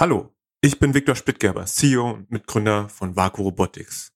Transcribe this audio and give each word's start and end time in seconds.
Hallo, 0.00 0.32
ich 0.60 0.78
bin 0.78 0.94
Viktor 0.94 1.16
Spittgerber, 1.16 1.64
CEO 1.64 2.08
und 2.08 2.30
Mitgründer 2.30 2.88
von 2.88 3.16
Vaku 3.16 3.42
Robotics. 3.42 4.12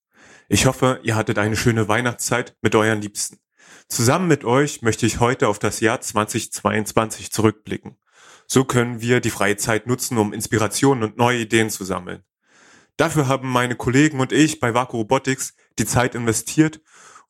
Ich 0.48 0.66
hoffe, 0.66 1.00
ihr 1.02 1.16
hattet 1.16 1.40
eine 1.40 1.56
schöne 1.56 1.88
Weihnachtszeit 1.88 2.56
mit 2.62 2.76
euren 2.76 3.00
Liebsten. 3.00 3.40
Zusammen 3.88 4.28
mit 4.28 4.44
euch 4.44 4.82
möchte 4.82 5.06
ich 5.06 5.18
heute 5.18 5.48
auf 5.48 5.58
das 5.58 5.80
Jahr 5.80 6.00
2022 6.00 7.32
zurückblicken. 7.32 7.96
So 8.46 8.62
können 8.62 9.00
wir 9.00 9.18
die 9.18 9.30
freie 9.30 9.56
Zeit 9.56 9.88
nutzen, 9.88 10.18
um 10.18 10.32
Inspirationen 10.32 11.02
und 11.02 11.16
neue 11.16 11.40
Ideen 11.40 11.68
zu 11.68 11.82
sammeln. 11.82 12.22
Dafür 12.96 13.26
haben 13.26 13.50
meine 13.50 13.74
Kollegen 13.74 14.20
und 14.20 14.30
ich 14.30 14.60
bei 14.60 14.74
Vaku 14.74 14.98
Robotics 14.98 15.56
die 15.80 15.84
Zeit 15.84 16.14
investiert, 16.14 16.80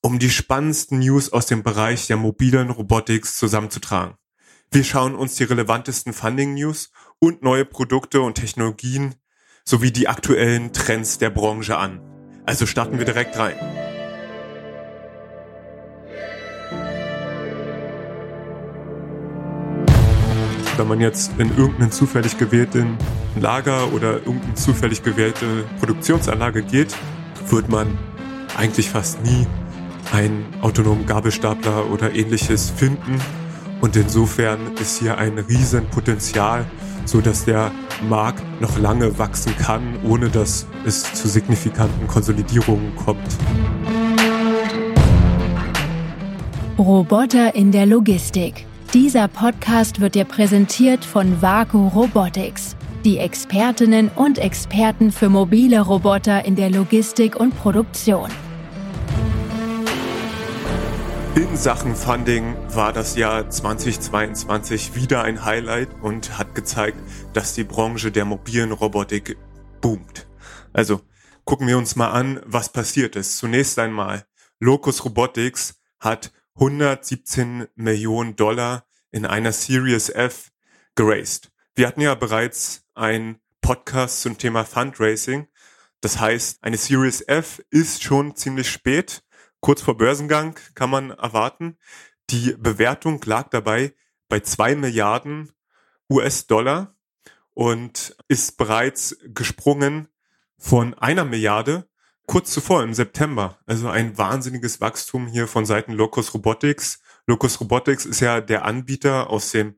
um 0.02 0.18
die 0.18 0.28
spannendsten 0.28 0.98
News 0.98 1.32
aus 1.32 1.46
dem 1.46 1.62
Bereich 1.62 2.06
der 2.06 2.18
mobilen 2.18 2.68
Robotics 2.68 3.38
zusammenzutragen. 3.38 4.18
Wir 4.70 4.84
schauen 4.84 5.14
uns 5.14 5.36
die 5.36 5.44
relevantesten 5.44 6.14
Funding 6.14 6.54
News 6.54 6.90
und 7.22 7.40
neue 7.40 7.64
Produkte 7.64 8.20
und 8.20 8.34
Technologien 8.34 9.14
sowie 9.64 9.92
die 9.92 10.08
aktuellen 10.08 10.72
Trends 10.72 11.18
der 11.18 11.30
Branche 11.30 11.78
an. 11.78 12.00
Also 12.46 12.66
starten 12.66 12.98
wir 12.98 13.04
direkt 13.04 13.38
rein. 13.38 13.54
Wenn 20.76 20.88
man 20.88 21.00
jetzt 21.00 21.30
in 21.38 21.56
irgendeinen 21.56 21.92
zufällig 21.92 22.38
gewählten 22.38 22.98
Lager 23.38 23.92
oder 23.92 24.14
irgendeine 24.14 24.54
zufällig 24.54 25.04
gewählte 25.04 25.64
Produktionsanlage 25.78 26.64
geht, 26.64 26.92
wird 27.48 27.68
man 27.68 27.96
eigentlich 28.56 28.90
fast 28.90 29.22
nie 29.22 29.46
einen 30.12 30.44
autonomen 30.60 31.06
Gabelstapler 31.06 31.88
oder 31.88 32.16
ähnliches 32.16 32.70
finden. 32.70 33.20
Und 33.80 33.94
insofern 33.94 34.74
ist 34.80 34.98
hier 34.98 35.18
ein 35.18 35.38
Riesenpotenzial 35.38 36.66
so 36.66 36.91
dass 37.20 37.44
der 37.44 37.70
Markt 38.08 38.42
noch 38.60 38.78
lange 38.78 39.18
wachsen 39.18 39.56
kann, 39.56 39.82
ohne 40.02 40.28
dass 40.28 40.66
es 40.84 41.14
zu 41.14 41.28
signifikanten 41.28 42.06
Konsolidierungen 42.06 42.94
kommt. 42.96 43.18
Roboter 46.78 47.54
in 47.54 47.70
der 47.70 47.86
Logistik. 47.86 48.66
Dieser 48.92 49.28
Podcast 49.28 50.00
wird 50.00 50.14
dir 50.14 50.24
präsentiert 50.24 51.04
von 51.04 51.40
Vaku 51.40 51.88
Robotics, 51.88 52.76
die 53.04 53.18
Expertinnen 53.18 54.10
und 54.14 54.38
Experten 54.38 55.12
für 55.12 55.28
mobile 55.28 55.80
Roboter 55.80 56.44
in 56.44 56.56
der 56.56 56.70
Logistik 56.70 57.36
und 57.36 57.56
Produktion. 57.56 58.28
In 61.34 61.56
Sachen 61.56 61.96
Funding 61.96 62.54
war 62.74 62.92
das 62.92 63.16
Jahr 63.16 63.48
2022 63.48 64.94
wieder 64.94 65.22
ein 65.22 65.46
Highlight 65.46 65.88
und 66.02 66.36
hat 66.36 66.54
gezeigt, 66.54 66.98
dass 67.32 67.54
die 67.54 67.64
Branche 67.64 68.12
der 68.12 68.26
mobilen 68.26 68.70
Robotik 68.70 69.38
boomt. 69.80 70.28
Also 70.74 71.00
gucken 71.46 71.66
wir 71.66 71.78
uns 71.78 71.96
mal 71.96 72.10
an, 72.10 72.42
was 72.44 72.70
passiert 72.70 73.16
ist. 73.16 73.38
Zunächst 73.38 73.78
einmal, 73.78 74.26
Locus 74.60 75.06
Robotics 75.06 75.80
hat 76.00 76.34
117 76.56 77.66
Millionen 77.76 78.36
Dollar 78.36 78.84
in 79.10 79.24
einer 79.24 79.52
Series 79.52 80.10
F 80.10 80.52
geraced. 80.96 81.50
Wir 81.74 81.86
hatten 81.86 82.02
ja 82.02 82.14
bereits 82.14 82.84
einen 82.94 83.40
Podcast 83.62 84.20
zum 84.20 84.36
Thema 84.36 84.66
Fundraising. 84.66 85.48
Das 86.02 86.20
heißt, 86.20 86.62
eine 86.62 86.76
Series 86.76 87.22
F 87.26 87.62
ist 87.70 88.02
schon 88.02 88.36
ziemlich 88.36 88.68
spät 88.68 89.22
kurz 89.62 89.80
vor 89.80 89.96
Börsengang 89.96 90.58
kann 90.74 90.90
man 90.90 91.10
erwarten. 91.10 91.78
Die 92.28 92.54
Bewertung 92.58 93.22
lag 93.24 93.48
dabei 93.48 93.94
bei 94.28 94.40
zwei 94.40 94.74
Milliarden 94.74 95.52
US-Dollar 96.10 96.94
und 97.54 98.16
ist 98.28 98.58
bereits 98.58 99.16
gesprungen 99.22 100.08
von 100.58 100.94
einer 100.94 101.24
Milliarde 101.24 101.88
kurz 102.26 102.52
zuvor 102.52 102.82
im 102.82 102.92
September. 102.92 103.58
Also 103.66 103.88
ein 103.88 104.18
wahnsinniges 104.18 104.80
Wachstum 104.80 105.26
hier 105.26 105.46
von 105.46 105.64
Seiten 105.64 105.92
Locus 105.92 106.34
Robotics. 106.34 107.00
Locus 107.26 107.60
Robotics 107.60 108.04
ist 108.04 108.20
ja 108.20 108.40
der 108.40 108.64
Anbieter 108.64 109.30
aus 109.30 109.52
dem 109.52 109.76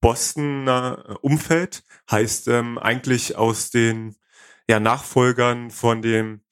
Bostoner 0.00 1.18
Umfeld, 1.22 1.84
heißt 2.10 2.48
ähm, 2.48 2.78
eigentlich 2.78 3.36
aus 3.36 3.70
den 3.70 4.16
ja, 4.68 4.78
Nachfolgern 4.78 5.70
von 5.70 6.02
dem 6.02 6.42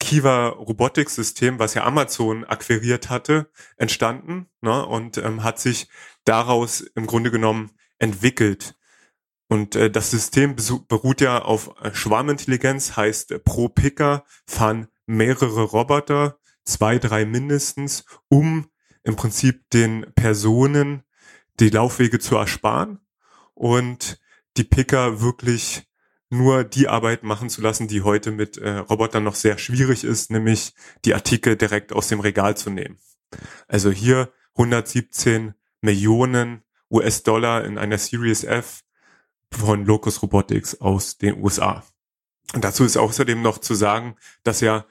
Kiva 0.00 0.48
Robotics 0.48 1.14
System, 1.14 1.58
was 1.58 1.74
ja 1.74 1.84
Amazon 1.84 2.44
akquiriert 2.44 3.10
hatte, 3.10 3.50
entstanden 3.76 4.48
ne, 4.60 4.86
und 4.86 5.18
ähm, 5.18 5.42
hat 5.42 5.58
sich 5.58 5.88
daraus 6.24 6.80
im 6.80 7.06
Grunde 7.06 7.30
genommen 7.30 7.72
entwickelt. 7.98 8.76
Und 9.48 9.76
äh, 9.76 9.90
das 9.90 10.10
System 10.10 10.56
beruht 10.88 11.20
ja 11.20 11.42
auf 11.42 11.74
äh, 11.82 11.94
Schwarmintelligenz, 11.94 12.96
heißt 12.96 13.32
äh, 13.32 13.38
pro 13.38 13.68
Picker 13.68 14.24
fahren 14.46 14.88
mehrere 15.06 15.62
Roboter, 15.62 16.38
zwei, 16.64 16.98
drei 16.98 17.24
mindestens, 17.24 18.04
um 18.28 18.66
im 19.02 19.16
Prinzip 19.16 19.70
den 19.70 20.06
Personen 20.14 21.02
die 21.60 21.70
Laufwege 21.70 22.18
zu 22.18 22.36
ersparen 22.36 23.00
und 23.54 24.20
die 24.58 24.64
Picker 24.64 25.20
wirklich 25.22 25.87
nur 26.30 26.64
die 26.64 26.88
Arbeit 26.88 27.22
machen 27.22 27.48
zu 27.48 27.60
lassen, 27.62 27.88
die 27.88 28.02
heute 28.02 28.30
mit 28.30 28.58
äh, 28.58 28.70
Robotern 28.78 29.24
noch 29.24 29.34
sehr 29.34 29.58
schwierig 29.58 30.04
ist, 30.04 30.30
nämlich 30.30 30.74
die 31.04 31.14
Artikel 31.14 31.56
direkt 31.56 31.92
aus 31.92 32.08
dem 32.08 32.20
Regal 32.20 32.56
zu 32.56 32.70
nehmen. 32.70 32.98
Also 33.66 33.90
hier 33.90 34.32
117 34.56 35.54
Millionen 35.80 36.62
US-Dollar 36.90 37.64
in 37.64 37.78
einer 37.78 37.98
Series 37.98 38.44
F 38.44 38.82
von 39.50 39.84
Locus 39.84 40.22
Robotics 40.22 40.80
aus 40.80 41.18
den 41.18 41.42
USA. 41.42 41.84
Und 42.54 42.64
dazu 42.64 42.84
ist 42.84 42.96
außerdem 42.96 43.40
noch 43.42 43.58
zu 43.58 43.74
sagen, 43.74 44.16
dass 44.42 44.60
ja 44.60 44.86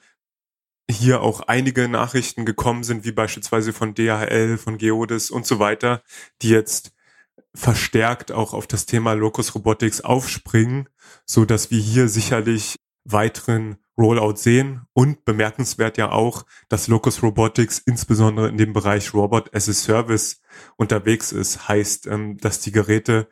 hier 0.90 1.22
auch 1.22 1.42
einige 1.42 1.90
Nachrichten 1.90 2.46
gekommen 2.46 2.84
sind, 2.84 3.04
wie 3.04 3.12
beispielsweise 3.12 3.74
von 3.74 3.94
DHL, 3.94 4.58
von 4.58 4.78
Geodis 4.78 5.30
und 5.30 5.46
so 5.46 5.60
weiter, 5.60 6.02
die 6.42 6.50
jetzt 6.50 6.94
verstärkt 7.58 8.32
auch 8.32 8.54
auf 8.54 8.68
das 8.68 8.86
Thema 8.86 9.14
Locus 9.14 9.56
Robotics 9.56 10.02
aufspringen, 10.02 10.88
so 11.26 11.44
dass 11.44 11.72
wir 11.72 11.80
hier 11.80 12.08
sicherlich 12.08 12.76
weiteren 13.04 13.78
Rollout 13.98 14.36
sehen 14.36 14.82
und 14.94 15.26
bemerkenswert 15.26 15.98
ja 15.98 16.12
auch, 16.12 16.46
dass 16.70 16.88
Locus 16.88 17.24
Robotics 17.24 17.80
insbesondere 17.80 18.48
in 18.48 18.58
dem 18.58 18.74
Bereich 18.74 19.14
Robot 19.14 19.56
as 19.56 19.68
a 19.68 19.74
Service 19.74 20.42
unterwegs 20.76 21.32
ist. 21.32 21.68
Heißt, 21.68 22.06
ähm, 22.06 22.38
dass 22.38 22.60
die 22.60 22.72
Geräte 22.72 23.28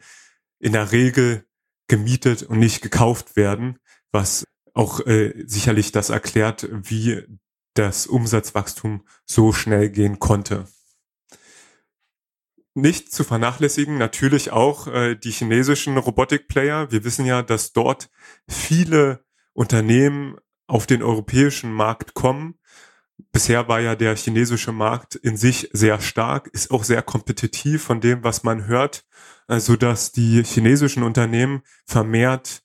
in 0.60 0.74
der 0.74 0.92
Regel 0.92 1.46
gemietet 1.88 2.42
und 2.42 2.58
nicht 2.58 2.82
gekauft 2.82 3.36
werden, 3.36 3.78
was 4.12 4.44
auch 4.74 5.06
äh, 5.06 5.34
sicherlich 5.46 5.92
das 5.92 6.10
erklärt, 6.10 6.68
wie 6.72 7.22
das 7.76 8.08
Umsatzwachstum 8.08 9.04
so 9.26 9.54
schnell 9.54 9.90
gehen 9.90 10.18
konnte. 10.18 10.66
Nicht 12.78 13.14
zu 13.14 13.24
vernachlässigen 13.24 13.98
natürlich 13.98 14.52
auch 14.52 14.88
äh, 14.88 15.16
die 15.16 15.32
chinesischen 15.32 15.98
Robotikplayer. 15.98 16.92
Wir 16.92 17.06
wissen 17.06 17.26
ja, 17.26 17.42
dass 17.42 17.72
dort 17.72 18.10
viele 18.50 19.24
Unternehmen 19.54 20.36
auf 20.68 20.86
den 20.86 21.02
europäischen 21.02 21.72
Markt 21.72 22.16
kommen. 22.16 22.56
Bisher 23.32 23.70
war 23.70 23.80
ja 23.80 23.96
der 23.96 24.18
chinesische 24.18 24.74
Markt 24.74 25.16
in 25.16 25.38
sich 25.38 25.70
sehr 25.72 26.02
stark, 26.02 26.48
ist 26.48 26.70
auch 26.70 26.84
sehr 26.84 27.02
kompetitiv 27.02 27.82
von 27.82 28.02
dem, 28.02 28.26
was 28.26 28.44
man 28.44 28.68
hört, 28.68 29.06
äh, 29.48 29.62
so 29.62 29.78
dass 29.78 30.12
die 30.12 30.44
chinesischen 30.44 31.04
Unternehmen 31.04 31.62
vermehrt 31.86 32.62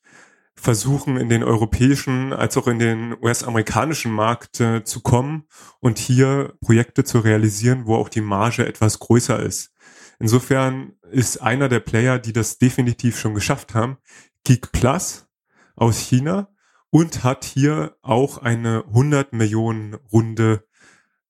versuchen, 0.56 1.18
in 1.18 1.28
den 1.28 1.44
europäischen 1.44 2.32
als 2.32 2.56
auch 2.56 2.66
in 2.66 2.80
den 2.80 3.16
US-amerikanischen 3.22 4.10
Markt 4.10 4.60
äh, 4.60 4.82
zu 4.82 5.02
kommen 5.02 5.44
und 5.78 5.98
hier 5.98 6.54
Projekte 6.60 7.04
zu 7.04 7.20
realisieren, 7.20 7.86
wo 7.86 7.94
auch 7.94 8.08
die 8.08 8.20
Marge 8.20 8.66
etwas 8.66 8.98
größer 8.98 9.40
ist. 9.40 9.72
Insofern 10.20 10.92
ist 11.10 11.38
einer 11.38 11.68
der 11.68 11.80
Player, 11.80 12.18
die 12.18 12.34
das 12.34 12.58
definitiv 12.58 13.18
schon 13.18 13.34
geschafft 13.34 13.74
haben, 13.74 13.96
Geek 14.44 14.70
Plus 14.70 15.26
aus 15.74 15.98
China 15.98 16.48
und 16.90 17.24
hat 17.24 17.44
hier 17.44 17.96
auch 18.02 18.38
eine 18.38 18.84
100 18.88 19.32
Millionen 19.32 19.94
Runde 20.12 20.66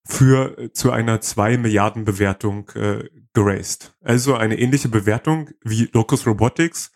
für 0.04 0.58
äh, 0.58 0.72
zu 0.72 0.90
einer 0.90 1.20
2 1.20 1.56
Milliarden 1.56 2.04
Bewertung 2.04 2.68
äh, 2.70 3.08
geraced. 3.32 3.94
Also 4.02 4.34
eine 4.34 4.58
ähnliche 4.58 4.88
Bewertung 4.88 5.50
wie 5.62 5.88
Locus 5.92 6.26
Robotics. 6.26 6.90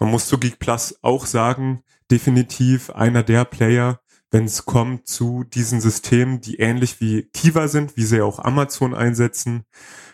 Man 0.00 0.10
muss 0.10 0.28
zu 0.28 0.38
Geek 0.38 0.58
Plus 0.58 0.98
auch 1.02 1.26
sagen, 1.26 1.82
definitiv 2.10 2.88
einer 2.90 3.22
der 3.22 3.44
Player, 3.44 4.00
wenn 4.30 4.44
es 4.44 4.64
kommt 4.64 5.08
zu 5.08 5.44
diesen 5.44 5.80
Systemen, 5.80 6.40
die 6.40 6.56
ähnlich 6.56 7.00
wie 7.00 7.24
Kiva 7.32 7.68
sind, 7.68 7.96
wie 7.96 8.04
sie 8.04 8.20
auch 8.20 8.38
Amazon 8.38 8.94
einsetzen, 8.94 9.64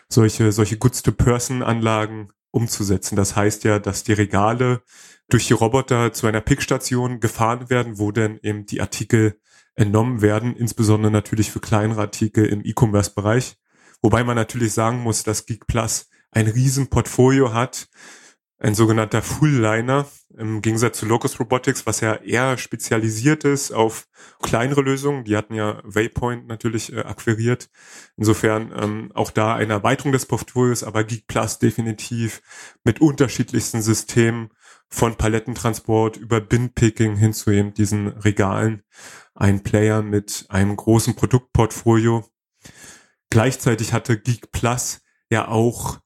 solche, 0.07 0.51
solche 0.51 0.77
Goods-to-Person-Anlagen 0.77 2.29
umzusetzen. 2.51 3.15
Das 3.15 3.35
heißt 3.35 3.65
ja, 3.65 3.79
dass 3.79 4.03
die 4.03 4.13
Regale 4.13 4.81
durch 5.27 5.47
die 5.47 5.53
Roboter 5.53 6.13
zu 6.13 6.27
einer 6.27 6.41
Pickstation 6.41 7.19
gefahren 7.19 7.69
werden, 7.69 7.97
wo 7.97 8.11
dann 8.11 8.39
eben 8.41 8.65
die 8.65 8.81
Artikel 8.81 9.39
entnommen 9.75 10.21
werden, 10.21 10.55
insbesondere 10.55 11.11
natürlich 11.11 11.51
für 11.51 11.59
kleinere 11.59 12.01
Artikel 12.01 12.45
im 12.45 12.63
E-Commerce-Bereich. 12.63 13.57
Wobei 14.01 14.23
man 14.23 14.35
natürlich 14.35 14.73
sagen 14.73 15.01
muss, 15.01 15.23
dass 15.23 15.45
Geek 15.45 15.67
Plus 15.67 16.09
ein 16.31 16.47
riesen 16.47 16.87
Portfolio 16.87 17.53
hat 17.53 17.89
ein 18.57 18.75
sogenannter 18.75 19.21
Full-Liner 19.21 20.07
im 20.37 20.61
Gegensatz 20.61 20.99
zu 20.99 21.05
Locus 21.05 21.39
Robotics, 21.39 21.85
was 21.85 22.01
ja 22.01 22.15
eher 22.15 22.57
spezialisiert 22.57 23.43
ist 23.43 23.71
auf 23.71 24.07
kleinere 24.41 24.81
Lösungen. 24.81 25.23
Die 25.23 25.37
hatten 25.37 25.53
ja 25.53 25.81
Waypoint 25.83 26.47
natürlich 26.47 26.93
äh, 26.93 27.01
akquiriert. 27.01 27.69
Insofern 28.17 28.71
ähm, 28.75 29.11
auch 29.13 29.31
da 29.31 29.55
eine 29.55 29.73
Erweiterung 29.73 30.11
des 30.11 30.25
Portfolios, 30.25 30.83
aber 30.83 31.03
Geek 31.03 31.27
Plus 31.27 31.59
definitiv 31.59 32.41
mit 32.83 33.01
unterschiedlichsten 33.01 33.81
Systemen 33.81 34.49
von 34.87 35.15
Palettentransport 35.15 36.17
über 36.17 36.41
Bin-Picking 36.41 37.15
hin 37.15 37.33
zu 37.33 37.51
eben 37.51 37.73
diesen 37.73 38.07
Regalen. 38.07 38.83
Ein 39.33 39.63
Player 39.63 40.01
mit 40.01 40.45
einem 40.49 40.75
großen 40.75 41.15
Produktportfolio. 41.15 42.25
Gleichzeitig 43.29 43.93
hatte 43.93 44.17
Geek 44.17 44.51
Plus 44.51 45.01
ja 45.29 45.47
auch 45.47 45.99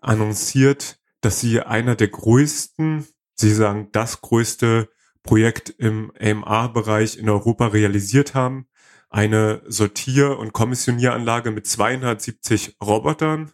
annonciert, 0.00 0.98
dass 1.20 1.40
sie 1.40 1.60
einer 1.60 1.96
der 1.96 2.08
größten, 2.08 3.06
sie 3.34 3.52
sagen 3.52 3.88
das 3.92 4.20
größte 4.20 4.88
Projekt 5.22 5.70
im 5.70 6.12
AMR-Bereich 6.20 7.16
in 7.16 7.28
Europa 7.28 7.68
realisiert 7.68 8.34
haben. 8.34 8.66
Eine 9.10 9.62
Sortier- 9.66 10.38
und 10.38 10.52
Kommissionieranlage 10.52 11.50
mit 11.50 11.66
270 11.66 12.76
Robotern. 12.82 13.52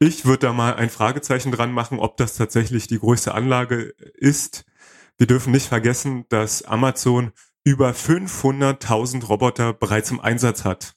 Ich 0.00 0.24
würde 0.24 0.46
da 0.46 0.52
mal 0.52 0.74
ein 0.74 0.90
Fragezeichen 0.90 1.52
dran 1.52 1.72
machen, 1.72 1.98
ob 1.98 2.16
das 2.16 2.36
tatsächlich 2.36 2.86
die 2.86 2.98
größte 2.98 3.34
Anlage 3.34 3.94
ist. 4.14 4.64
Wir 5.16 5.26
dürfen 5.26 5.52
nicht 5.52 5.66
vergessen, 5.66 6.24
dass 6.28 6.62
Amazon 6.62 7.32
über 7.64 7.90
500.000 7.90 9.26
Roboter 9.26 9.72
bereits 9.72 10.10
im 10.10 10.20
Einsatz 10.20 10.64
hat. 10.64 10.94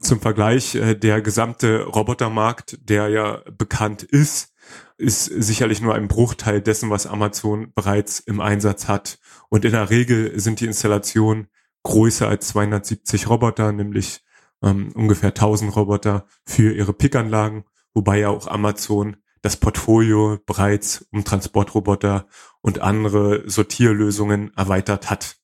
Zum 0.00 0.20
Vergleich, 0.20 0.74
äh, 0.74 0.94
der 0.94 1.22
gesamte 1.22 1.84
Robotermarkt, 1.84 2.78
der 2.82 3.08
ja 3.08 3.42
bekannt 3.56 4.02
ist, 4.02 4.52
ist 4.98 5.24
sicherlich 5.24 5.80
nur 5.80 5.94
ein 5.94 6.08
Bruchteil 6.08 6.60
dessen, 6.60 6.90
was 6.90 7.06
Amazon 7.06 7.72
bereits 7.74 8.20
im 8.20 8.40
Einsatz 8.40 8.88
hat. 8.88 9.18
Und 9.48 9.64
in 9.64 9.72
der 9.72 9.90
Regel 9.90 10.38
sind 10.38 10.60
die 10.60 10.66
Installationen 10.66 11.48
größer 11.82 12.28
als 12.28 12.48
270 12.48 13.28
Roboter, 13.28 13.72
nämlich 13.72 14.22
ähm, 14.62 14.92
ungefähr 14.94 15.30
1000 15.30 15.74
Roboter 15.76 16.26
für 16.44 16.72
ihre 16.74 16.92
Pickanlagen, 16.92 17.64
wobei 17.94 18.20
ja 18.20 18.28
auch 18.28 18.46
Amazon 18.48 19.16
das 19.42 19.56
Portfolio 19.56 20.38
bereits 20.44 21.06
um 21.12 21.24
Transportroboter 21.24 22.26
und 22.62 22.80
andere 22.80 23.48
Sortierlösungen 23.48 24.52
erweitert 24.56 25.10
hat. 25.10 25.36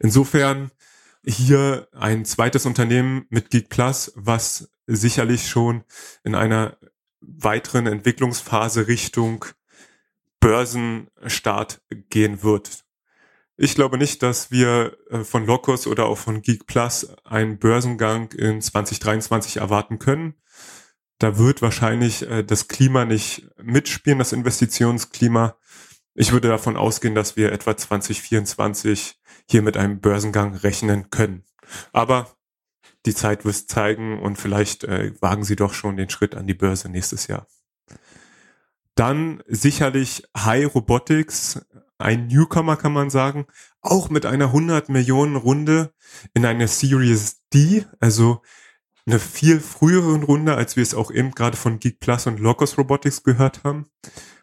Insofern 0.00 0.70
hier 1.24 1.88
ein 1.92 2.24
zweites 2.24 2.66
Unternehmen 2.66 3.26
mit 3.30 3.50
Geek 3.50 3.68
Plus, 3.68 4.12
was 4.16 4.70
sicherlich 4.86 5.48
schon 5.48 5.84
in 6.24 6.34
einer 6.34 6.76
weiteren 7.20 7.86
Entwicklungsphase 7.86 8.88
Richtung 8.88 9.44
Börsenstart 10.40 11.82
gehen 12.10 12.42
wird. 12.42 12.84
Ich 13.56 13.74
glaube 13.74 13.98
nicht, 13.98 14.22
dass 14.22 14.52
wir 14.52 14.96
äh, 15.10 15.24
von 15.24 15.44
Locus 15.44 15.88
oder 15.88 16.06
auch 16.06 16.18
von 16.18 16.42
Geek 16.42 16.66
Plus 16.66 17.08
einen 17.24 17.58
Börsengang 17.58 18.30
in 18.32 18.62
2023 18.62 19.56
erwarten 19.56 19.98
können. 19.98 20.34
Da 21.18 21.38
wird 21.38 21.60
wahrscheinlich 21.60 22.22
äh, 22.22 22.44
das 22.44 22.68
Klima 22.68 23.04
nicht 23.04 23.48
mitspielen, 23.60 24.20
das 24.20 24.32
Investitionsklima. 24.32 25.56
Ich 26.14 26.30
würde 26.30 26.48
davon 26.48 26.76
ausgehen, 26.76 27.16
dass 27.16 27.36
wir 27.36 27.50
etwa 27.50 27.76
2024 27.76 29.18
hier 29.50 29.62
mit 29.62 29.76
einem 29.76 30.00
Börsengang 30.00 30.54
rechnen 30.54 31.10
können. 31.10 31.44
Aber 31.92 32.37
die 33.08 33.14
Zeit 33.14 33.44
wird 33.44 33.56
zeigen 33.56 34.20
und 34.20 34.36
vielleicht 34.36 34.84
äh, 34.84 35.12
wagen 35.20 35.42
sie 35.42 35.56
doch 35.56 35.72
schon 35.72 35.96
den 35.96 36.10
Schritt 36.10 36.34
an 36.34 36.46
die 36.46 36.54
Börse 36.54 36.90
nächstes 36.90 37.26
Jahr. 37.26 37.46
Dann 38.94 39.42
sicherlich 39.46 40.24
High 40.36 40.74
Robotics, 40.74 41.64
ein 41.98 42.26
Newcomer 42.26 42.76
kann 42.76 42.92
man 42.92 43.10
sagen, 43.10 43.46
auch 43.80 44.10
mit 44.10 44.26
einer 44.26 44.46
100 44.46 44.88
Millionen 44.90 45.36
Runde 45.36 45.94
in 46.34 46.44
einer 46.44 46.68
Series 46.68 47.40
D, 47.52 47.86
also 47.98 48.42
eine 49.06 49.18
viel 49.18 49.60
früheren 49.60 50.22
Runde, 50.22 50.54
als 50.54 50.76
wir 50.76 50.82
es 50.82 50.94
auch 50.94 51.10
eben 51.10 51.30
gerade 51.30 51.56
von 51.56 51.78
Geek 51.78 52.00
Plus 52.00 52.26
und 52.26 52.40
Locus 52.40 52.76
Robotics 52.76 53.22
gehört 53.22 53.64
haben. 53.64 53.86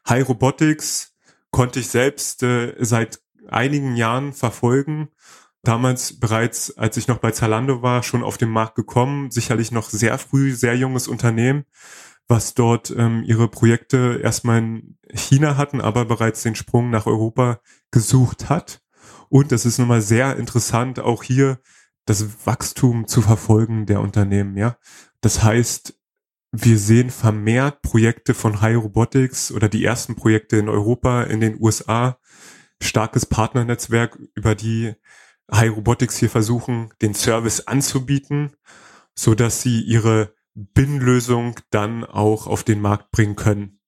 High 0.10 0.28
Robotics 0.28 1.14
konnte 1.52 1.80
ich 1.80 1.90
selbst 1.90 2.42
äh, 2.42 2.74
seit 2.80 3.22
einigen 3.48 3.96
Jahren 3.96 4.34
verfolgen 4.34 5.10
damals 5.68 6.20
bereits, 6.20 6.78
als 6.78 6.98
ich 6.98 7.08
noch 7.08 7.18
bei 7.18 7.32
Zalando 7.32 7.82
war, 7.82 8.04
schon 8.04 8.24
auf 8.24 8.38
den 8.38 8.50
Markt 8.50 8.76
gekommen. 8.76 9.32
Sicherlich 9.32 9.72
noch 9.72 9.90
sehr 9.90 10.18
früh, 10.18 10.54
sehr 10.54 10.76
junges 10.76 11.08
Unternehmen, 11.08 11.66
was 12.28 12.54
dort 12.54 12.94
ähm, 12.96 13.24
ihre 13.26 13.48
Projekte 13.48 14.20
erstmal 14.24 14.60
in 14.60 14.98
China 15.14 15.58
hatten, 15.58 15.82
aber 15.82 16.06
bereits 16.06 16.44
den 16.44 16.56
Sprung 16.56 16.90
nach 16.90 17.06
Europa 17.06 17.60
gesucht 17.92 18.50
hat. 18.50 18.82
Und 19.30 19.52
das 19.52 19.66
ist 19.66 19.80
nun 19.80 19.88
mal 19.88 20.02
sehr 20.02 20.38
interessant, 20.38 21.00
auch 21.00 21.24
hier 21.24 21.60
das 22.06 22.46
Wachstum 22.46 23.08
zu 23.08 23.22
verfolgen 23.22 23.86
der 23.86 24.00
Unternehmen, 24.00 24.58
ja. 24.58 24.78
Das 25.22 25.44
heißt, 25.44 26.00
wir 26.52 26.78
sehen 26.78 27.10
vermehrt 27.10 27.82
Projekte 27.82 28.34
von 28.34 28.62
High 28.62 28.78
Robotics 28.78 29.52
oder 29.52 29.68
die 29.68 29.84
ersten 29.84 30.16
Projekte 30.16 30.58
in 30.58 30.70
Europa, 30.70 31.24
in 31.24 31.42
den 31.42 31.60
USA, 31.60 32.18
starkes 32.82 33.26
Partnernetzwerk, 33.26 34.18
über 34.36 34.56
die 34.56 34.94
High 35.52 35.76
Robotics 35.76 36.18
hier 36.18 36.30
versuchen, 36.30 36.94
den 37.02 37.14
Service 37.14 37.62
anzubieten, 37.62 38.56
so 39.14 39.36
dass 39.36 39.62
sie 39.62 39.82
ihre 39.82 40.34
BIN-Lösung 40.54 41.60
dann 41.70 42.04
auch 42.04 42.48
auf 42.48 42.64
den 42.64 42.82
Markt 42.82 43.12
bringen 43.12 43.36
können. 43.36 43.80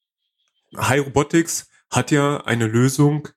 High 0.75 1.05
Robotics 1.05 1.69
hat 1.89 2.11
ja 2.11 2.41
eine 2.45 2.67
Lösung, 2.67 3.29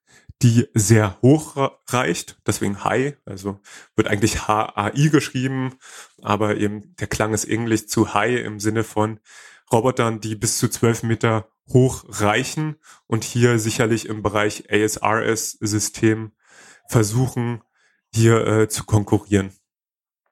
die 0.42 0.68
sehr 0.74 1.20
hoch 1.22 1.70
reicht, 1.88 2.40
deswegen 2.46 2.82
High, 2.82 3.16
also 3.24 3.60
wird 3.94 4.08
eigentlich 4.08 4.48
H-A-I 4.48 5.10
geschrieben, 5.10 5.74
aber 6.22 6.56
eben 6.56 6.96
der 6.96 7.06
Klang 7.08 7.34
ist 7.34 7.44
englisch 7.44 7.86
zu 7.86 8.14
High 8.14 8.40
im 8.44 8.58
Sinne 8.58 8.84
von 8.84 9.20
Robotern, 9.70 10.20
die 10.20 10.34
bis 10.34 10.58
zu 10.58 10.68
12 10.68 11.04
Meter 11.04 11.48
hoch 11.68 12.04
reichen 12.08 12.76
und 13.06 13.22
hier 13.22 13.58
sicherlich 13.58 14.06
im 14.06 14.22
Bereich 14.22 14.64
ASRS-System 14.70 16.32
versuchen, 16.88 17.62
hier 18.14 18.46
äh, 18.46 18.68
zu 18.68 18.84
konkurrieren. 18.84 19.52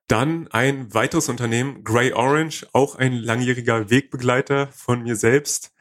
Dann 0.08 0.48
ein 0.48 0.94
weiteres 0.94 1.28
Unternehmen, 1.28 1.84
Grey 1.84 2.12
Orange, 2.14 2.66
auch 2.72 2.94
ein 2.96 3.12
langjähriger 3.12 3.90
Wegbegleiter 3.90 4.68
von 4.68 5.02
mir 5.02 5.16
selbst. 5.16 5.72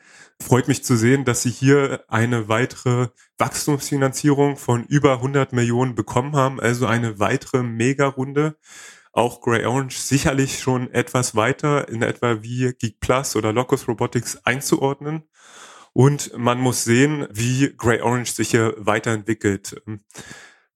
Freut 0.42 0.68
mich 0.68 0.84
zu 0.84 0.98
sehen, 0.98 1.24
dass 1.26 1.42
sie 1.42 1.50
hier 1.50 2.04
eine 2.10 2.48
weitere 2.50 3.08
Wachstumsfinanzierung 3.38 4.58
von 4.58 4.84
über 4.84 5.14
100 5.14 5.54
Millionen 5.54 5.96
bekommen 5.96 6.36
haben, 6.36 6.60
also 6.60 6.86
eine 6.86 7.20
weitere 7.20 7.64
Mega-Runde. 7.64 8.58
Auch 9.14 9.42
Grey 9.42 9.66
Orange 9.66 9.98
sicherlich 9.98 10.60
schon 10.60 10.92
etwas 10.94 11.36
weiter 11.36 11.88
in 11.90 12.04
etwa 12.04 12.44
wie 12.44 12.74
Geek 12.74 13.00
Plus 13.00 13.36
oder 13.36 13.54
Locus 13.54 13.88
Robotics 13.88 14.38
einzuordnen. 14.44 15.24
Und 15.94 16.38
man 16.38 16.60
muss 16.60 16.84
sehen, 16.84 17.28
wie 17.32 17.74
Grey 17.76 18.02
Orange 18.02 18.32
sich 18.34 18.52
hier 18.52 18.76
weiterentwickelt. 18.78 19.82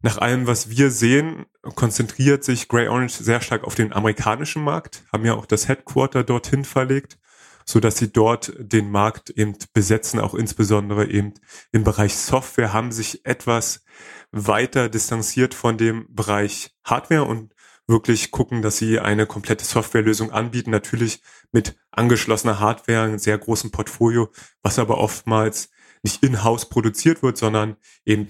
Nach 0.04 0.18
allem, 0.18 0.48
was 0.48 0.70
wir 0.70 0.90
sehen, 0.90 1.46
konzentriert 1.76 2.44
sich 2.44 2.68
Grey 2.68 2.88
Orange 2.88 3.14
sehr 3.14 3.42
stark 3.42 3.64
auf 3.64 3.76
den 3.76 3.94
amerikanischen 3.94 4.64
Markt, 4.64 5.04
haben 5.12 5.26
ja 5.26 5.36
auch 5.36 5.46
das 5.46 5.68
Headquarter 5.68 6.24
dorthin 6.24 6.66
verlegt, 6.66 7.20
so 7.66 7.80
dass 7.80 7.98
sie 7.98 8.12
dort 8.12 8.52
den 8.58 8.90
Markt 8.90 9.30
eben 9.30 9.56
besetzen, 9.74 10.20
auch 10.20 10.34
insbesondere 10.34 11.08
eben 11.08 11.36
im 11.72 11.84
Bereich 11.84 12.16
Software, 12.16 12.74
haben 12.74 12.92
sich 12.92 13.26
etwas 13.26 13.84
weiter 14.32 14.90
distanziert 14.90 15.54
von 15.54 15.78
dem 15.78 16.08
Bereich 16.10 16.76
Hardware 16.84 17.26
und 17.26 17.54
wirklich 17.88 18.32
gucken, 18.32 18.64
dass 18.64 18.78
sie 18.78 19.00
eine 19.00 19.28
komplette 19.28 19.66
Softwarelösung 19.66 20.32
anbieten, 20.32 20.72
natürlich 20.72 21.22
mit 21.52 21.76
angeschlossener 21.92 22.60
Hardware, 22.60 23.04
einem 23.04 23.20
sehr 23.20 23.38
großen 23.38 23.70
Portfolio, 23.70 24.32
was 24.64 24.80
aber 24.80 24.98
oftmals 24.98 25.70
nicht 26.02 26.24
in-house 26.24 26.70
produziert 26.70 27.22
wird, 27.22 27.38
sondern 27.38 27.76
eben 28.06 28.30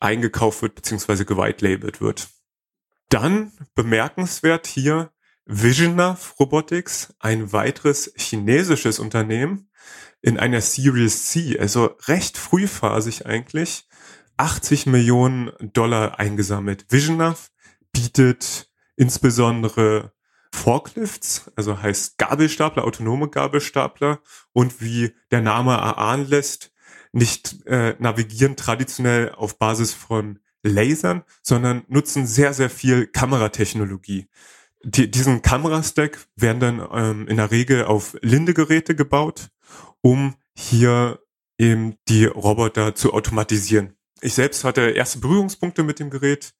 eingekauft 0.00 0.62
wird 0.62 0.74
beziehungsweise 0.74 1.24
gewitelabelt 1.24 2.00
wird. 2.00 2.28
Dann 3.08 3.52
bemerkenswert 3.74 4.66
hier 4.66 5.10
Visionav 5.46 6.34
Robotics, 6.38 7.14
ein 7.20 7.52
weiteres 7.52 8.12
chinesisches 8.16 8.98
Unternehmen 8.98 9.70
in 10.20 10.38
einer 10.38 10.60
Series 10.60 11.26
C, 11.26 11.58
also 11.58 11.96
recht 12.06 12.36
frühphasig 12.36 13.26
eigentlich, 13.26 13.88
80 14.36 14.86
Millionen 14.86 15.52
Dollar 15.60 16.18
eingesammelt. 16.18 16.86
Visionav 16.90 17.50
bietet 17.92 18.70
insbesondere 18.96 20.12
Forklifts, 20.52 21.50
also 21.56 21.80
heißt 21.80 22.18
Gabelstapler, 22.18 22.84
autonome 22.84 23.28
Gabelstapler 23.28 24.20
und 24.52 24.80
wie 24.80 25.14
der 25.30 25.40
Name 25.40 25.72
erahnen 25.72 26.28
lässt, 26.28 26.72
nicht 27.12 27.66
äh, 27.66 27.94
navigieren 27.98 28.56
traditionell 28.56 29.32
auf 29.32 29.58
Basis 29.58 29.92
von 29.92 30.38
Lasern, 30.62 31.22
sondern 31.42 31.84
nutzen 31.88 32.26
sehr, 32.26 32.52
sehr 32.52 32.70
viel 32.70 33.06
Kameratechnologie. 33.06 34.28
Die, 34.84 35.10
diesen 35.10 35.42
Kamerastack 35.42 36.18
werden 36.36 36.60
dann 36.60 36.88
ähm, 36.92 37.28
in 37.28 37.36
der 37.36 37.50
Regel 37.50 37.84
auf 37.84 38.16
Linde-Geräte 38.22 38.94
gebaut, 38.94 39.48
um 40.02 40.36
hier 40.54 41.20
eben 41.58 41.96
die 42.08 42.26
Roboter 42.26 42.94
zu 42.94 43.12
automatisieren. 43.12 43.94
Ich 44.20 44.34
selbst 44.34 44.64
hatte 44.64 44.90
erste 44.90 45.18
Berührungspunkte 45.18 45.82
mit 45.82 45.98
dem 45.98 46.10
Gerät, 46.10 46.54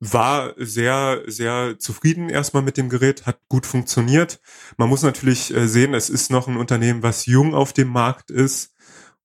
war 0.00 0.54
sehr, 0.56 1.22
sehr 1.26 1.78
zufrieden 1.78 2.28
erstmal 2.28 2.62
mit 2.62 2.76
dem 2.76 2.88
Gerät, 2.88 3.26
hat 3.26 3.40
gut 3.48 3.66
funktioniert. 3.66 4.40
Man 4.76 4.88
muss 4.88 5.02
natürlich 5.02 5.52
äh, 5.52 5.66
sehen, 5.66 5.94
es 5.94 6.08
ist 6.08 6.30
noch 6.30 6.46
ein 6.46 6.56
Unternehmen, 6.56 7.02
was 7.02 7.26
jung 7.26 7.54
auf 7.54 7.72
dem 7.72 7.88
Markt 7.88 8.30
ist 8.30 8.74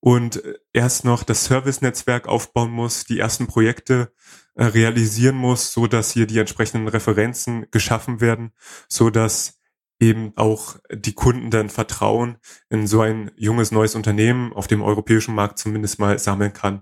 und 0.03 0.43
erst 0.73 1.05
noch 1.05 1.23
das 1.23 1.45
Service-Netzwerk 1.45 2.27
aufbauen 2.27 2.71
muss, 2.71 3.05
die 3.05 3.19
ersten 3.19 3.47
Projekte 3.47 4.11
äh, 4.53 4.65
realisieren 4.65 5.37
muss, 5.37 5.71
so 5.71 5.87
dass 5.87 6.11
hier 6.11 6.27
die 6.27 6.39
entsprechenden 6.39 6.89
Referenzen 6.89 7.67
geschaffen 7.71 8.19
werden, 8.19 8.51
so 8.89 9.09
dass 9.09 9.61
eben 10.01 10.33
auch 10.35 10.75
die 10.91 11.13
Kunden 11.13 11.51
dann 11.51 11.69
Vertrauen 11.69 12.37
in 12.69 12.85
so 12.85 12.99
ein 12.99 13.31
junges 13.37 13.71
neues 13.71 13.95
Unternehmen 13.95 14.51
auf 14.51 14.67
dem 14.67 14.81
europäischen 14.81 15.35
Markt 15.35 15.57
zumindest 15.57 15.99
mal 15.99 16.19
sammeln 16.19 16.51
kann. 16.51 16.81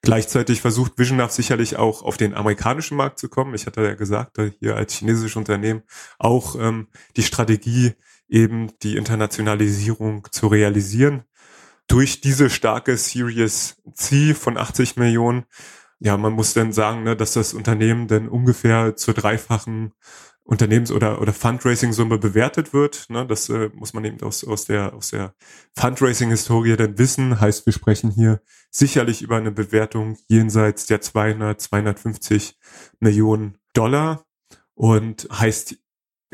Gleichzeitig 0.00 0.62
versucht 0.62 0.96
Visionav 0.96 1.30
sicherlich 1.30 1.76
auch 1.76 2.02
auf 2.02 2.16
den 2.16 2.32
amerikanischen 2.32 2.96
Markt 2.96 3.18
zu 3.18 3.28
kommen. 3.28 3.54
Ich 3.54 3.66
hatte 3.66 3.82
ja 3.82 3.96
gesagt, 3.96 4.38
hier 4.60 4.76
als 4.76 4.94
chinesisches 4.94 5.36
Unternehmen 5.36 5.82
auch 6.18 6.56
ähm, 6.58 6.88
die 7.18 7.22
Strategie, 7.22 7.92
eben 8.28 8.70
die 8.82 8.96
Internationalisierung 8.96 10.26
zu 10.30 10.46
realisieren 10.46 11.24
durch 11.92 12.22
diese 12.22 12.48
starke 12.48 12.96
Series 12.96 13.76
C 13.92 14.32
von 14.32 14.56
80 14.56 14.96
Millionen, 14.96 15.44
ja, 15.98 16.16
man 16.16 16.32
muss 16.32 16.54
dann 16.54 16.72
sagen, 16.72 17.02
ne, 17.02 17.14
dass 17.16 17.34
das 17.34 17.52
Unternehmen 17.52 18.08
dann 18.08 18.30
ungefähr 18.30 18.96
zur 18.96 19.12
dreifachen 19.12 19.92
Unternehmens- 20.42 20.90
oder, 20.90 21.20
oder 21.20 21.34
Fundraising-Summe 21.34 22.16
bewertet 22.16 22.72
wird. 22.72 23.10
Ne, 23.10 23.26
das 23.26 23.50
äh, 23.50 23.68
muss 23.74 23.92
man 23.92 24.06
eben 24.06 24.22
aus, 24.22 24.42
aus 24.42 24.64
der, 24.64 24.94
aus 24.94 25.10
der 25.10 25.34
Fundraising-Historie 25.76 26.76
dann 26.76 26.96
wissen. 26.96 27.38
Heißt, 27.38 27.66
wir 27.66 27.74
sprechen 27.74 28.10
hier 28.10 28.40
sicherlich 28.70 29.20
über 29.20 29.36
eine 29.36 29.52
Bewertung 29.52 30.16
jenseits 30.28 30.86
der 30.86 31.02
200, 31.02 31.60
250 31.60 32.58
Millionen 33.00 33.58
Dollar 33.74 34.24
und 34.74 35.28
heißt 35.30 35.76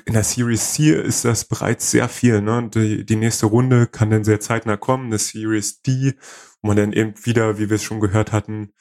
in 0.05 0.15
der 0.15 0.25
Series 0.25 0.75
C 0.75 0.93
ist 0.93 1.25
das 1.25 1.45
bereits 1.45 1.91
sehr 1.91 2.09
viel. 2.09 2.41
Ne? 2.41 2.71
Die, 2.73 3.05
die 3.05 3.17
nächste 3.17 3.47
Runde 3.47 3.87
kann 3.87 4.11
dann 4.11 4.25
sehr 4.25 4.41
zeitnah 4.41 4.77
kommen, 4.77 5.07
eine 5.07 5.19
Series 5.19 5.83
D, 5.83 6.15
wo 6.63 6.69
man 6.69 6.77
dann 6.77 6.93
eben 6.93 7.15
wieder, 7.25 7.59
wie 7.59 7.69
wir 7.71 7.77
es 7.77 7.83
schon 7.83 8.01
gehört 8.01 8.33
hatten, 8.33 8.73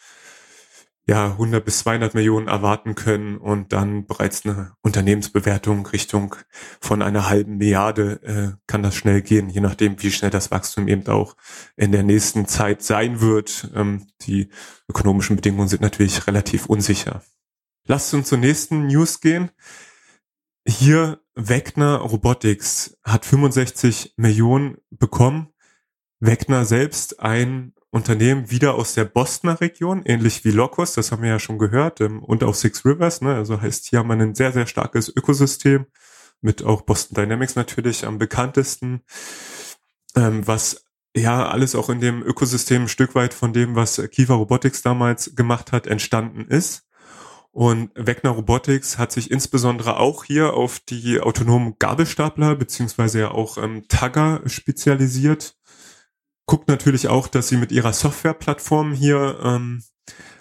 ja 1.07 1.31
100 1.31 1.63
bis 1.63 1.79
200 1.79 2.13
Millionen 2.13 2.47
erwarten 2.47 2.93
können 2.93 3.37
und 3.37 3.71
dann 3.71 4.05
bereits 4.05 4.45
eine 4.45 4.73
Unternehmensbewertung 4.81 5.87
Richtung 5.87 6.35
von 6.81 7.01
einer 7.01 7.29
halben 7.29 7.57
Milliarde 7.57 8.21
äh, 8.23 8.57
kann 8.67 8.83
das 8.83 8.95
schnell 8.95 9.21
gehen, 9.21 9.49
je 9.49 9.61
nachdem, 9.61 10.01
wie 10.03 10.11
schnell 10.11 10.31
das 10.31 10.51
Wachstum 10.51 10.89
eben 10.89 11.07
auch 11.07 11.37
in 11.77 11.93
der 11.93 12.03
nächsten 12.03 12.45
Zeit 12.45 12.83
sein 12.83 13.21
wird. 13.21 13.71
Ähm, 13.73 14.07
die 14.23 14.49
ökonomischen 14.89 15.37
Bedingungen 15.37 15.69
sind 15.69 15.81
natürlich 15.81 16.27
relativ 16.27 16.65
unsicher. 16.65 17.23
Lasst 17.85 18.13
uns 18.13 18.27
zur 18.27 18.37
nächsten 18.37 18.87
News 18.87 19.21
gehen. 19.21 19.49
Hier 20.67 21.21
Wegner 21.33 21.95
Robotics 21.95 22.97
hat 23.05 23.25
65 23.25 24.15
Millionen 24.17 24.77
bekommen. 24.89 25.47
Wegner 26.19 26.65
selbst 26.65 27.21
ein 27.21 27.73
Unternehmen 27.89 28.51
wieder 28.51 28.75
aus 28.75 28.93
der 28.93 29.05
Bostoner 29.05 29.61
Region, 29.61 30.03
ähnlich 30.03 30.43
wie 30.43 30.51
Locus, 30.51 30.91
das 30.93 31.13
haben 31.13 31.23
wir 31.23 31.29
ja 31.29 31.39
schon 31.39 31.57
gehört, 31.57 32.01
ähm, 32.01 32.21
und 32.21 32.43
auch 32.43 32.53
Six 32.53 32.83
Rivers, 32.83 33.21
ne? 33.21 33.35
also 33.35 33.61
heißt 33.61 33.85
hier 33.85 33.99
haben 33.99 34.09
wir 34.09 34.17
ein 34.17 34.35
sehr, 34.35 34.51
sehr 34.51 34.67
starkes 34.67 35.07
Ökosystem, 35.07 35.85
mit 36.41 36.63
auch 36.63 36.81
Boston 36.81 37.15
Dynamics 37.15 37.55
natürlich 37.55 38.05
am 38.05 38.17
bekanntesten, 38.17 39.03
ähm, 40.17 40.45
was 40.45 40.83
ja 41.15 41.47
alles 41.47 41.75
auch 41.75 41.89
in 41.89 42.01
dem 42.01 42.21
Ökosystem 42.23 42.83
ein 42.83 42.89
Stück 42.89 43.15
weit 43.15 43.33
von 43.33 43.53
dem, 43.53 43.75
was 43.75 44.01
Kiva 44.11 44.35
Robotics 44.35 44.81
damals 44.81 45.33
gemacht 45.33 45.71
hat, 45.71 45.87
entstanden 45.87 46.41
ist. 46.41 46.86
Und 47.57 47.89
Wegner 47.95 48.29
Robotics 48.29 48.99
hat 48.99 49.11
sich 49.11 49.31
insbesondere 49.31 49.97
auch 49.97 50.25
hier 50.25 50.53
auf 50.53 50.79
die 50.79 51.19
autonomen 51.21 51.73
Gabelstapler 51.79 52.53
beziehungsweise 52.55 53.21
ja 53.21 53.31
auch 53.31 53.57
ähm, 53.57 53.87
Tagger 53.87 54.43
spezialisiert. 54.45 55.57
Guckt 56.45 56.67
natürlich 56.67 57.07
auch, 57.07 57.27
dass 57.27 57.47
sie 57.47 57.57
mit 57.57 57.71
ihrer 57.71 57.93
Softwareplattform 57.93 58.93
hier 58.93 59.39
ähm, 59.41 59.81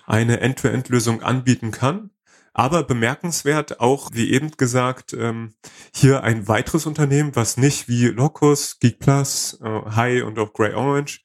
eine 0.05 0.41
End-to-End-Lösung 0.41 1.23
anbieten 1.23 1.71
kann. 1.71 2.11
Aber 2.53 2.83
bemerkenswert 2.83 3.81
auch, 3.81 4.11
wie 4.13 4.31
eben 4.31 4.51
gesagt, 4.51 5.15
ähm, 5.15 5.55
hier 5.95 6.23
ein 6.23 6.49
weiteres 6.49 6.85
Unternehmen, 6.85 7.35
was 7.35 7.57
nicht 7.57 7.89
wie 7.89 8.09
Locus, 8.09 8.79
Geek 8.79 8.99
Plus, 8.99 9.59
äh, 9.63 9.91
High 9.93 10.23
und 10.23 10.39
auch 10.39 10.53
Grey 10.53 10.75
Orange 10.75 11.23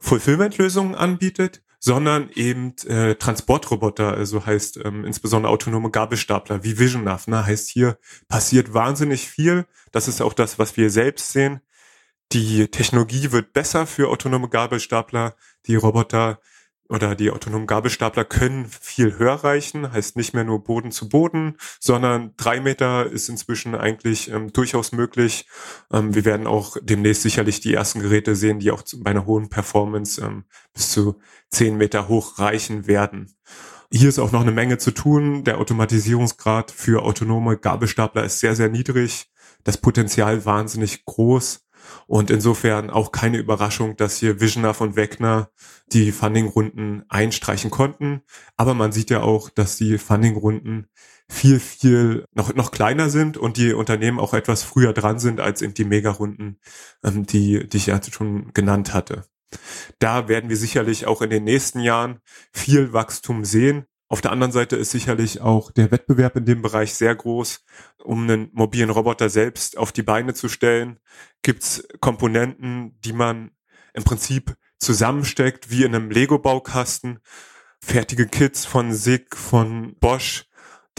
Fulfillment-Lösungen 0.00 0.94
anbietet, 0.94 1.62
sondern 1.80 2.28
eben 2.34 2.76
äh, 2.86 3.14
Transportroboter, 3.14 4.12
also 4.12 4.44
heißt 4.44 4.80
ähm, 4.84 5.04
insbesondere 5.04 5.50
autonome 5.50 5.90
Gabelstapler 5.90 6.62
wie 6.62 6.78
VisionNav, 6.78 7.26
ne, 7.26 7.44
heißt 7.44 7.70
hier 7.70 7.98
passiert 8.28 8.74
wahnsinnig 8.74 9.28
viel. 9.28 9.66
Das 9.90 10.06
ist 10.06 10.20
auch 10.20 10.34
das, 10.34 10.58
was 10.58 10.76
wir 10.76 10.90
selbst 10.90 11.32
sehen. 11.32 11.60
Die 12.32 12.68
Technologie 12.68 13.32
wird 13.32 13.54
besser 13.54 13.86
für 13.86 14.08
autonome 14.08 14.48
Gabelstapler. 14.48 15.34
Die 15.66 15.74
Roboter 15.74 16.38
oder 16.90 17.14
die 17.14 17.30
autonomen 17.30 17.66
Gabelstapler 17.66 18.24
können 18.24 18.66
viel 18.66 19.16
höher 19.18 19.44
reichen, 19.44 19.92
heißt 19.92 20.16
nicht 20.16 20.34
mehr 20.34 20.44
nur 20.44 20.64
Boden 20.64 20.90
zu 20.90 21.08
Boden, 21.08 21.56
sondern 21.78 22.34
drei 22.36 22.60
Meter 22.60 23.06
ist 23.06 23.28
inzwischen 23.28 23.76
eigentlich 23.76 24.30
ähm, 24.30 24.52
durchaus 24.52 24.90
möglich. 24.90 25.46
Ähm, 25.92 26.14
wir 26.14 26.24
werden 26.24 26.48
auch 26.48 26.76
demnächst 26.82 27.22
sicherlich 27.22 27.60
die 27.60 27.74
ersten 27.74 28.00
Geräte 28.00 28.34
sehen, 28.34 28.58
die 28.58 28.72
auch 28.72 28.82
bei 28.96 29.12
einer 29.12 29.24
hohen 29.24 29.48
Performance 29.48 30.20
ähm, 30.20 30.44
bis 30.74 30.90
zu 30.90 31.20
zehn 31.48 31.76
Meter 31.76 32.08
hoch 32.08 32.38
reichen 32.40 32.88
werden. 32.88 33.34
Hier 33.92 34.08
ist 34.08 34.18
auch 34.18 34.32
noch 34.32 34.42
eine 34.42 34.52
Menge 34.52 34.78
zu 34.78 34.90
tun. 34.90 35.44
Der 35.44 35.58
Automatisierungsgrad 35.58 36.70
für 36.70 37.02
autonome 37.02 37.56
Gabelstapler 37.56 38.24
ist 38.24 38.40
sehr, 38.40 38.54
sehr 38.56 38.68
niedrig. 38.68 39.30
Das 39.64 39.76
Potenzial 39.76 40.44
wahnsinnig 40.44 41.04
groß. 41.04 41.68
Und 42.06 42.30
insofern 42.30 42.90
auch 42.90 43.12
keine 43.12 43.38
Überraschung, 43.38 43.96
dass 43.96 44.16
hier 44.16 44.40
Visioner 44.40 44.74
von 44.74 44.96
Wegner 44.96 45.50
die 45.92 46.12
Fundingrunden 46.12 47.04
einstreichen 47.08 47.70
konnten. 47.70 48.22
Aber 48.56 48.74
man 48.74 48.92
sieht 48.92 49.10
ja 49.10 49.22
auch, 49.22 49.50
dass 49.50 49.76
die 49.76 49.98
Fundingrunden 49.98 50.88
viel, 51.28 51.60
viel 51.60 52.24
noch, 52.34 52.54
noch 52.54 52.72
kleiner 52.72 53.08
sind 53.08 53.36
und 53.36 53.56
die 53.56 53.72
Unternehmen 53.72 54.18
auch 54.18 54.34
etwas 54.34 54.64
früher 54.64 54.92
dran 54.92 55.18
sind 55.18 55.40
als 55.40 55.62
in 55.62 55.74
die 55.74 55.84
Megarunden, 55.84 56.58
ähm, 57.04 57.24
die, 57.24 57.66
die 57.68 57.76
ich 57.76 57.86
ja 57.86 58.00
schon 58.02 58.52
genannt 58.52 58.92
hatte. 58.92 59.24
Da 59.98 60.28
werden 60.28 60.50
wir 60.50 60.56
sicherlich 60.56 61.06
auch 61.06 61.22
in 61.22 61.30
den 61.30 61.44
nächsten 61.44 61.80
Jahren 61.80 62.20
viel 62.52 62.92
Wachstum 62.92 63.44
sehen. 63.44 63.86
Auf 64.12 64.20
der 64.20 64.32
anderen 64.32 64.50
Seite 64.50 64.74
ist 64.74 64.90
sicherlich 64.90 65.40
auch 65.40 65.70
der 65.70 65.92
Wettbewerb 65.92 66.34
in 66.34 66.44
dem 66.44 66.62
Bereich 66.62 66.94
sehr 66.94 67.14
groß. 67.14 67.64
Um 68.02 68.24
einen 68.24 68.50
mobilen 68.52 68.90
Roboter 68.90 69.30
selbst 69.30 69.78
auf 69.78 69.92
die 69.92 70.02
Beine 70.02 70.34
zu 70.34 70.48
stellen, 70.48 70.98
gibt's 71.42 71.86
Komponenten, 72.00 72.98
die 73.04 73.12
man 73.12 73.52
im 73.94 74.02
Prinzip 74.02 74.56
zusammensteckt, 74.78 75.70
wie 75.70 75.84
in 75.84 75.94
einem 75.94 76.10
Lego-Baukasten. 76.10 77.20
Fertige 77.80 78.26
Kits 78.26 78.64
von 78.64 78.92
SIG, 78.92 79.36
von 79.36 79.94
Bosch, 80.00 80.49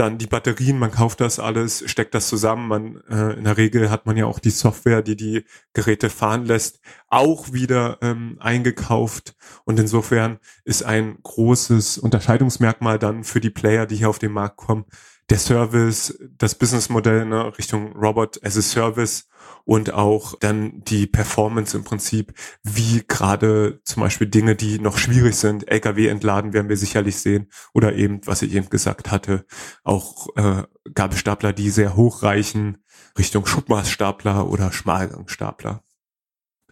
dann 0.01 0.17
die 0.17 0.27
Batterien, 0.27 0.79
man 0.79 0.91
kauft 0.91 1.21
das 1.21 1.39
alles, 1.39 1.83
steckt 1.85 2.15
das 2.15 2.27
zusammen. 2.27 2.67
Man 2.67 3.01
äh, 3.07 3.37
in 3.37 3.43
der 3.43 3.57
Regel 3.57 3.91
hat 3.91 4.07
man 4.07 4.17
ja 4.17 4.25
auch 4.25 4.39
die 4.39 4.49
Software, 4.49 5.03
die 5.03 5.15
die 5.15 5.45
Geräte 5.73 6.09
fahren 6.09 6.45
lässt, 6.45 6.79
auch 7.07 7.53
wieder 7.53 7.99
ähm, 8.01 8.37
eingekauft. 8.39 9.35
Und 9.63 9.79
insofern 9.79 10.39
ist 10.65 10.83
ein 10.83 11.19
großes 11.21 11.99
Unterscheidungsmerkmal 11.99 12.97
dann 12.97 13.23
für 13.23 13.39
die 13.39 13.51
Player, 13.51 13.85
die 13.85 13.97
hier 13.97 14.09
auf 14.09 14.17
den 14.17 14.31
Markt 14.31 14.57
kommen, 14.57 14.85
der 15.31 15.39
Service, 15.39 16.19
das 16.37 16.55
Businessmodell 16.55 17.25
ne, 17.25 17.57
Richtung 17.57 17.93
Robot 17.93 18.43
as 18.43 18.57
a 18.57 18.61
Service 18.61 19.29
und 19.63 19.93
auch 19.93 20.37
dann 20.37 20.83
die 20.83 21.07
Performance 21.07 21.75
im 21.77 21.85
Prinzip, 21.85 22.33
wie 22.63 23.01
gerade 23.07 23.79
zum 23.85 24.01
Beispiel 24.01 24.27
Dinge, 24.27 24.57
die 24.57 24.77
noch 24.77 24.97
schwierig 24.97 25.35
sind, 25.37 25.69
LKW 25.69 26.07
entladen, 26.07 26.51
werden 26.51 26.67
wir 26.67 26.75
sicherlich 26.75 27.15
sehen 27.15 27.49
oder 27.73 27.95
eben, 27.95 28.19
was 28.25 28.41
ich 28.41 28.53
eben 28.53 28.69
gesagt 28.69 29.09
hatte, 29.09 29.45
auch 29.85 30.27
äh, 30.35 30.63
Gabelstapler, 30.93 31.53
die 31.53 31.69
sehr 31.69 31.95
hoch 31.95 32.23
reichen, 32.23 32.83
Richtung 33.17 33.45
Schubmaßstapler 33.45 34.49
oder 34.49 34.73
Schmalgangstapler. 34.73 35.81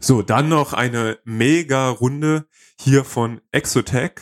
So, 0.02 0.22
dann 0.22 0.50
noch 0.50 0.74
eine 0.74 1.18
mega 1.24 1.88
Runde 1.90 2.46
hier 2.78 3.06
von 3.06 3.40
Exotech, 3.54 4.20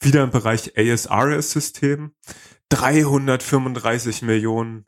wieder 0.00 0.22
im 0.22 0.30
Bereich 0.30 0.76
ASRS-System. 0.76 2.12
335 2.70 4.22
Millionen 4.22 4.86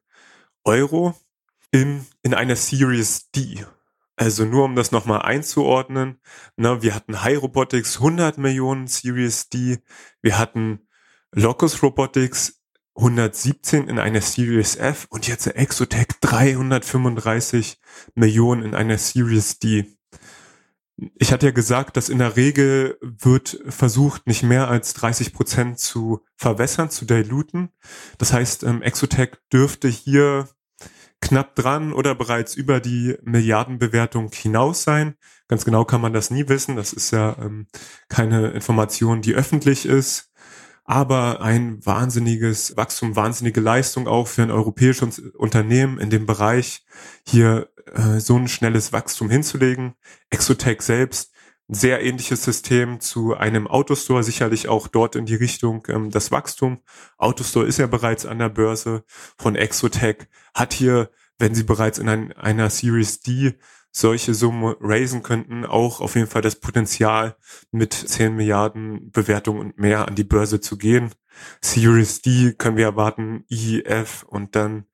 Euro 0.65 1.15
in, 1.71 2.07
in 2.23 2.35
einer 2.35 2.57
Series 2.57 3.31
D. 3.31 3.65
Also 4.17 4.45
nur 4.45 4.65
um 4.65 4.77
das 4.77 4.93
nochmal 4.93 5.23
einzuordnen, 5.23 6.21
ne, 6.57 6.83
wir 6.83 6.95
hatten 6.95 7.23
High 7.23 7.43
Robotics 7.43 7.97
100 7.97 8.39
Millionen 8.39 8.87
Series 8.87 9.49
D, 9.49 9.79
wir 10.21 10.39
hatten 10.39 10.87
Locus 11.33 11.83
Robotics 11.83 12.63
117 12.95 13.89
in 13.89 13.99
einer 13.99 14.21
Series 14.21 14.77
F 14.77 15.07
und 15.09 15.27
jetzt 15.27 15.47
Exotech 15.47 16.09
335 16.21 17.81
Millionen 18.15 18.63
in 18.63 18.75
einer 18.75 18.99
Series 18.99 19.59
D. 19.59 19.97
Ich 20.97 21.33
hatte 21.33 21.47
ja 21.47 21.53
gesagt, 21.53 21.97
dass 21.97 22.09
in 22.09 22.19
der 22.19 22.37
Regel 22.37 22.99
wird 23.01 23.59
versucht, 23.69 24.27
nicht 24.27 24.43
mehr 24.43 24.69
als 24.69 24.95
30 24.95 25.33
Prozent 25.33 25.79
zu 25.79 26.21
verwässern, 26.37 26.91
zu 26.91 27.07
diluten. 27.07 27.71
Das 28.19 28.33
heißt, 28.33 28.63
ähm, 28.65 28.83
Exotech 28.83 29.31
dürfte 29.53 29.89
hier 29.89 30.49
knapp 31.23 31.55
dran 31.55 31.93
oder 31.93 32.15
bereits 32.15 32.55
über 32.55 32.81
die 32.81 33.17
Milliardenbewertung 33.23 34.31
hinaus 34.33 34.83
sein. 34.83 35.15
Ganz 35.49 35.65
genau 35.65 35.85
kann 35.85 36.01
man 36.01 36.13
das 36.13 36.31
nie 36.31 36.49
wissen. 36.49 36.77
Das 36.77 36.93
ist 36.93 37.11
ja 37.11 37.37
ähm, 37.41 37.67
keine 38.09 38.51
Information, 38.51 39.23
die 39.23 39.35
öffentlich 39.35 39.87
ist. 39.87 40.31
Aber 40.85 41.41
ein 41.41 41.85
wahnsinniges 41.87 42.77
Wachstum, 42.77 43.15
wahnsinnige 43.15 43.61
Leistung 43.61 44.09
auch 44.09 44.27
für 44.27 44.43
ein 44.43 44.51
europäisches 44.51 45.21
Unternehmen 45.21 45.99
in 45.99 46.11
dem 46.11 46.27
Bereich, 46.27 46.85
hier 47.25 47.69
äh, 47.87 48.21
so 48.21 48.37
ein 48.37 48.49
schnelles 48.49 48.93
Wachstum 48.93 49.31
hinzulegen. 49.31 49.95
Exotech 50.31 50.83
selbst, 50.83 51.33
sehr 51.69 52.03
ähnliches 52.03 52.45
System 52.45 53.01
zu 53.01 53.35
einem 53.35 53.67
Autostore, 53.67 54.23
sicherlich 54.23 54.69
auch 54.69 54.89
dort 54.89 55.17
in 55.17 55.27
die 55.27 55.35
Richtung 55.35 55.87
ähm, 55.89 56.11
das 56.11 56.31
Wachstum. 56.31 56.81
Autostore 57.19 57.67
ist 57.67 57.79
ja 57.79 57.87
bereits 57.87 58.27
an 58.27 58.39
der 58.39 58.51
Börse 58.51 59.05
von 59.39 59.57
Exotech, 59.57 60.29
hat 60.55 60.73
hier, 60.73 61.11
wenn 61.39 61.55
sie 61.55 61.65
bereits 61.65 61.99
in 61.99 62.09
ein, 62.09 62.33
einer 62.33 62.71
Series 62.71 63.21
D 63.21 63.55
solche 63.93 64.35
Summen 64.35 64.75
raisen 64.81 65.23
könnten, 65.23 65.67
auch 65.67 66.01
auf 66.01 66.15
jeden 66.15 66.27
Fall 66.27 66.43
das 66.43 66.57
Potenzial, 66.57 67.37
mit 67.71 67.93
10 67.93 68.35
Milliarden 68.35 69.11
Bewertungen 69.11 69.61
und 69.61 69.79
mehr 69.79 70.09
an 70.09 70.15
die 70.15 70.25
Börse 70.25 70.61
zu 70.61 70.79
gehen. 70.79 71.13
Series 71.61 72.23
D 72.23 72.55
können 72.55 72.77
wir 72.77 72.87
erwarten, 72.87 73.45
IEF 73.51 74.25
und 74.25 74.57
dann 74.57 74.87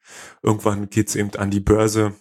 irgendwann 0.42 0.90
geht's 0.90 1.14
eben 1.14 1.34
an 1.36 1.50
die 1.50 1.60
Börse. 1.60 2.14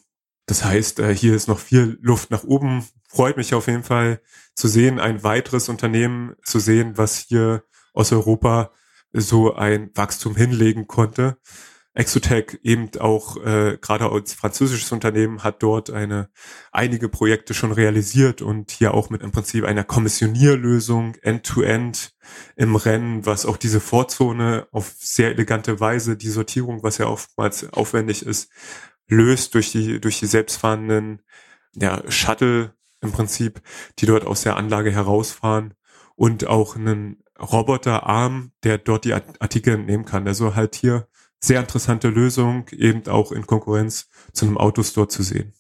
Das 0.48 0.64
heißt, 0.64 1.00
äh, 1.00 1.14
hier 1.14 1.36
ist 1.36 1.48
noch 1.48 1.60
viel 1.60 2.00
Luft 2.02 2.32
nach 2.32 2.44
oben. 2.44 2.84
Freut 3.08 3.38
mich 3.38 3.54
auf 3.54 3.68
jeden 3.68 3.84
Fall 3.84 4.22
zu 4.56 4.68
sehen, 4.68 5.00
ein 5.00 5.24
weiteres 5.24 5.70
Unternehmen 5.70 6.36
zu 6.44 6.60
sehen, 6.60 6.98
was 6.98 7.18
hier 7.18 7.64
aus 7.94 8.12
Europa 8.12 8.72
so 9.14 9.54
ein 9.54 9.92
Wachstum 9.94 10.36
hinlegen 10.36 10.88
konnte. 10.88 11.38
Exotech 11.94 12.60
eben 12.62 12.92
auch 13.00 13.38
äh, 13.38 13.78
gerade 13.82 14.12
als 14.12 14.34
französisches 14.34 14.92
Unternehmen 14.92 15.44
hat 15.44 15.64
dort 15.64 15.90
eine 15.90 16.30
einige 16.72 17.10
Projekte 17.10 17.56
schon 17.56 17.72
realisiert 17.72 18.44
und 18.44 18.70
hier 18.70 18.94
auch 18.94 19.10
mit 19.10 19.24
im 19.24 19.32
Prinzip 19.32 19.66
einer 19.66 19.84
Kommissionierlösung 19.84 21.16
end-to-end 21.24 22.14
im 22.56 22.76
Rennen, 22.76 23.26
was 23.26 23.48
auch 23.48 23.58
diese 23.58 23.80
Vorzone 23.80 24.68
auf 24.72 24.94
sehr 25.00 25.32
elegante 25.32 25.80
Weise, 25.80 26.18
die 26.18 26.30
Sortierung, 26.30 26.84
was 26.84 27.00
ja 27.00 27.08
oftmals 27.08 27.74
aufwendig 27.74 28.24
ist, 28.24 28.52
löst 29.08 29.54
durch 29.56 29.72
die, 29.72 30.00
durch 30.00 30.20
die 30.20 30.26
selbstfahrenden 30.26 31.22
ja, 31.76 32.02
Shuttle 32.10 32.74
im 33.02 33.12
Prinzip, 33.12 33.62
die 34.00 34.06
dort 34.06 34.26
aus 34.26 34.42
der 34.42 34.58
Anlage 34.58 34.92
herausfahren 34.92 35.74
und 36.16 36.48
auch 36.48 36.76
einen 36.76 37.24
Roboterarm, 37.40 38.52
der 38.64 38.78
dort 38.80 39.06
die 39.06 39.14
Artikel 39.14 39.76
entnehmen 39.76 40.06
kann. 40.06 40.28
Also 40.28 40.56
halt 40.56 40.76
hier 40.76 41.08
sehr 41.40 41.60
interessante 41.60 42.10
Lösung, 42.10 42.68
eben 42.72 43.08
auch 43.08 43.32
in 43.32 43.46
Konkurrenz 43.46 44.10
zu 44.34 44.46
einem 44.46 44.58
Autostore 44.58 45.08
zu 45.08 45.22
sehen. 45.22 45.54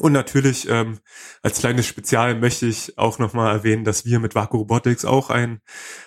Und 0.00 0.12
natürlich 0.12 0.68
ähm, 0.68 0.98
als 1.42 1.60
kleines 1.60 1.86
Spezial 1.86 2.38
möchte 2.38 2.66
ich 2.66 2.98
auch 2.98 3.18
nochmal 3.18 3.54
erwähnen, 3.54 3.84
dass 3.84 4.04
wir 4.04 4.20
mit 4.20 4.34
Vaku 4.34 4.58
Robotics 4.58 5.04
auch 5.04 5.30
ein, 5.30 5.60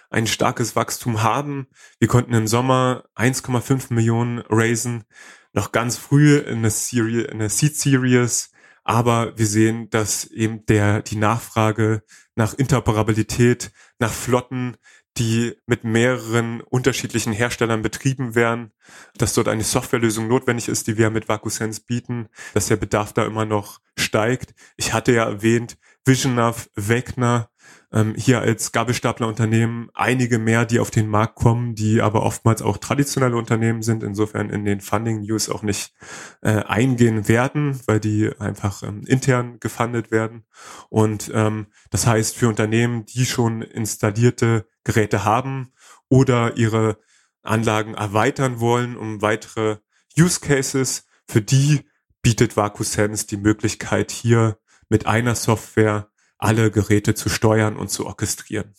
ein 0.10 0.28
starkes 0.28 0.76
Wachstum 0.76 1.24
haben. 1.24 1.68
Wir 2.00 2.08
konnten 2.08 2.34
im 2.34 2.48
Sommer 2.48 3.06
1,5 3.16 3.94
Millionen 3.94 4.40
raisen 4.40 5.04
noch 5.54 5.72
ganz 5.72 5.98
früh 5.98 6.38
in 6.38 6.60
eine, 6.60 6.70
Serie, 6.70 7.24
in 7.24 7.36
eine 7.36 7.50
Seed 7.50 7.76
Series, 7.76 8.52
aber 8.84 9.38
wir 9.38 9.46
sehen, 9.46 9.90
dass 9.90 10.26
eben 10.26 10.66
der, 10.66 11.02
die 11.02 11.16
Nachfrage 11.16 12.04
nach 12.36 12.54
Interoperabilität, 12.54 13.72
nach 14.00 14.12
Flotten, 14.12 14.78
die 15.18 15.56
mit 15.66 15.84
mehreren 15.84 16.62
unterschiedlichen 16.62 17.34
Herstellern 17.34 17.82
betrieben 17.82 18.34
werden, 18.34 18.72
dass 19.16 19.34
dort 19.34 19.50
eine 19.50 19.64
Softwarelösung 19.64 20.28
notwendig 20.28 20.70
ist, 20.70 20.88
die 20.88 20.98
wir 20.98 21.10
mit 21.10 21.28
VacuSense 21.28 21.82
bieten, 21.86 22.30
dass 22.54 22.68
der 22.68 22.78
Bedarf 22.78 23.12
da 23.14 23.26
immer 23.26 23.46
noch 23.46 23.82
steigt. 23.98 24.54
Ich 24.78 24.94
hatte 24.94 25.12
ja 25.12 25.26
erwähnt, 25.26 25.78
Visionav, 26.06 26.70
Wegner, 26.76 27.51
ähm, 27.94 28.16
hier 28.16 28.40
als 28.40 28.72
Gabelstaplerunternehmen 28.72 29.90
einige 29.94 30.40
mehr, 30.40 30.66
die 30.66 30.80
auf 30.80 30.92
den 30.92 31.08
Markt 31.08 31.36
kommen, 31.36 31.76
die 31.76 32.02
aber 32.02 32.24
oftmals 32.24 32.62
auch 32.62 32.78
traditionelle 32.78 33.36
Unternehmen 33.36 33.82
sind, 33.82 34.04
insofern 34.04 34.50
in 34.50 34.66
den 34.66 34.82
Funding 34.82 35.22
News 35.22 35.50
auch 35.50 35.62
nicht 35.62 35.94
äh, 36.42 36.64
eingehen 36.64 37.28
werden, 37.28 37.80
weil 37.88 38.00
die 38.00 38.32
einfach 38.40 38.84
ähm, 38.84 39.04
intern 39.06 39.60
gefundet 39.60 40.12
werden. 40.12 40.44
Und 40.90 41.32
ähm, 41.34 41.68
das 41.90 42.08
heißt, 42.08 42.36
für 42.38 42.48
Unternehmen, 42.48 43.06
die 43.06 43.26
schon 43.26 43.62
installierte 43.62 44.68
Geräte 44.84 45.26
haben 45.26 45.74
oder 46.10 46.58
ihre 46.58 46.98
Anlagen 47.44 47.94
erweitern 47.96 48.60
wollen, 48.60 48.96
um 48.96 49.22
weitere 49.22 49.78
Use 50.18 50.40
Cases, 50.40 51.06
für 51.28 51.42
die 51.42 51.82
bietet 52.22 52.56
VacuSense 52.56 53.28
die 53.28 53.38
Möglichkeit, 53.38 54.12
hier 54.12 54.58
mit 54.90 55.08
einer 55.08 55.36
Software 55.36 56.11
alle 56.42 56.72
Geräte 56.72 57.16
zu 57.16 57.30
steuern 57.30 57.78
und 57.78 57.90
zu 57.90 58.06
orchestrieren. 58.06 58.74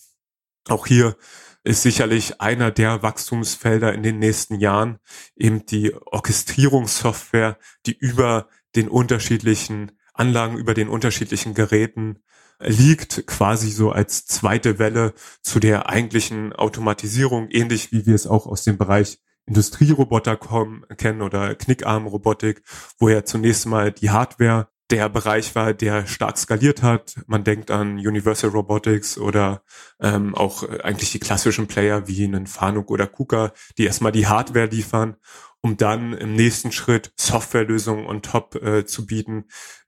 Auch 0.69 0.87
hier 0.87 1.17
ist 1.65 1.83
sicherlich 1.83 2.41
einer 2.41 2.71
der 2.71 3.03
Wachstumsfelder 3.03 3.93
in 3.93 4.03
den 4.03 4.19
nächsten 4.19 4.59
Jahren 4.59 4.99
eben 5.37 5.65
die 5.67 5.95
Orchestrierungssoftware, 5.95 7.59
die 7.87 7.97
über 7.97 8.49
den 8.75 8.89
unterschiedlichen 8.89 9.93
Anlagen, 10.13 10.59
über 10.59 10.75
den 10.75 10.89
unterschiedlichen 10.89 11.55
Geräten 11.55 12.23
liegt, 12.59 13.27
quasi 13.27 13.71
so 13.71 13.93
als 13.93 14.27
zweite 14.27 14.79
Welle 14.79 15.15
zu 15.41 15.61
der 15.61 15.89
eigentlichen 15.89 16.53
Automatisierung, 16.53 17.49
ähnlich 17.51 17.93
wie 17.93 18.07
wir 18.07 18.15
es 18.15 18.27
auch 18.27 18.47
aus 18.47 18.65
dem 18.65 18.79
Bereich 18.79 19.19
Industrieroboter 19.47 20.37
kommen, 20.37 20.85
kennen 20.97 21.23
oder 21.23 21.55
Knickarmrobotik, 21.55 22.63
wo 22.99 23.09
ja 23.09 23.25
zunächst 23.25 23.67
mal 23.67 23.91
die 23.91 24.11
Hardware 24.11 24.69
der 24.93 25.09
Bereich 25.09 25.55
war, 25.55 25.73
der 25.73 26.07
stark 26.07 26.37
skaliert 26.37 26.83
hat. 26.83 27.15
Man 27.27 27.45
denkt 27.45 27.71
an 27.71 27.95
Universal 27.95 28.51
Robotics 28.51 29.17
oder 29.17 29.65
ähm, 30.01 30.35
auch 30.35 30.65
äh, 30.65 30.83
eigentlich 30.83 31.11
die 31.13 31.19
klassischen 31.19 31.67
Player 31.67 32.07
wie 32.09 32.25
einen 32.25 32.47
Fanuc 32.47 32.91
oder 32.91 33.07
KUKA, 33.07 33.53
die 33.79 33.87
erstmal 33.87 34.13
die 34.13 34.27
Hardware 34.27 34.67
liefern, 34.67 35.17
um 35.63 35.79
dann 35.79 36.13
im 36.13 36.35
nächsten 36.35 36.73
Schritt 36.73 37.11
Softwarelösungen 37.17 38.07
on 38.07 38.21
top 38.21 38.57
äh, 38.57 38.85
zu 38.85 39.07
bieten. 39.07 39.47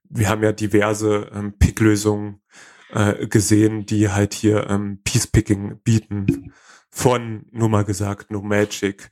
Wir 0.09 0.27
haben 0.27 0.41
ja 0.41 0.51
diverse 0.51 1.29
ähm, 1.31 1.55
Pick-Lösungen 1.59 2.41
äh, 2.91 3.27
gesehen, 3.27 3.85
die 3.85 4.09
halt 4.09 4.33
hier 4.33 4.67
ähm, 4.71 5.01
Piece-Picking 5.03 5.81
bieten. 5.83 6.51
Von, 6.89 7.45
nur 7.51 7.69
mal 7.69 7.85
gesagt, 7.85 8.31
No 8.31 8.41
Magic 8.41 9.11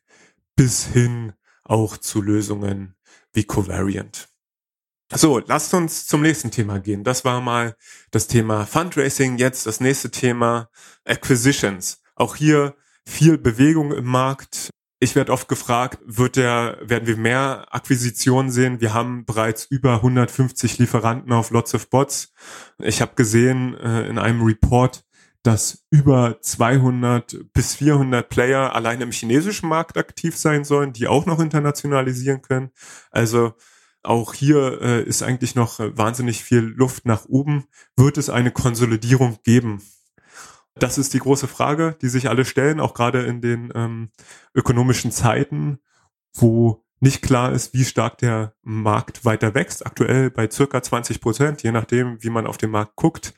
bis 0.56 0.86
hin 0.86 1.34
auch 1.64 1.98
zu 1.98 2.22
Lösungen 2.22 2.96
wie 3.32 3.44
Covariant. 3.44 4.33
So, 5.16 5.40
lasst 5.46 5.74
uns 5.76 6.08
zum 6.08 6.22
nächsten 6.24 6.50
Thema 6.50 6.80
gehen. 6.80 7.04
Das 7.04 7.24
war 7.24 7.40
mal 7.40 7.76
das 8.10 8.28
Thema 8.28 8.66
Fundraising. 8.66 9.38
Jetzt 9.38 9.68
das 9.68 9.80
nächste 9.80 10.10
Thema 10.10 10.70
Acquisitions. 11.06 12.02
Auch 12.16 12.36
hier 12.36 12.76
viel 13.06 13.38
Bewegung 13.38 13.92
im 13.92 14.06
Markt. 14.06 14.70
Ich 15.00 15.16
werde 15.16 15.32
oft 15.32 15.48
gefragt, 15.48 16.00
wird 16.06 16.36
der, 16.38 16.80
werden 16.82 17.08
wir 17.08 17.18
mehr 17.18 17.68
Akquisitionen 17.70 18.50
sehen? 18.50 18.82
Wir 18.82 18.94
haben 18.96 19.26
bereits 19.26 19.66
über 19.66 19.96
150 19.96 20.80
Lieferanten 20.80 21.32
auf 21.32 21.52
Lots 21.52 21.76
of 21.76 21.90
Bots. 21.92 22.34
Ich 22.80 23.02
habe 23.02 23.14
gesehen 23.16 23.78
äh, 23.78 24.08
in 24.08 24.18
einem 24.18 24.42
Report, 24.42 25.04
dass 25.44 25.84
über 25.92 26.40
200 26.42 27.54
bis 27.54 27.76
400 27.76 28.28
Player 28.30 28.74
allein 28.74 29.02
im 29.02 29.12
chinesischen 29.12 29.70
Markt 29.70 29.98
aktiv 29.98 30.38
sein 30.38 30.64
sollen, 30.64 30.94
die 30.94 31.08
auch 31.08 31.26
noch 31.28 31.40
internationalisieren 31.40 32.42
können. 32.42 32.72
Also 33.12 33.54
auch 34.04 34.34
hier 34.34 34.82
äh, 34.82 35.04
ist 35.04 35.24
eigentlich 35.24 35.56
noch 35.56 35.80
äh, 35.80 35.98
wahnsinnig 35.98 36.44
viel 36.44 36.60
Luft 36.60 37.06
nach 37.06 37.26
oben. 37.26 37.66
Wird 37.96 38.18
es 38.18 38.30
eine 38.30 38.52
Konsolidierung 38.52 39.40
geben? 39.44 39.82
Das 40.76 40.98
ist 40.98 41.14
die 41.14 41.20
große 41.20 41.48
Frage, 41.48 41.98
die 42.02 42.10
sich 42.10 42.30
alle 42.30 42.46
stellen, 42.46 42.80
auch 42.80 42.94
gerade 42.94 43.24
in 43.24 43.42
den 43.42 43.72
ähm, 43.76 44.10
ökonomischen 44.54 45.12
Zeiten, 45.12 45.80
wo 46.34 46.84
nicht 47.00 47.22
klar 47.22 47.52
ist, 47.52 47.74
wie 47.74 47.84
stark 47.84 48.18
der 48.20 48.56
Markt 48.62 49.26
weiter 49.26 49.54
wächst. 49.54 49.86
Aktuell 49.86 50.32
bei 50.32 50.50
circa 50.50 50.82
20 50.82 51.22
Prozent, 51.22 51.62
je 51.62 51.72
nachdem, 51.72 52.24
wie 52.24 52.30
man 52.30 52.48
auf 52.48 52.58
den 52.58 52.72
Markt 52.72 52.96
guckt. 52.96 53.34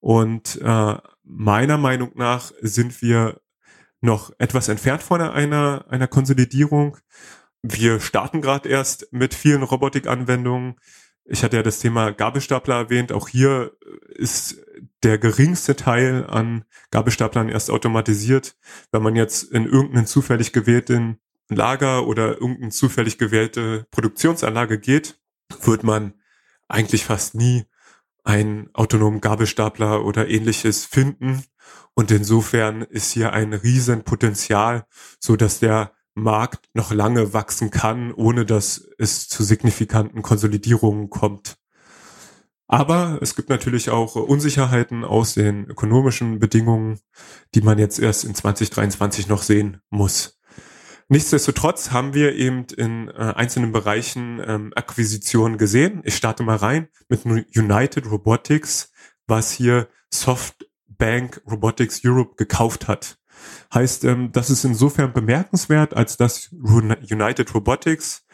Und 0.00 0.60
äh, 0.62 0.96
meiner 1.22 1.78
Meinung 1.78 2.12
nach 2.14 2.52
sind 2.60 3.00
wir 3.02 3.40
noch 4.00 4.32
etwas 4.38 4.68
entfernt 4.68 5.02
von 5.02 5.20
einer, 5.20 5.84
einer 5.88 6.08
Konsolidierung. 6.08 6.96
Wir 7.66 7.98
starten 7.98 8.42
gerade 8.42 8.68
erst 8.68 9.10
mit 9.10 9.32
vielen 9.32 9.62
Robotikanwendungen. 9.62 10.74
Ich 11.24 11.42
hatte 11.42 11.56
ja 11.56 11.62
das 11.62 11.78
Thema 11.78 12.10
Gabelstapler 12.10 12.74
erwähnt. 12.74 13.10
Auch 13.10 13.26
hier 13.26 13.74
ist 14.10 14.62
der 15.02 15.16
geringste 15.16 15.74
Teil 15.74 16.26
an 16.28 16.66
Gabelstaplern 16.90 17.48
erst 17.48 17.70
automatisiert. 17.70 18.54
Wenn 18.92 19.02
man 19.02 19.16
jetzt 19.16 19.44
in 19.44 19.64
irgendeinen 19.64 20.06
zufällig 20.06 20.52
gewählten 20.52 21.20
Lager 21.48 22.06
oder 22.06 22.32
irgendeine 22.32 22.70
zufällig 22.70 23.16
gewählte 23.16 23.86
Produktionsanlage 23.90 24.78
geht, 24.78 25.18
wird 25.62 25.84
man 25.84 26.12
eigentlich 26.68 27.06
fast 27.06 27.34
nie 27.34 27.64
einen 28.24 28.68
autonomen 28.74 29.22
Gabelstapler 29.22 30.04
oder 30.04 30.28
ähnliches 30.28 30.84
finden. 30.84 31.42
Und 31.94 32.10
insofern 32.10 32.82
ist 32.82 33.12
hier 33.12 33.32
ein 33.32 33.54
Riesenpotenzial, 33.54 34.84
so 35.18 35.36
dass 35.36 35.60
der 35.60 35.94
Markt 36.14 36.68
noch 36.74 36.92
lange 36.92 37.32
wachsen 37.32 37.70
kann, 37.70 38.12
ohne 38.12 38.46
dass 38.46 38.88
es 38.98 39.28
zu 39.28 39.42
signifikanten 39.42 40.22
Konsolidierungen 40.22 41.10
kommt. 41.10 41.56
Aber 42.66 43.18
es 43.20 43.36
gibt 43.36 43.50
natürlich 43.50 43.90
auch 43.90 44.16
Unsicherheiten 44.16 45.04
aus 45.04 45.34
den 45.34 45.66
ökonomischen 45.66 46.38
Bedingungen, 46.38 46.98
die 47.54 47.60
man 47.60 47.78
jetzt 47.78 47.98
erst 47.98 48.24
in 48.24 48.34
2023 48.34 49.28
noch 49.28 49.42
sehen 49.42 49.80
muss. 49.90 50.40
Nichtsdestotrotz 51.08 51.90
haben 51.90 52.14
wir 52.14 52.34
eben 52.34 52.64
in 52.76 53.08
äh, 53.08 53.12
einzelnen 53.12 53.72
Bereichen 53.72 54.42
ähm, 54.44 54.72
Akquisitionen 54.74 55.58
gesehen. 55.58 56.00
Ich 56.04 56.16
starte 56.16 56.42
mal 56.42 56.56
rein 56.56 56.88
mit 57.08 57.26
United 57.26 58.10
Robotics, 58.10 58.90
was 59.26 59.52
hier 59.52 59.88
Softbank 60.10 61.42
Robotics 61.48 62.00
Europe 62.04 62.36
gekauft 62.36 62.88
hat. 62.88 63.18
Heißt, 63.72 64.04
ähm, 64.04 64.32
das 64.32 64.50
ist 64.50 64.64
insofern 64.64 65.12
bemerkenswert, 65.12 65.94
als 65.94 66.16
dass 66.16 66.50
United 66.52 67.54
Robotics 67.54 68.24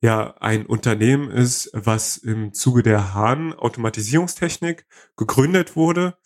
ja 0.00 0.34
ein 0.40 0.66
Unternehmen 0.66 1.30
ist, 1.30 1.70
was 1.72 2.18
im 2.18 2.52
Zuge 2.52 2.82
der 2.82 3.14
Hahn 3.14 3.54
Automatisierungstechnik 3.54 4.86
gegründet 5.16 5.76
wurde. 5.76 6.16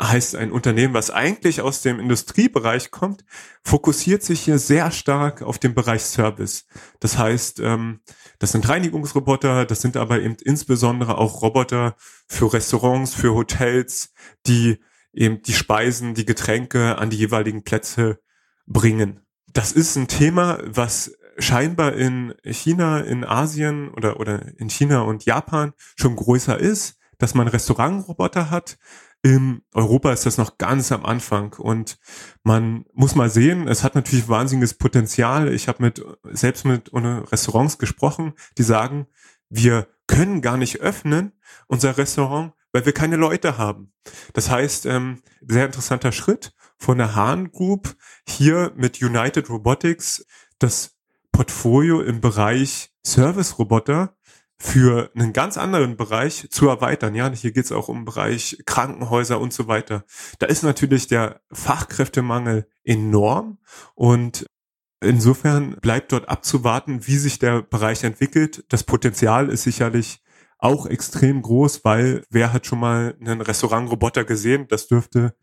Heißt 0.00 0.36
ein 0.36 0.52
Unternehmen, 0.52 0.92
was 0.92 1.10
eigentlich 1.10 1.62
aus 1.62 1.80
dem 1.80 2.00
Industriebereich 2.00 2.90
kommt, 2.90 3.24
fokussiert 3.62 4.22
sich 4.22 4.40
hier 4.40 4.58
sehr 4.58 4.90
stark 4.90 5.40
auf 5.40 5.58
den 5.58 5.74
Bereich 5.74 6.02
Service. 6.02 6.66
Das 7.00 7.16
heißt, 7.16 7.60
ähm, 7.60 8.00
das 8.38 8.52
sind 8.52 8.68
Reinigungsroboter, 8.68 9.64
das 9.64 9.80
sind 9.80 9.96
aber 9.96 10.20
eben 10.20 10.36
insbesondere 10.42 11.16
auch 11.16 11.40
Roboter 11.40 11.96
für 12.26 12.52
Restaurants, 12.52 13.14
für 13.14 13.34
Hotels, 13.34 14.12
die 14.46 14.78
eben 15.16 15.42
die 15.42 15.54
Speisen, 15.54 16.14
die 16.14 16.26
Getränke 16.26 16.98
an 16.98 17.10
die 17.10 17.16
jeweiligen 17.16 17.64
Plätze 17.64 18.20
bringen. 18.66 19.20
Das 19.52 19.72
ist 19.72 19.96
ein 19.96 20.08
Thema, 20.08 20.58
was 20.64 21.16
scheinbar 21.38 21.94
in 21.94 22.34
China, 22.44 23.00
in 23.00 23.24
Asien 23.24 23.88
oder, 23.90 24.20
oder 24.20 24.58
in 24.58 24.68
China 24.70 25.00
und 25.02 25.24
Japan 25.24 25.72
schon 25.96 26.16
größer 26.16 26.58
ist, 26.58 26.98
dass 27.18 27.34
man 27.34 27.48
Restaurantroboter 27.48 28.50
hat. 28.50 28.78
In 29.22 29.62
Europa 29.72 30.12
ist 30.12 30.26
das 30.26 30.38
noch 30.38 30.58
ganz 30.58 30.92
am 30.92 31.04
Anfang 31.04 31.54
und 31.54 31.98
man 32.42 32.84
muss 32.92 33.14
mal 33.14 33.30
sehen, 33.30 33.66
es 33.66 33.82
hat 33.82 33.94
natürlich 33.94 34.28
wahnsinniges 34.28 34.74
Potenzial. 34.74 35.52
Ich 35.52 35.68
habe 35.68 35.82
mit 35.82 36.04
selbst 36.30 36.64
mit 36.64 36.90
Restaurants 36.92 37.78
gesprochen, 37.78 38.34
die 38.56 38.62
sagen, 38.62 39.06
wir 39.48 39.88
können 40.06 40.42
gar 40.42 40.56
nicht 40.56 40.80
öffnen 40.80 41.32
unser 41.66 41.96
Restaurant, 41.98 42.52
weil 42.76 42.84
wir 42.84 42.92
keine 42.92 43.16
Leute 43.16 43.56
haben. 43.56 43.90
Das 44.34 44.50
heißt, 44.50 44.84
ähm, 44.84 45.22
sehr 45.40 45.64
interessanter 45.64 46.12
Schritt 46.12 46.52
von 46.76 46.98
der 46.98 47.14
Hahn 47.14 47.50
Group 47.50 47.96
hier 48.28 48.70
mit 48.76 49.00
United 49.00 49.48
Robotics 49.48 50.26
das 50.58 50.94
Portfolio 51.32 52.02
im 52.02 52.20
Bereich 52.20 52.90
Service-Roboter 53.02 54.14
für 54.58 55.10
einen 55.14 55.32
ganz 55.32 55.56
anderen 55.56 55.96
Bereich 55.96 56.48
zu 56.50 56.68
erweitern. 56.68 57.14
Ja, 57.14 57.32
hier 57.32 57.52
geht 57.52 57.64
es 57.64 57.72
auch 57.72 57.88
um 57.88 58.04
Bereich 58.04 58.62
Krankenhäuser 58.66 59.40
und 59.40 59.54
so 59.54 59.68
weiter. 59.68 60.04
Da 60.38 60.44
ist 60.44 60.62
natürlich 60.62 61.06
der 61.06 61.40
Fachkräftemangel 61.50 62.68
enorm 62.84 63.56
und 63.94 64.44
insofern 65.00 65.76
bleibt 65.80 66.12
dort 66.12 66.28
abzuwarten, 66.28 67.06
wie 67.06 67.16
sich 67.16 67.38
der 67.38 67.62
Bereich 67.62 68.04
entwickelt. 68.04 68.66
Das 68.68 68.84
Potenzial 68.84 69.48
ist 69.48 69.62
sicherlich 69.62 70.20
auch 70.58 70.86
extrem 70.86 71.42
groß, 71.42 71.84
weil 71.84 72.24
wer 72.30 72.52
hat 72.52 72.66
schon 72.66 72.80
mal 72.80 73.14
einen 73.20 73.40
Restaurantroboter 73.40 74.24
gesehen? 74.24 74.66
Das 74.68 74.88
dürfte 74.88 75.34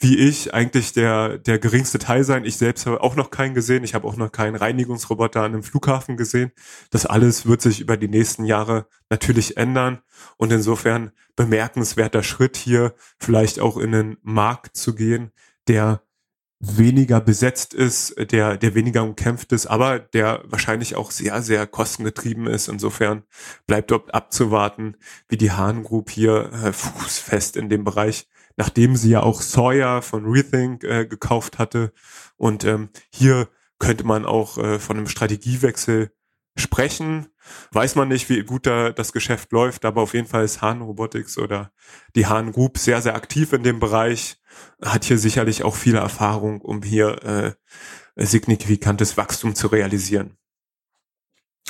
wie 0.00 0.16
ich 0.16 0.54
eigentlich 0.54 0.94
der 0.94 1.38
der 1.38 1.58
geringste 1.58 1.98
Teil 1.98 2.24
sein. 2.24 2.46
Ich 2.46 2.56
selbst 2.56 2.86
habe 2.86 3.02
auch 3.02 3.16
noch 3.16 3.30
keinen 3.30 3.54
gesehen. 3.54 3.84
Ich 3.84 3.94
habe 3.94 4.08
auch 4.08 4.16
noch 4.16 4.32
keinen 4.32 4.56
Reinigungsroboter 4.56 5.40
an 5.42 5.52
einem 5.52 5.62
Flughafen 5.62 6.16
gesehen. 6.16 6.52
Das 6.90 7.04
alles 7.04 7.46
wird 7.46 7.60
sich 7.60 7.80
über 7.80 7.98
die 7.98 8.08
nächsten 8.08 8.46
Jahre 8.46 8.86
natürlich 9.10 9.58
ändern 9.58 10.00
und 10.38 10.52
insofern 10.52 11.12
bemerkenswerter 11.36 12.22
Schritt 12.22 12.56
hier 12.56 12.94
vielleicht 13.18 13.60
auch 13.60 13.76
in 13.76 13.92
den 13.92 14.16
Markt 14.22 14.76
zu 14.76 14.94
gehen, 14.94 15.32
der 15.68 16.02
weniger 16.60 17.22
besetzt 17.22 17.72
ist, 17.72 18.14
der, 18.30 18.58
der 18.58 18.74
weniger 18.74 19.02
umkämpft 19.02 19.50
ist, 19.52 19.66
aber 19.66 19.98
der 19.98 20.42
wahrscheinlich 20.44 20.94
auch 20.94 21.10
sehr, 21.10 21.42
sehr 21.42 21.66
kostengetrieben 21.66 22.46
ist. 22.46 22.68
Insofern 22.68 23.22
bleibt 23.66 23.90
dort 23.90 24.14
abzuwarten, 24.14 24.96
wie 25.28 25.38
die 25.38 25.52
Hahn 25.52 25.82
Group 25.82 26.10
hier 26.10 26.52
äh, 26.52 26.72
fußfest 26.72 27.56
in 27.56 27.70
dem 27.70 27.82
Bereich, 27.82 28.28
nachdem 28.56 28.94
sie 28.94 29.10
ja 29.10 29.22
auch 29.22 29.40
Sawyer 29.40 30.02
von 30.02 30.26
Rethink 30.26 30.84
äh, 30.84 31.06
gekauft 31.06 31.58
hatte. 31.58 31.92
Und 32.36 32.64
ähm, 32.64 32.90
hier 33.10 33.48
könnte 33.78 34.04
man 34.04 34.26
auch 34.26 34.58
äh, 34.58 34.78
von 34.78 34.98
einem 34.98 35.08
Strategiewechsel 35.08 36.12
sprechen. 36.56 37.28
Weiß 37.72 37.94
man 37.94 38.08
nicht, 38.08 38.28
wie 38.28 38.42
gut 38.42 38.66
da 38.66 38.90
das 38.90 39.12
Geschäft 39.12 39.52
läuft, 39.52 39.84
aber 39.84 40.02
auf 40.02 40.14
jeden 40.14 40.26
Fall 40.26 40.44
ist 40.44 40.62
Hahn 40.62 40.82
Robotics 40.82 41.38
oder 41.38 41.72
die 42.14 42.26
Hahn 42.26 42.52
Group 42.52 42.78
sehr, 42.78 43.02
sehr 43.02 43.14
aktiv 43.14 43.52
in 43.52 43.62
dem 43.62 43.80
Bereich, 43.80 44.40
hat 44.82 45.04
hier 45.04 45.18
sicherlich 45.18 45.62
auch 45.62 45.76
viele 45.76 45.98
Erfahrung, 45.98 46.60
um 46.60 46.82
hier 46.82 47.56
äh, 48.16 48.24
signifikantes 48.26 49.16
Wachstum 49.16 49.54
zu 49.54 49.68
realisieren. 49.68 50.36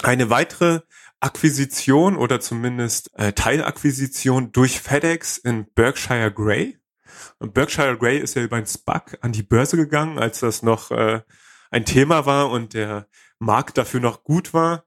Eine 0.02 0.30
weitere 0.30 0.80
Akquisition 1.20 2.16
oder 2.16 2.40
zumindest 2.40 3.11
äh, 3.18 3.33
Teilakquisition 3.33 4.52
durch 4.52 4.80
FedEx 4.80 5.37
in 5.37 5.66
Berkshire 5.74 6.33
Grey. 6.33 6.78
Und 7.38 7.52
Berkshire 7.52 7.98
Grey 7.98 8.18
ist 8.18 8.35
ja 8.35 8.42
über 8.42 8.56
ein 8.56 8.66
SPAC 8.66 9.18
an 9.20 9.33
die 9.33 9.42
Börse 9.42 9.76
gegangen, 9.76 10.18
als 10.18 10.40
das 10.40 10.62
noch 10.62 10.90
äh, 10.90 11.20
ein 11.70 11.85
Thema 11.85 12.24
war 12.24 12.50
und 12.50 12.72
der 12.74 13.06
Markt 13.38 13.78
dafür 13.78 14.00
noch 14.00 14.24
gut 14.24 14.54
war. 14.54 14.85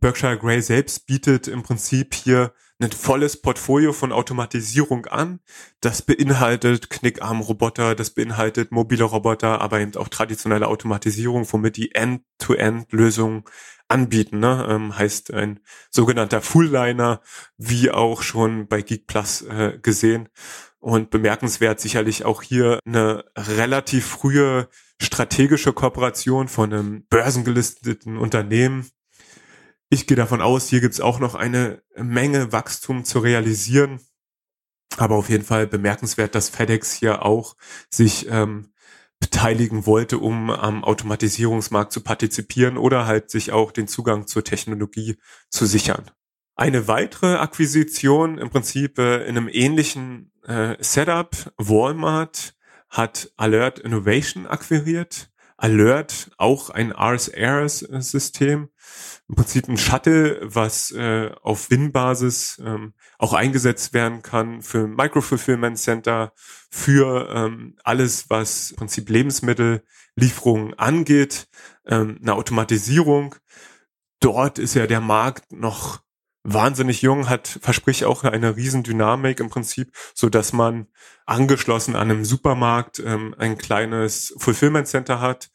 Berkshire 0.00 0.38
Grey 0.38 0.62
selbst 0.62 1.06
bietet 1.06 1.46
im 1.46 1.62
Prinzip 1.62 2.14
hier 2.14 2.52
ein 2.80 2.92
volles 2.92 3.40
Portfolio 3.40 3.92
von 3.92 4.12
Automatisierung 4.12 5.06
an. 5.06 5.40
Das 5.80 6.00
beinhaltet 6.02 6.88
Knickarm-Roboter, 6.88 7.94
das 7.94 8.10
beinhaltet 8.10 8.72
mobile 8.72 9.04
Roboter, 9.04 9.60
aber 9.60 9.80
eben 9.80 9.94
auch 9.96 10.08
traditionelle 10.08 10.68
Automatisierung, 10.68 11.46
womit 11.52 11.76
die 11.76 11.94
End-to-End-Lösung 11.94 13.48
anbieten. 13.88 14.38
Ne? 14.38 14.66
Ähm, 14.70 14.96
heißt 14.96 15.34
ein 15.34 15.60
sogenannter 15.90 16.40
Full-Liner, 16.40 17.20
wie 17.58 17.90
auch 17.90 18.22
schon 18.22 18.66
bei 18.68 18.80
Geek 18.80 19.06
Plus 19.06 19.42
äh, 19.42 19.78
gesehen. 19.82 20.30
Und 20.78 21.10
bemerkenswert 21.10 21.78
sicherlich 21.78 22.24
auch 22.24 22.40
hier 22.42 22.78
eine 22.86 23.24
relativ 23.36 24.06
frühe 24.06 24.70
strategische 24.98 25.74
Kooperation 25.74 26.48
von 26.48 26.72
einem 26.72 27.06
börsengelisteten 27.10 28.16
Unternehmen. 28.16 28.90
Ich 29.92 30.06
gehe 30.06 30.16
davon 30.16 30.40
aus, 30.40 30.68
hier 30.68 30.80
gibt 30.80 30.94
es 30.94 31.00
auch 31.00 31.18
noch 31.18 31.34
eine 31.34 31.82
Menge 31.96 32.52
Wachstum 32.52 33.04
zu 33.04 33.18
realisieren. 33.18 34.00
Aber 34.96 35.16
auf 35.16 35.28
jeden 35.28 35.44
Fall 35.44 35.66
bemerkenswert, 35.66 36.34
dass 36.36 36.48
FedEx 36.48 36.92
hier 36.92 37.24
auch 37.24 37.56
sich 37.90 38.28
ähm, 38.30 38.72
beteiligen 39.18 39.86
wollte, 39.86 40.18
um 40.18 40.50
am 40.50 40.84
Automatisierungsmarkt 40.84 41.92
zu 41.92 42.02
partizipieren 42.02 42.78
oder 42.78 43.06
halt 43.06 43.30
sich 43.30 43.50
auch 43.50 43.72
den 43.72 43.88
Zugang 43.88 44.28
zur 44.28 44.44
Technologie 44.44 45.18
zu 45.48 45.66
sichern. 45.66 46.10
Eine 46.54 46.86
weitere 46.86 47.36
Akquisition 47.36 48.38
im 48.38 48.50
Prinzip 48.50 48.98
äh, 48.98 49.24
in 49.24 49.36
einem 49.36 49.48
ähnlichen 49.48 50.32
äh, 50.44 50.76
Setup, 50.78 51.52
Walmart 51.56 52.54
hat 52.88 53.32
Alert 53.36 53.80
Innovation 53.80 54.46
akquiriert. 54.46 55.30
Alert, 55.56 56.30
auch 56.38 56.70
ein 56.70 56.90
RSR-System, 56.90 58.70
im 59.30 59.36
Prinzip 59.36 59.68
ein 59.68 59.76
Shuttle, 59.76 60.40
was 60.42 60.90
äh, 60.90 61.30
auf 61.42 61.70
WIN-Basis 61.70 62.60
ähm, 62.66 62.94
auch 63.16 63.32
eingesetzt 63.32 63.94
werden 63.94 64.22
kann 64.22 64.60
für 64.60 64.88
Micro-Fulfillment 64.88 65.78
Center, 65.78 66.32
für 66.68 67.30
ähm, 67.32 67.76
alles, 67.84 68.28
was 68.28 68.72
im 68.72 68.76
Prinzip 68.76 69.08
Lebensmittellieferungen 69.08 70.76
angeht, 70.76 71.46
ähm, 71.86 72.18
eine 72.20 72.34
Automatisierung. 72.34 73.36
Dort 74.18 74.58
ist 74.58 74.74
ja 74.74 74.88
der 74.88 75.00
Markt 75.00 75.52
noch 75.52 76.00
wahnsinnig 76.42 77.02
jung, 77.02 77.28
hat, 77.28 77.46
verspricht 77.62 78.02
auch 78.02 78.24
eine 78.24 78.56
Riesendynamik 78.56 79.38
im 79.38 79.48
Prinzip, 79.48 79.92
so 80.12 80.28
dass 80.28 80.52
man 80.52 80.88
angeschlossen 81.24 81.94
an 81.94 82.10
einem 82.10 82.24
Supermarkt 82.24 82.98
ähm, 82.98 83.36
ein 83.38 83.58
kleines 83.58 84.34
Fulfillment 84.38 84.88
Center 84.88 85.20
hat 85.20 85.50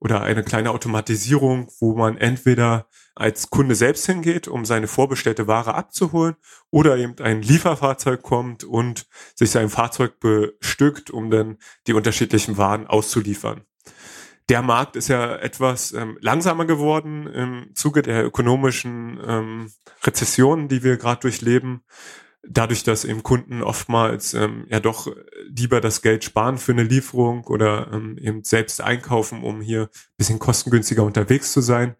oder 0.00 0.22
eine 0.22 0.42
kleine 0.42 0.72
Automatisierung, 0.72 1.70
wo 1.78 1.94
man 1.94 2.16
entweder 2.16 2.88
als 3.20 3.50
Kunde 3.50 3.74
selbst 3.74 4.06
hingeht, 4.06 4.48
um 4.48 4.64
seine 4.64 4.88
vorbestellte 4.88 5.46
Ware 5.46 5.74
abzuholen, 5.74 6.36
oder 6.70 6.96
eben 6.96 7.16
ein 7.20 7.42
Lieferfahrzeug 7.42 8.22
kommt 8.22 8.64
und 8.64 9.06
sich 9.34 9.50
sein 9.50 9.68
Fahrzeug 9.68 10.18
bestückt, 10.20 11.10
um 11.10 11.30
dann 11.30 11.58
die 11.86 11.92
unterschiedlichen 11.92 12.56
Waren 12.56 12.86
auszuliefern 12.86 13.64
der 14.50 14.62
Markt 14.62 14.96
ist 14.96 15.08
ja 15.08 15.36
etwas 15.36 15.92
ähm, 15.92 16.18
langsamer 16.20 16.64
geworden 16.64 17.28
im 17.28 17.70
Zuge 17.74 18.02
der 18.02 18.26
ökonomischen 18.26 19.20
ähm, 19.24 19.72
Rezession, 20.02 20.66
die 20.66 20.82
wir 20.82 20.96
gerade 20.96 21.20
durchleben. 21.20 21.82
dadurch, 22.42 22.82
dass 22.82 23.04
eben 23.04 23.22
Kunden 23.22 23.62
oftmals 23.62 24.34
ähm, 24.34 24.66
ja 24.68 24.80
doch 24.80 25.06
lieber 25.46 25.80
das 25.80 26.02
Geld 26.02 26.24
sparen 26.24 26.58
für 26.58 26.72
eine 26.72 26.82
Lieferung 26.82 27.44
oder 27.44 27.92
ähm, 27.92 28.18
eben 28.18 28.44
selbst 28.44 28.80
einkaufen, 28.80 29.44
um 29.44 29.60
hier 29.60 29.90
bisschen 30.16 30.38
kostengünstiger 30.38 31.04
unterwegs 31.04 31.52
zu 31.52 31.60
sein. 31.60 31.96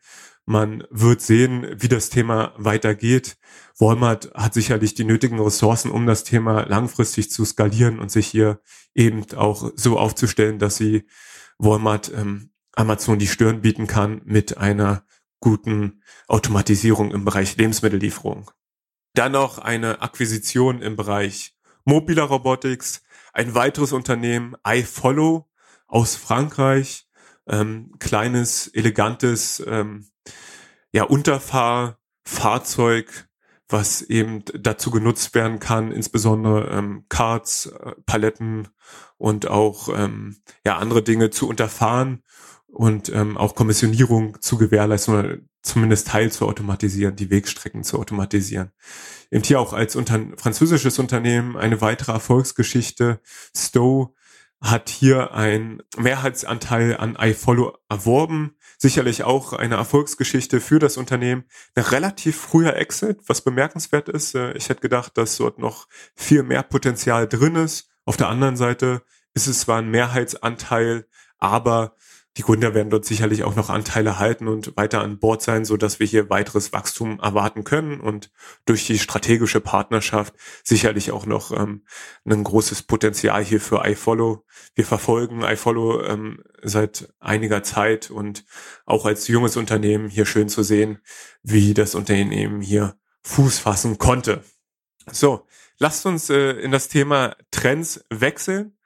Man 0.50 0.82
wird 0.90 1.20
sehen, 1.20 1.76
wie 1.76 1.86
das 1.86 2.10
Thema 2.10 2.54
weitergeht. 2.56 3.36
Walmart 3.78 4.32
hat 4.34 4.52
sicherlich 4.52 4.94
die 4.94 5.04
nötigen 5.04 5.38
Ressourcen, 5.38 5.92
um 5.92 6.08
das 6.08 6.24
Thema 6.24 6.62
langfristig 6.62 7.30
zu 7.30 7.44
skalieren 7.44 8.00
und 8.00 8.10
sich 8.10 8.26
hier 8.26 8.60
eben 8.92 9.24
auch 9.36 9.70
so 9.76 9.96
aufzustellen, 9.96 10.58
dass 10.58 10.74
sie 10.74 11.06
Walmart 11.58 12.10
ähm, 12.12 12.50
Amazon 12.74 13.20
die 13.20 13.28
Stirn 13.28 13.60
bieten 13.60 13.86
kann 13.86 14.22
mit 14.24 14.58
einer 14.58 15.04
guten 15.38 16.02
Automatisierung 16.26 17.12
im 17.12 17.24
Bereich 17.24 17.56
Lebensmittellieferung. 17.56 18.50
Dann 19.14 19.30
noch 19.30 19.58
eine 19.58 20.02
Akquisition 20.02 20.82
im 20.82 20.96
Bereich 20.96 21.54
mobiler 21.84 22.24
Robotics, 22.24 23.04
ein 23.32 23.54
weiteres 23.54 23.92
Unternehmen, 23.92 24.56
iFollow 24.66 25.48
aus 25.86 26.16
Frankreich, 26.16 27.06
ähm, 27.48 27.92
kleines, 27.98 28.68
elegantes 28.68 29.62
ähm, 29.66 30.06
ja, 30.92 31.04
Unterfahrfahrzeug, 31.04 33.28
was 33.68 34.02
eben 34.02 34.44
dazu 34.58 34.90
genutzt 34.90 35.34
werden 35.34 35.60
kann, 35.60 35.92
insbesondere 35.92 36.68
ähm, 36.70 37.04
Karts, 37.08 37.66
äh, 37.66 37.92
Paletten 38.06 38.68
und 39.16 39.48
auch 39.48 39.88
ähm, 39.94 40.36
ja 40.64 40.78
andere 40.78 41.02
Dinge 41.02 41.30
zu 41.30 41.48
unterfahren 41.48 42.22
und 42.66 43.08
ähm, 43.10 43.36
auch 43.36 43.54
Kommissionierung 43.54 44.40
zu 44.40 44.58
gewährleisten 44.58 45.14
oder 45.14 45.36
zumindest 45.62 46.08
teil 46.08 46.32
zu 46.32 46.46
automatisieren, 46.46 47.16
die 47.16 47.30
Wegstrecken 47.30 47.84
zu 47.84 47.98
automatisieren. 47.98 48.72
Eben 49.30 49.44
hier 49.44 49.60
auch 49.60 49.72
als 49.72 49.94
unter 49.94 50.18
französisches 50.36 50.98
Unternehmen 50.98 51.56
eine 51.56 51.80
weitere 51.80 52.12
Erfolgsgeschichte. 52.12 53.20
Stowe 53.56 54.12
hat 54.60 54.90
hier 54.90 55.32
ein 55.32 55.82
Mehrheitsanteil 55.96 56.96
an 56.96 57.16
iFollow 57.16 57.78
erworben. 57.88 58.56
Sicherlich 58.78 59.24
auch 59.24 59.52
eine 59.52 59.76
Erfolgsgeschichte 59.76 60.60
für 60.60 60.78
das 60.78 60.96
Unternehmen. 60.96 61.44
Ein 61.74 61.84
relativ 61.84 62.38
früher 62.38 62.76
Exit, 62.76 63.20
was 63.26 63.42
bemerkenswert 63.42 64.08
ist. 64.08 64.34
Äh, 64.34 64.52
ich 64.52 64.68
hätte 64.68 64.82
gedacht, 64.82 65.16
dass 65.16 65.36
dort 65.38 65.58
noch 65.58 65.88
viel 66.14 66.42
mehr 66.42 66.62
Potenzial 66.62 67.26
drin 67.26 67.56
ist. 67.56 67.88
Auf 68.04 68.16
der 68.16 68.28
anderen 68.28 68.56
Seite 68.56 69.02
ist 69.34 69.46
es 69.46 69.60
zwar 69.60 69.78
ein 69.78 69.90
Mehrheitsanteil, 69.90 71.06
aber 71.38 71.94
die 72.36 72.42
Gründer 72.42 72.74
werden 72.74 72.90
dort 72.90 73.04
sicherlich 73.04 73.42
auch 73.42 73.56
noch 73.56 73.70
Anteile 73.70 74.20
halten 74.20 74.46
und 74.46 74.76
weiter 74.76 75.00
an 75.00 75.18
Bord 75.18 75.42
sein, 75.42 75.64
so 75.64 75.76
dass 75.76 75.98
wir 75.98 76.06
hier 76.06 76.30
weiteres 76.30 76.72
Wachstum 76.72 77.18
erwarten 77.18 77.64
können 77.64 78.00
und 78.00 78.30
durch 78.66 78.86
die 78.86 79.00
strategische 79.00 79.60
Partnerschaft 79.60 80.34
sicherlich 80.62 81.10
auch 81.10 81.26
noch 81.26 81.50
ähm, 81.50 81.84
ein 82.24 82.44
großes 82.44 82.84
Potenzial 82.84 83.44
hier 83.44 83.60
für 83.60 83.84
iFollow. 83.84 84.44
Wir 84.76 84.86
verfolgen 84.86 85.42
iFollow 85.42 86.04
ähm, 86.04 86.44
seit 86.62 87.12
einiger 87.18 87.64
Zeit 87.64 88.12
und 88.12 88.44
auch 88.86 89.06
als 89.06 89.26
junges 89.26 89.56
Unternehmen 89.56 90.08
hier 90.08 90.24
schön 90.24 90.48
zu 90.48 90.62
sehen, 90.62 90.98
wie 91.42 91.74
das 91.74 91.96
Unternehmen 91.96 92.60
hier 92.60 92.96
Fuß 93.22 93.58
fassen 93.58 93.98
konnte. 93.98 94.44
So, 95.10 95.46
lasst 95.78 96.06
uns 96.06 96.30
äh, 96.30 96.52
in 96.52 96.70
das 96.70 96.88
Thema 96.88 97.36
Trends 97.50 98.04
wechseln. 98.08 98.76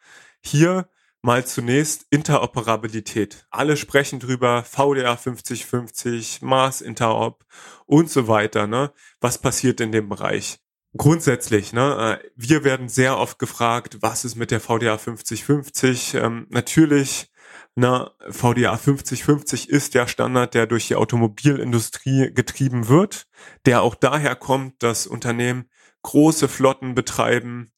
Hier 0.40 0.88
mal 1.24 1.46
zunächst 1.46 2.06
Interoperabilität. 2.10 3.46
Alle 3.50 3.78
sprechen 3.78 4.20
drüber, 4.20 4.62
VDA 4.62 5.16
5050, 5.16 6.42
Mars 6.42 6.82
Interop 6.82 7.46
und 7.86 8.10
so 8.10 8.28
weiter. 8.28 8.66
Ne? 8.66 8.92
Was 9.20 9.38
passiert 9.38 9.80
in 9.80 9.90
dem 9.90 10.10
Bereich? 10.10 10.58
Grundsätzlich, 10.96 11.72
ne, 11.72 12.20
äh, 12.22 12.28
wir 12.36 12.62
werden 12.62 12.88
sehr 12.88 13.18
oft 13.18 13.38
gefragt, 13.38 13.96
was 14.00 14.24
ist 14.24 14.36
mit 14.36 14.50
der 14.50 14.60
VDA 14.60 14.98
5050? 14.98 16.14
Ähm, 16.14 16.46
natürlich, 16.50 17.32
na, 17.74 18.12
VDA 18.28 18.76
5050 18.76 19.70
ist 19.70 19.94
der 19.94 20.06
Standard, 20.06 20.54
der 20.54 20.66
durch 20.66 20.88
die 20.88 20.94
Automobilindustrie 20.94 22.32
getrieben 22.34 22.88
wird, 22.88 23.26
der 23.64 23.82
auch 23.82 23.94
daher 23.94 24.36
kommt, 24.36 24.82
dass 24.82 25.06
Unternehmen 25.06 25.70
große 26.02 26.48
Flotten 26.48 26.94
betreiben, 26.94 27.72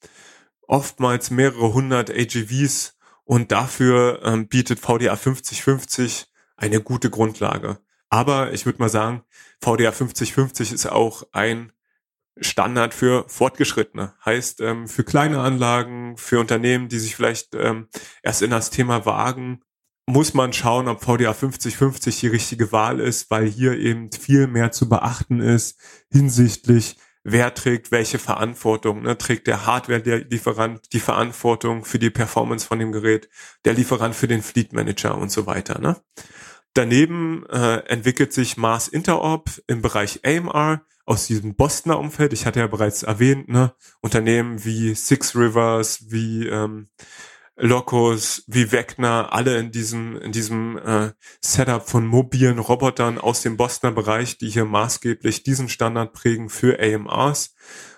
oftmals 0.67 1.31
mehrere 1.31 1.73
hundert 1.73 2.11
AGVs 2.11 2.96
und 3.27 3.53
dafür 3.53 4.21
ähm, 4.25 4.49
bietet 4.49 4.79
VDA 4.81 5.17
5050 5.17 6.29
eine 6.57 6.81
gute 6.81 7.11
Grundlage. 7.11 7.79
Aber 8.09 8.53
ich 8.53 8.65
würde 8.65 8.79
mal 8.79 8.89
sagen, 8.89 9.25
VDA 9.61 9.93
5050 9.93 10.73
ist 10.73 10.87
auch 10.87 11.25
ein 11.33 11.73
Standard 12.41 12.95
für 12.95 13.25
Fortgeschrittene. 13.29 14.15
Heißt, 14.25 14.61
ähm, 14.61 14.89
für 14.89 15.05
kleine 15.05 15.41
Anlagen, 15.41 16.17
für 16.17 16.39
Unternehmen, 16.39 16.89
die 16.89 17.01
sich 17.01 17.17
vielleicht 17.17 17.55
ähm, 17.55 17.89
erst 18.23 18.43
in 18.43 18.51
das 18.51 18.71
Thema 18.71 19.07
wagen, 19.07 19.61
muss 20.07 20.35
man 20.35 20.53
schauen, 20.53 20.87
ob 20.87 21.03
VDA 21.03 21.35
5050 21.35 22.21
die 22.21 22.29
richtige 22.29 22.71
Wahl 22.71 23.01
ist, 23.01 23.29
weil 23.31 23.47
hier 23.47 23.73
eben 23.73 24.13
viel 24.13 24.47
mehr 24.47 24.71
zu 24.71 24.89
beachten 24.89 25.41
ist 25.41 25.81
hinsichtlich 26.13 26.97
wer 27.29 27.53
trägt 27.55 27.91
welche 27.91 28.21
Verantwortung. 28.21 29.03
Ne? 29.03 29.19
Trägt 29.19 29.49
der 29.49 29.67
Hardware-Lieferant 29.67 30.93
die 30.93 31.01
Verantwortung 31.01 31.85
für 31.85 31.99
die 31.99 32.11
Performance 32.11 32.65
von 32.65 32.79
dem 32.79 32.93
Gerät, 32.93 33.29
der 33.65 33.75
Lieferant 33.75 34.15
für 34.15 34.29
den 34.29 34.43
Fleet 34.43 34.73
Manager 34.73 35.19
und 35.19 35.33
so 35.33 35.45
weiter. 35.45 35.81
Ne? 35.81 35.97
Daneben 36.73 37.45
äh, 37.47 37.79
entwickelt 37.89 38.33
sich 38.33 38.57
Mars 38.57 38.87
Interop 38.87 39.51
im 39.67 39.83
Bereich 39.83 40.21
AMR 40.25 40.83
aus 41.05 41.27
diesem 41.27 41.57
Bostoner 41.57 41.99
Umfeld. 41.99 42.33
Ich 42.33 42.47
hatte 42.47 42.61
ja 42.61 42.69
bereits 42.69 43.03
erwähnt, 43.03 43.49
ne? 43.49 43.73
Unternehmen 44.01 44.65
wie 44.65 44.95
Six 44.95 45.35
Rivers, 45.37 46.11
wie 46.11 46.47
ähm, 46.47 46.89
Locos 47.57 48.45
wie 48.47 48.71
Wegner, 48.71 49.33
alle 49.33 49.57
in 49.59 49.71
diesem, 49.71 50.17
in 50.21 50.33
diesem 50.33 50.77
äh, 50.79 51.13
Setup 51.41 51.89
von 51.89 52.07
mobilen 52.07 52.59
Robotern 52.59 53.19
aus 53.19 53.41
dem 53.43 53.57
Bostoner 53.57 53.95
Bereich, 53.95 54.37
die 54.37 54.51
hier 54.51 54.67
maßgeblich 54.67 55.43
diesen 55.43 55.69
Standard 55.69 56.13
prägen 56.13 56.51
für 56.51 56.79
AMRs. 56.79 57.55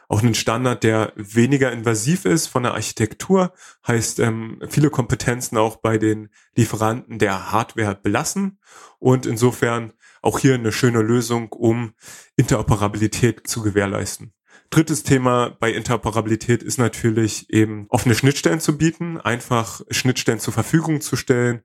Auch 0.09 0.23
einen 0.23 0.35
Standard, 0.35 0.85
der 0.85 1.13
weniger 1.17 1.71
invasiv 1.71 2.25
ist 2.25 2.47
von 2.47 2.63
der 2.63 2.73
Architektur, 2.73 3.53
heißt 3.87 4.21
ähm, 4.21 4.61
viele 4.69 4.91
Kompetenzen 4.91 5.59
auch 5.59 5.77
bei 5.77 5.99
den 5.99 6.31
Lieferanten 6.55 7.19
der 7.19 7.53
Hardware 7.53 7.99
belassen 8.01 8.59
und 8.99 9.27
insofern 9.27 9.93
auch 10.23 10.39
hier 10.39 10.55
eine 10.55 10.73
schöne 10.73 11.03
Lösung, 11.03 11.53
um 11.53 11.95
Interoperabilität 12.37 13.47
zu 13.47 13.63
gewährleisten. 13.63 14.33
Drittes 14.71 15.03
Thema 15.03 15.57
bei 15.61 15.73
Interoperabilität 15.73 16.63
ist 16.63 16.79
natürlich 16.79 17.51
eben 17.51 17.87
offene 17.89 18.15
Schnittstellen 18.15 18.61
zu 18.61 18.77
bieten, 18.77 19.19
einfach 19.19 19.81
Schnittstellen 19.91 20.41
zur 20.41 20.53
Verfügung 20.53 21.01
zu 21.01 21.17
stellen 21.17 21.63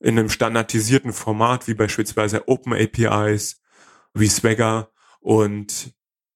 in 0.00 0.18
einem 0.18 0.28
standardisierten 0.28 1.12
Format 1.12 1.68
wie 1.68 1.74
beispielsweise 1.74 2.48
Open 2.48 2.74
APIs, 2.74 3.62
wie 4.14 4.28
Swagger 4.28 4.90
und 5.20 5.94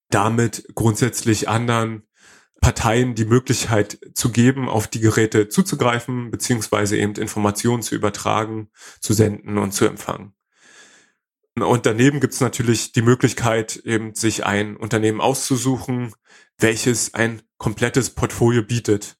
damit 0.08 0.68
grundsätzlich 0.74 1.48
anderen 1.48 2.06
Parteien 2.60 3.14
die 3.14 3.24
Möglichkeit 3.24 3.98
zu 4.14 4.30
geben, 4.30 4.68
auf 4.68 4.86
die 4.86 5.00
Geräte 5.00 5.48
zuzugreifen, 5.48 6.30
beziehungsweise 6.30 6.96
eben 6.96 7.14
Informationen 7.14 7.82
zu 7.82 7.94
übertragen, 7.94 8.70
zu 9.00 9.12
senden 9.12 9.58
und 9.58 9.72
zu 9.72 9.84
empfangen. 9.84 10.36
Und 11.58 11.86
daneben 11.86 12.20
gibt 12.20 12.34
es 12.34 12.40
natürlich 12.40 12.92
die 12.92 13.02
Möglichkeit, 13.02 13.76
eben 13.76 14.14
sich 14.14 14.44
ein 14.44 14.76
Unternehmen 14.76 15.22
auszusuchen, 15.22 16.12
welches 16.58 17.14
ein 17.14 17.40
komplettes 17.56 18.10
Portfolio 18.10 18.62
bietet. 18.62 19.16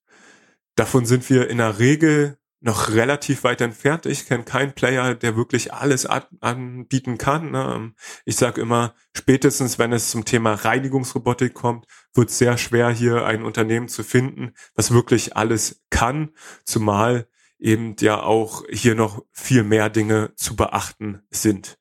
Davon 0.75 1.07
sind 1.07 1.31
wir 1.31 1.49
in 1.49 1.59
der 1.59 1.79
Regel 1.79 2.37
noch 2.61 2.91
relativ 2.91 3.45
weit 3.45 3.63
entfernt. 3.63 4.05
Ich 4.05 4.27
kenne 4.27 4.45
keinen 4.45 4.75
Player, 4.75 5.15
der 5.15 5.37
wirklich 5.37 5.73
alles 5.73 6.05
anbieten 6.05 7.17
kann. 7.17 7.53
Ne? 7.53 7.95
Ich 8.27 8.37
sage 8.37 8.61
immer, 8.61 8.95
spätestens 9.15 9.79
wenn 9.79 9.93
es 9.93 10.11
zum 10.11 10.27
Thema 10.27 10.55
Reinigungsrobotik 10.55 11.55
kommt, 11.55 11.87
wird 12.13 12.29
es 12.29 12.39
sehr 12.39 12.59
schwer, 12.59 12.91
hier 12.91 13.25
ein 13.25 13.45
Unternehmen 13.45 13.89
zu 13.89 14.03
finden, 14.03 14.53
was 14.75 14.91
wirklich 14.91 15.37
alles 15.37 15.85
kann, 15.89 16.31
zumal 16.65 17.29
eben 17.59 17.97
ja 18.01 18.23
auch 18.23 18.65
hier 18.71 18.95
noch 18.95 19.25
viel 19.33 19.63
mehr 19.63 19.89
Dinge 19.89 20.33
zu 20.37 20.55
beachten 20.55 21.23
sind 21.31 21.79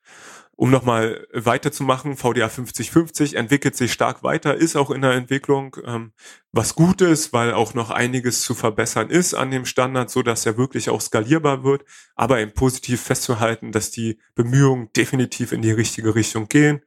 um 0.58 0.72
nochmal 0.72 1.28
weiterzumachen, 1.34 2.16
VDA 2.16 2.48
5050 2.48 3.36
entwickelt 3.36 3.76
sich 3.76 3.92
stark 3.92 4.24
weiter, 4.24 4.56
ist 4.56 4.76
auch 4.76 4.90
in 4.90 5.02
der 5.02 5.12
Entwicklung, 5.12 5.76
ähm, 5.86 6.14
was 6.52 6.76
gut 6.76 7.02
ist, 7.02 7.34
weil 7.34 7.54
auch 7.54 7.74
noch 7.74 7.90
einiges 7.90 8.42
zu 8.42 8.56
verbessern 8.56 9.10
ist 9.10 9.34
an 9.34 9.52
dem 9.52 9.66
Standard, 9.66 10.10
so 10.10 10.22
dass 10.22 10.46
er 10.46 10.58
wirklich 10.58 10.90
auch 10.90 11.02
skalierbar 11.02 11.64
wird, 11.64 11.84
aber 12.16 12.40
eben 12.40 12.54
positiv 12.54 13.02
festzuhalten, 13.02 13.74
dass 13.74 13.92
die 13.92 14.20
Bemühungen 14.34 14.90
definitiv 14.96 15.52
in 15.52 15.62
die 15.62 15.72
richtige 15.72 16.16
Richtung 16.16 16.48
gehen. 16.48 16.82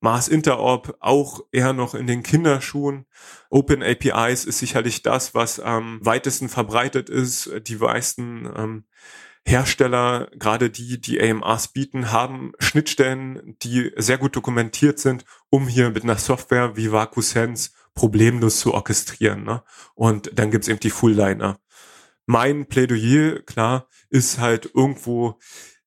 Mars 0.00 0.26
Interop 0.26 0.96
auch 0.98 1.44
eher 1.52 1.72
noch 1.72 1.94
in 1.94 2.08
den 2.08 2.24
Kinderschuhen. 2.24 3.06
Open 3.50 3.84
APIs 3.84 4.44
ist 4.44 4.58
sicherlich 4.58 5.02
das, 5.02 5.32
was 5.32 5.60
am 5.60 6.04
weitesten 6.04 6.48
verbreitet 6.48 7.08
ist. 7.08 7.48
Die 7.68 7.76
meisten 7.76 8.50
ähm, 8.56 8.84
Hersteller, 9.44 10.30
gerade 10.38 10.70
die, 10.70 11.00
die 11.00 11.20
AMRs 11.20 11.68
bieten, 11.68 12.12
haben 12.12 12.52
Schnittstellen, 12.58 13.56
die 13.62 13.92
sehr 13.96 14.18
gut 14.18 14.36
dokumentiert 14.36 14.98
sind, 14.98 15.24
um 15.50 15.66
hier 15.66 15.90
mit 15.90 16.04
einer 16.04 16.18
Software 16.18 16.76
wie 16.76 16.92
VacuSense 16.92 17.70
problemlos 17.94 18.60
zu 18.60 18.72
orchestrieren. 18.72 19.44
Ne? 19.44 19.62
Und 19.94 20.30
dann 20.38 20.50
gibt's 20.50 20.68
eben 20.68 20.80
die 20.80 20.90
Full-Liner. 20.90 21.58
Mein 22.24 22.66
Plädoyer, 22.66 23.40
klar, 23.42 23.88
ist 24.10 24.38
halt 24.38 24.70
irgendwo 24.74 25.38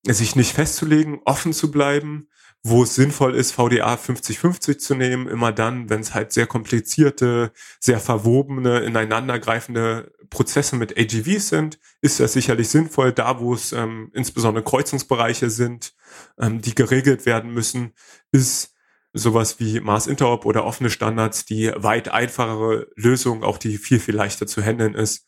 sich 0.04 0.36
nicht 0.36 0.54
festzulegen, 0.54 1.22
offen 1.26 1.54
zu 1.54 1.72
bleiben, 1.72 2.28
wo 2.68 2.82
es 2.82 2.96
sinnvoll 2.96 3.36
ist, 3.36 3.52
VDA 3.52 3.94
50-50 3.94 4.80
zu 4.80 4.96
nehmen, 4.96 5.28
immer 5.28 5.52
dann, 5.52 5.88
wenn 5.92 6.00
es 6.00 6.16
halt 6.16 6.34
sehr 6.34 6.48
komplizierte, 6.48 7.52
sehr 7.80 8.00
verwobene, 8.00 8.80
ineinandergreifende 8.80 10.12
Prozesse 10.32 10.76
mit 10.76 10.98
AGVs 10.98 11.50
sind, 11.50 11.80
ist 12.02 12.20
das 12.20 12.34
sicherlich 12.34 12.70
sinnvoll. 12.70 13.14
Da, 13.14 13.40
wo 13.40 13.54
es 13.54 13.72
ähm, 13.72 14.10
insbesondere 14.16 14.64
Kreuzungsbereiche 14.64 15.52
sind, 15.52 15.94
ähm, 16.40 16.60
die 16.60 16.74
geregelt 16.74 17.28
werden 17.28 17.54
müssen, 17.54 17.94
ist 18.32 18.75
sowas 19.18 19.60
wie 19.62 19.80
Mars 19.80 20.08
Interop 20.08 20.46
oder 20.46 20.66
offene 20.66 20.90
Standards 20.90 21.46
die 21.46 21.72
weit 21.76 22.10
einfachere 22.10 22.88
Lösung, 22.96 23.44
auch 23.44 23.58
die 23.58 23.78
viel, 23.78 24.00
viel 24.00 24.14
leichter 24.16 24.46
zu 24.46 24.62
handeln 24.62 24.94
ist. 24.94 25.26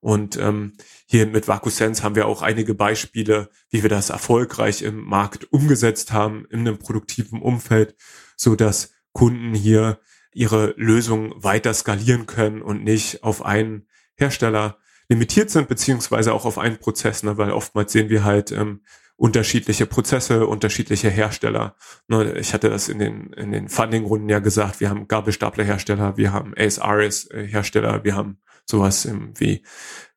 Und 0.00 0.36
ähm, 0.36 0.74
hier 1.06 1.26
mit 1.26 1.48
VacuSense 1.48 2.02
haben 2.02 2.14
wir 2.14 2.26
auch 2.26 2.42
einige 2.42 2.74
Beispiele, 2.74 3.48
wie 3.70 3.82
wir 3.82 3.88
das 3.88 4.10
erfolgreich 4.10 4.82
im 4.82 5.02
Markt 5.04 5.50
umgesetzt 5.52 6.12
haben, 6.12 6.46
in 6.50 6.60
einem 6.60 6.78
produktiven 6.78 7.40
Umfeld, 7.40 7.96
so 8.36 8.56
dass 8.56 8.92
Kunden 9.12 9.54
hier 9.54 10.00
ihre 10.32 10.74
Lösung 10.76 11.34
weiter 11.42 11.72
skalieren 11.72 12.26
können 12.26 12.60
und 12.60 12.84
nicht 12.84 13.24
auf 13.24 13.44
einen 13.44 13.88
Hersteller 14.16 14.78
limitiert 15.08 15.50
sind, 15.50 15.66
beziehungsweise 15.66 16.34
auch 16.34 16.44
auf 16.44 16.58
einen 16.58 16.78
Prozess, 16.78 17.22
ne, 17.22 17.38
weil 17.38 17.50
oftmals 17.50 17.90
sehen 17.92 18.10
wir 18.10 18.22
halt 18.22 18.52
ähm, 18.52 18.82
unterschiedliche 19.20 19.84
Prozesse, 19.84 20.46
unterschiedliche 20.46 21.10
Hersteller. 21.10 21.76
Ne, 22.08 22.38
ich 22.38 22.54
hatte 22.54 22.70
das 22.70 22.88
in 22.88 22.98
den, 22.98 23.34
in 23.34 23.52
den 23.52 23.68
Funding-Runden 23.68 24.30
ja 24.30 24.38
gesagt, 24.38 24.80
wir 24.80 24.88
haben 24.88 25.08
Gabelstapler-Hersteller, 25.08 26.16
wir 26.16 26.32
haben 26.32 26.54
ASRS-Hersteller, 26.56 28.02
wir 28.02 28.16
haben 28.16 28.38
sowas 28.64 29.06
wie 29.36 29.62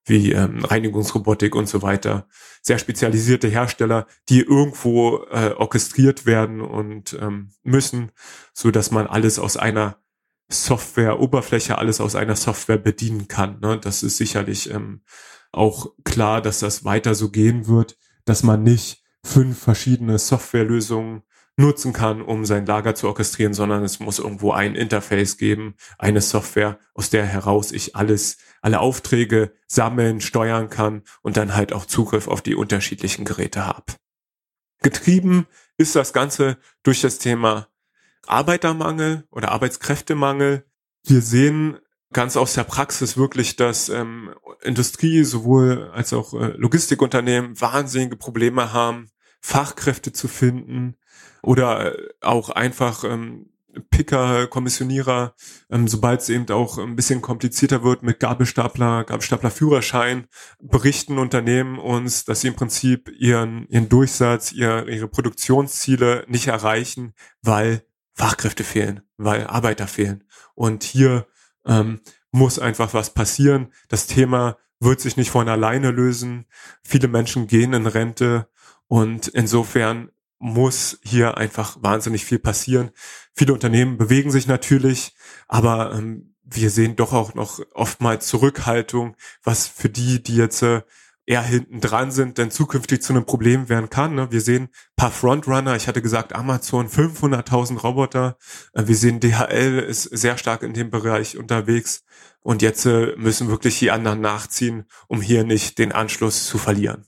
wie 0.05 0.33
ähm, 0.33 0.65
Reinigungsrobotik 0.65 1.55
und 1.55 1.67
so 1.67 1.81
weiter. 1.81 2.27
Sehr 2.61 2.77
spezialisierte 2.77 3.47
Hersteller, 3.47 4.05
die 4.27 4.41
irgendwo 4.41 5.25
äh, 5.31 5.51
orchestriert 5.51 6.25
werden 6.25 6.59
und 6.59 7.17
ähm, 7.21 7.51
müssen, 7.63 8.11
so 8.53 8.69
dass 8.71 8.91
man 8.91 9.07
alles 9.07 9.39
aus 9.39 9.55
einer 9.55 9.97
Software-Oberfläche, 10.49 11.77
alles 11.77 12.01
aus 12.01 12.15
einer 12.15 12.35
Software 12.35 12.77
bedienen 12.77 13.29
kann. 13.29 13.59
Ne? 13.61 13.79
Das 13.79 14.03
ist 14.03 14.17
sicherlich 14.17 14.69
ähm, 14.71 15.03
auch 15.53 15.93
klar, 16.03 16.41
dass 16.41 16.59
das 16.59 16.83
weiter 16.83 17.15
so 17.15 17.29
gehen 17.29 17.67
wird, 17.67 17.97
dass 18.25 18.43
man 18.43 18.63
nicht 18.63 19.03
fünf 19.23 19.59
verschiedene 19.59 20.19
Softwarelösungen 20.19 21.23
nutzen 21.55 21.93
kann, 21.93 22.21
um 22.21 22.45
sein 22.45 22.65
Lager 22.65 22.95
zu 22.95 23.07
orchestrieren, 23.07 23.53
sondern 23.53 23.83
es 23.83 23.99
muss 23.99 24.19
irgendwo 24.19 24.51
ein 24.51 24.75
Interface 24.75 25.37
geben, 25.37 25.75
eine 25.99 26.21
Software, 26.21 26.79
aus 26.93 27.09
der 27.09 27.25
heraus 27.25 27.71
ich 27.71 27.95
alles, 27.95 28.37
alle 28.61 28.79
Aufträge 28.79 29.53
sammeln, 29.67 30.19
steuern 30.19 30.69
kann 30.69 31.03
und 31.21 31.37
dann 31.37 31.55
halt 31.55 31.71
auch 31.73 31.85
Zugriff 31.85 32.27
auf 32.27 32.41
die 32.41 32.55
unterschiedlichen 32.55 33.23
Geräte 33.23 33.65
habe. 33.65 33.93
Getrieben 34.81 35.47
ist 35.77 35.95
das 35.95 36.11
Ganze 36.11 36.57
durch 36.81 37.01
das 37.01 37.19
Thema 37.19 37.67
Arbeitermangel 38.25 39.27
oder 39.29 39.51
Arbeitskräftemangel. 39.51 40.65
Wir 41.03 41.21
sehen 41.21 41.77
ganz 42.13 42.37
aus 42.37 42.53
der 42.53 42.63
Praxis 42.63 43.17
wirklich, 43.17 43.55
dass 43.55 43.89
ähm, 43.89 44.33
Industrie 44.61 45.23
sowohl 45.23 45.91
als 45.93 46.13
auch 46.13 46.33
äh, 46.33 46.53
Logistikunternehmen 46.57 47.59
wahnsinnige 47.59 48.15
Probleme 48.15 48.71
haben, 48.73 49.09
Fachkräfte 49.41 50.13
zu 50.13 50.27
finden, 50.27 50.95
oder 51.43 51.93
äh, 51.93 52.09
auch 52.21 52.49
einfach 52.49 53.03
ähm, 53.03 53.49
Picker, 53.89 54.47
Kommissionierer, 54.47 55.35
ähm, 55.69 55.87
sobald 55.87 56.21
es 56.21 56.29
eben 56.29 56.49
auch 56.49 56.77
ein 56.77 56.95
bisschen 56.95 57.21
komplizierter 57.21 57.83
wird 57.83 58.03
mit 58.03 58.19
Gabelstapler, 58.19 59.03
Gabelstapler-Führerschein, 59.03 60.27
berichten 60.59 61.17
Unternehmen 61.17 61.79
uns, 61.79 62.23
dass 62.23 62.41
sie 62.41 62.49
im 62.49 62.55
Prinzip 62.55 63.09
ihren, 63.17 63.67
ihren 63.69 63.89
Durchsatz, 63.89 64.51
ihr, 64.51 64.87
ihre 64.87 65.07
Produktionsziele 65.07 66.25
nicht 66.27 66.47
erreichen, 66.47 67.13
weil 67.41 67.83
Fachkräfte 68.13 68.63
fehlen, 68.63 69.01
weil 69.17 69.47
Arbeiter 69.47 69.87
fehlen. 69.87 70.23
Und 70.53 70.83
hier 70.83 71.25
ähm, 71.65 72.01
muss 72.31 72.59
einfach 72.59 72.93
was 72.93 73.13
passieren. 73.13 73.71
Das 73.87 74.07
Thema 74.07 74.57
wird 74.79 74.99
sich 74.99 75.17
nicht 75.17 75.31
von 75.31 75.47
alleine 75.47 75.91
lösen. 75.91 76.45
Viele 76.83 77.07
Menschen 77.07 77.47
gehen 77.47 77.73
in 77.73 77.87
Rente 77.87 78.49
und 78.87 79.27
insofern 79.27 80.11
muss 80.39 80.99
hier 81.03 81.37
einfach 81.37 81.77
wahnsinnig 81.81 82.25
viel 82.25 82.39
passieren. 82.39 82.91
Viele 83.33 83.53
Unternehmen 83.53 83.97
bewegen 83.97 84.29
sich 84.29 84.45
natürlich, 84.45 85.15
aber 85.47 85.93
ähm, 85.95 86.35
wir 86.43 86.69
sehen 86.69 86.95
doch 86.97 87.13
auch 87.13 87.33
noch 87.33 87.61
oftmals 87.73 88.27
Zurückhaltung, 88.27 89.15
was 89.41 89.67
für 89.67 89.89
die, 89.89 90.21
die 90.21 90.35
jetzt 90.35 90.61
äh, 90.61 90.81
eher 91.25 91.41
hinten 91.41 91.79
dran 91.79 92.11
sind, 92.11 92.37
denn 92.37 92.51
zukünftig 92.51 93.01
zu 93.01 93.13
einem 93.13 93.25
Problem 93.25 93.69
werden 93.69 93.89
kann. 93.89 94.15
Ne? 94.15 94.31
Wir 94.31 94.41
sehen 94.41 94.69
paar 94.95 95.11
Frontrunner, 95.11 95.75
ich 95.75 95.87
hatte 95.87 96.01
gesagt 96.01 96.35
Amazon, 96.35 96.87
500.000 96.87 97.79
Roboter. 97.79 98.37
Äh, 98.73 98.87
wir 98.87 98.95
sehen 98.95 99.19
DHL 99.19 99.79
ist 99.79 100.03
sehr 100.03 100.37
stark 100.37 100.63
in 100.63 100.73
dem 100.73 100.89
Bereich 100.89 101.37
unterwegs 101.37 102.03
und 102.41 102.61
jetzt 102.61 102.85
äh, 102.85 103.15
müssen 103.17 103.47
wirklich 103.47 103.79
die 103.79 103.91
anderen 103.91 104.21
nachziehen, 104.21 104.85
um 105.07 105.21
hier 105.21 105.43
nicht 105.43 105.77
den 105.77 105.91
Anschluss 105.91 106.45
zu 106.45 106.57
verlieren. 106.57 107.05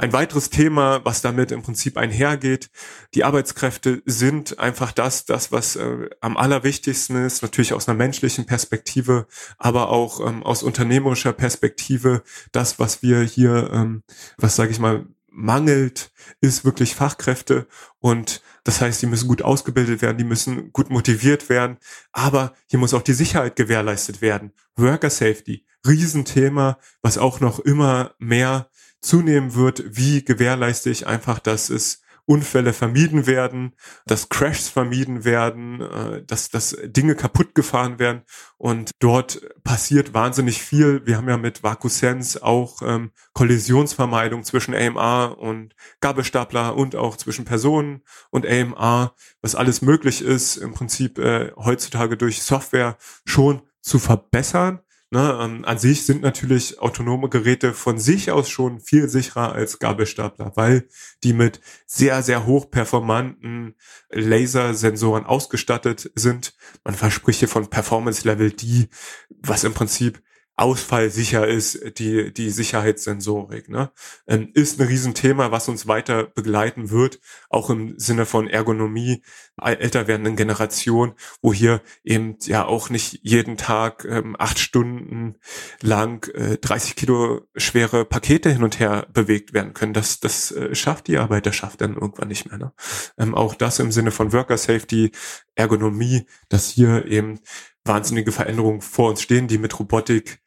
Ein 0.00 0.12
weiteres 0.12 0.48
Thema, 0.48 1.04
was 1.04 1.22
damit 1.22 1.50
im 1.50 1.62
Prinzip 1.62 1.96
einhergeht, 1.96 2.70
die 3.14 3.24
Arbeitskräfte 3.24 4.00
sind 4.06 4.60
einfach 4.60 4.92
das, 4.92 5.24
das 5.24 5.50
was 5.50 5.74
äh, 5.74 6.08
am 6.20 6.36
allerwichtigsten 6.36 7.26
ist, 7.26 7.42
natürlich 7.42 7.72
aus 7.72 7.88
einer 7.88 7.98
menschlichen 7.98 8.46
Perspektive, 8.46 9.26
aber 9.58 9.88
auch 9.88 10.24
ähm, 10.24 10.44
aus 10.44 10.62
unternehmerischer 10.62 11.32
Perspektive, 11.32 12.22
das, 12.52 12.78
was 12.78 13.02
wir 13.02 13.22
hier, 13.22 13.70
ähm, 13.72 14.04
was 14.36 14.54
sage 14.54 14.70
ich 14.70 14.78
mal, 14.78 15.04
mangelt, 15.26 16.12
ist 16.40 16.64
wirklich 16.64 16.94
Fachkräfte. 16.94 17.66
Und 17.98 18.40
das 18.62 18.80
heißt, 18.80 19.02
die 19.02 19.06
müssen 19.06 19.26
gut 19.26 19.42
ausgebildet 19.42 20.00
werden, 20.00 20.18
die 20.18 20.24
müssen 20.24 20.72
gut 20.72 20.90
motiviert 20.90 21.48
werden, 21.48 21.76
aber 22.12 22.54
hier 22.68 22.78
muss 22.78 22.94
auch 22.94 23.02
die 23.02 23.14
Sicherheit 23.14 23.56
gewährleistet 23.56 24.20
werden. 24.20 24.52
Worker 24.76 25.10
Safety, 25.10 25.66
Riesenthema, 25.84 26.78
was 27.02 27.18
auch 27.18 27.40
noch 27.40 27.58
immer 27.58 28.14
mehr 28.20 28.70
zunehmen 29.00 29.54
wird, 29.54 29.84
wie 29.86 30.24
gewährleiste 30.24 30.90
ich 30.90 31.06
einfach, 31.06 31.38
dass 31.38 31.70
es 31.70 32.02
Unfälle 32.28 32.74
vermieden 32.74 33.26
werden, 33.26 33.74
dass 34.04 34.28
Crashs 34.28 34.68
vermieden 34.68 35.24
werden, 35.24 35.80
äh, 35.80 36.22
dass, 36.26 36.50
dass 36.50 36.76
Dinge 36.84 37.14
kaputt 37.14 37.54
gefahren 37.54 37.98
werden. 37.98 38.20
Und 38.58 38.90
dort 38.98 39.40
passiert 39.64 40.12
wahnsinnig 40.12 40.62
viel. 40.62 41.06
Wir 41.06 41.16
haben 41.16 41.28
ja 41.30 41.38
mit 41.38 41.62
VacuSense 41.62 42.42
auch 42.42 42.82
ähm, 42.82 43.12
Kollisionsvermeidung 43.32 44.44
zwischen 44.44 44.74
AMR 44.74 45.38
und 45.38 45.74
Gabelstapler 46.02 46.76
und 46.76 46.96
auch 46.96 47.16
zwischen 47.16 47.46
Personen 47.46 48.02
und 48.28 48.46
AMR, 48.46 49.14
was 49.40 49.54
alles 49.54 49.80
möglich 49.80 50.20
ist, 50.20 50.58
im 50.58 50.74
Prinzip 50.74 51.18
äh, 51.18 51.52
heutzutage 51.56 52.18
durch 52.18 52.42
Software 52.42 52.98
schon 53.24 53.62
zu 53.80 53.98
verbessern. 53.98 54.80
Ne, 55.10 55.38
ähm, 55.40 55.64
an 55.64 55.78
sich 55.78 56.04
sind 56.04 56.20
natürlich 56.20 56.80
autonome 56.80 57.30
Geräte 57.30 57.72
von 57.72 57.98
sich 57.98 58.30
aus 58.30 58.50
schon 58.50 58.78
viel 58.78 59.08
sicherer 59.08 59.52
als 59.52 59.78
Gabelstapler, 59.78 60.52
weil 60.54 60.86
die 61.24 61.32
mit 61.32 61.62
sehr, 61.86 62.22
sehr 62.22 62.44
hochperformanten 62.44 63.74
Lasersensoren 64.10 65.24
ausgestattet 65.24 66.10
sind. 66.14 66.54
Man 66.84 66.94
verspricht 66.94 67.38
hier 67.38 67.48
von 67.48 67.70
Performance 67.70 68.28
Level 68.28 68.50
D, 68.50 68.90
was 69.30 69.64
im 69.64 69.72
Prinzip 69.72 70.20
ausfallsicher 70.58 71.46
ist, 71.46 71.98
die, 71.98 72.34
die 72.34 72.50
Sicherheitssensorik, 72.50 73.68
ne? 73.68 73.92
Ähm, 74.26 74.50
ist 74.54 74.80
ein 74.80 74.88
Riesenthema, 74.88 75.52
was 75.52 75.68
uns 75.68 75.86
weiter 75.86 76.24
begleiten 76.24 76.90
wird, 76.90 77.20
auch 77.48 77.70
im 77.70 77.96
Sinne 77.96 78.26
von 78.26 78.48
Ergonomie 78.48 79.22
älter 79.56 80.08
werdenden 80.08 80.34
Generation, 80.34 81.14
wo 81.42 81.52
hier 81.52 81.80
eben 82.02 82.36
ja 82.42 82.64
auch 82.64 82.90
nicht 82.90 83.20
jeden 83.22 83.56
Tag 83.56 84.04
ähm, 84.04 84.34
acht 84.36 84.58
Stunden 84.58 85.36
lang 85.80 86.28
äh, 86.34 86.58
30 86.58 86.96
Kilo 86.96 87.46
schwere 87.56 88.04
Pakete 88.04 88.50
hin 88.50 88.64
und 88.64 88.80
her 88.80 89.06
bewegt 89.12 89.52
werden 89.52 89.74
können. 89.74 89.92
Das, 89.92 90.18
das 90.18 90.50
äh, 90.50 90.74
schafft 90.74 91.06
die 91.06 91.18
Arbeiterschaft 91.18 91.80
dann 91.80 91.94
irgendwann 91.94 92.28
nicht 92.28 92.50
mehr. 92.50 92.58
Ne? 92.58 92.72
Ähm, 93.16 93.36
auch 93.36 93.54
das 93.54 93.78
im 93.78 93.92
Sinne 93.92 94.10
von 94.10 94.32
Worker 94.32 94.58
Safety, 94.58 95.12
Ergonomie, 95.54 96.26
dass 96.48 96.68
hier 96.68 97.06
eben 97.06 97.38
wahnsinnige 97.84 98.32
Veränderungen 98.32 98.80
vor 98.80 99.10
uns 99.10 99.22
stehen, 99.22 99.46
die 99.46 99.58
mit 99.58 99.78
Robotik 99.78 100.40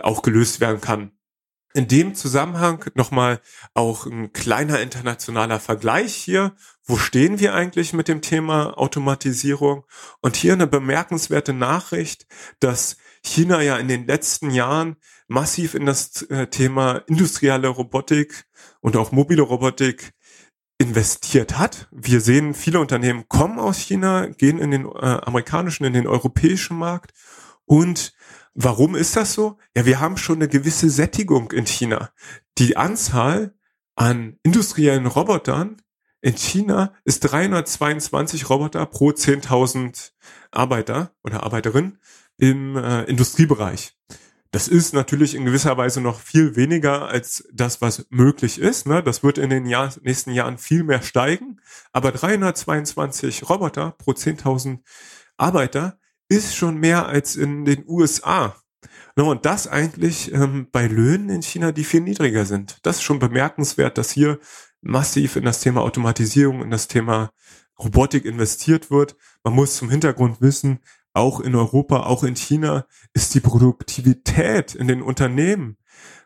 auch 0.00 0.22
gelöst 0.22 0.60
werden 0.60 0.80
kann. 0.80 1.12
In 1.72 1.86
dem 1.86 2.16
Zusammenhang 2.16 2.84
nochmal 2.94 3.40
auch 3.74 4.04
ein 4.04 4.32
kleiner 4.32 4.80
internationaler 4.80 5.60
Vergleich 5.60 6.14
hier. 6.14 6.56
Wo 6.84 6.96
stehen 6.96 7.38
wir 7.38 7.54
eigentlich 7.54 7.92
mit 7.92 8.08
dem 8.08 8.22
Thema 8.22 8.76
Automatisierung? 8.76 9.84
Und 10.20 10.34
hier 10.34 10.54
eine 10.54 10.66
bemerkenswerte 10.66 11.52
Nachricht, 11.52 12.26
dass 12.58 12.96
China 13.22 13.62
ja 13.62 13.76
in 13.76 13.86
den 13.86 14.06
letzten 14.06 14.50
Jahren 14.50 14.96
massiv 15.28 15.74
in 15.74 15.86
das 15.86 16.22
äh, 16.22 16.48
Thema 16.48 17.04
industrielle 17.06 17.68
Robotik 17.68 18.46
und 18.80 18.96
auch 18.96 19.12
mobile 19.12 19.42
Robotik 19.42 20.12
investiert 20.78 21.56
hat. 21.58 21.86
Wir 21.92 22.20
sehen, 22.20 22.54
viele 22.54 22.80
Unternehmen 22.80 23.28
kommen 23.28 23.60
aus 23.60 23.78
China, 23.78 24.26
gehen 24.26 24.58
in 24.58 24.72
den 24.72 24.86
äh, 24.86 25.20
amerikanischen, 25.22 25.84
in 25.84 25.92
den 25.92 26.08
europäischen 26.08 26.76
Markt. 26.76 27.12
Und 27.64 28.12
warum 28.54 28.94
ist 28.94 29.16
das 29.16 29.32
so? 29.32 29.58
Ja, 29.76 29.86
wir 29.86 30.00
haben 30.00 30.16
schon 30.16 30.36
eine 30.36 30.48
gewisse 30.48 30.90
Sättigung 30.90 31.52
in 31.52 31.66
China. 31.66 32.10
Die 32.58 32.76
Anzahl 32.76 33.54
an 33.96 34.38
industriellen 34.42 35.06
Robotern 35.06 35.80
in 36.20 36.36
China 36.36 36.94
ist 37.04 37.20
322 37.20 38.50
Roboter 38.50 38.86
pro 38.86 39.10
10.000 39.10 40.12
Arbeiter 40.50 41.14
oder 41.22 41.42
Arbeiterinnen 41.42 41.98
im 42.36 42.76
äh, 42.76 43.04
Industriebereich. 43.04 43.96
Das 44.52 44.66
ist 44.66 44.94
natürlich 44.94 45.36
in 45.36 45.44
gewisser 45.44 45.76
Weise 45.76 46.00
noch 46.00 46.18
viel 46.18 46.56
weniger 46.56 47.06
als 47.06 47.46
das, 47.52 47.80
was 47.80 48.06
möglich 48.10 48.58
ist. 48.58 48.84
Ne? 48.84 49.00
Das 49.02 49.22
wird 49.22 49.38
in 49.38 49.48
den 49.48 49.66
Jahr, 49.66 49.94
nächsten 50.02 50.32
Jahren 50.32 50.58
viel 50.58 50.82
mehr 50.82 51.02
steigen. 51.02 51.60
Aber 51.92 52.10
322 52.10 53.48
Roboter 53.48 53.92
pro 53.92 54.10
10.000 54.10 54.80
Arbeiter 55.36 55.99
ist 56.30 56.56
schon 56.56 56.78
mehr 56.78 57.06
als 57.06 57.36
in 57.36 57.66
den 57.66 57.84
USA. 57.86 58.56
Ne? 59.16 59.24
Und 59.24 59.44
das 59.44 59.66
eigentlich 59.66 60.32
ähm, 60.32 60.68
bei 60.72 60.86
Löhnen 60.86 61.28
in 61.28 61.42
China, 61.42 61.72
die 61.72 61.84
viel 61.84 62.00
niedriger 62.00 62.46
sind. 62.46 62.78
Das 62.82 62.96
ist 62.96 63.02
schon 63.02 63.18
bemerkenswert, 63.18 63.98
dass 63.98 64.10
hier 64.10 64.38
massiv 64.80 65.36
in 65.36 65.44
das 65.44 65.60
Thema 65.60 65.82
Automatisierung, 65.82 66.62
in 66.62 66.70
das 66.70 66.88
Thema 66.88 67.32
Robotik 67.78 68.24
investiert 68.24 68.90
wird. 68.90 69.16
Man 69.42 69.54
muss 69.54 69.76
zum 69.76 69.90
Hintergrund 69.90 70.40
wissen, 70.40 70.78
auch 71.12 71.40
in 71.40 71.56
Europa, 71.56 72.04
auch 72.04 72.22
in 72.22 72.36
China 72.36 72.86
ist 73.12 73.34
die 73.34 73.40
Produktivität 73.40 74.76
in 74.76 74.86
den 74.86 75.02
Unternehmen 75.02 75.76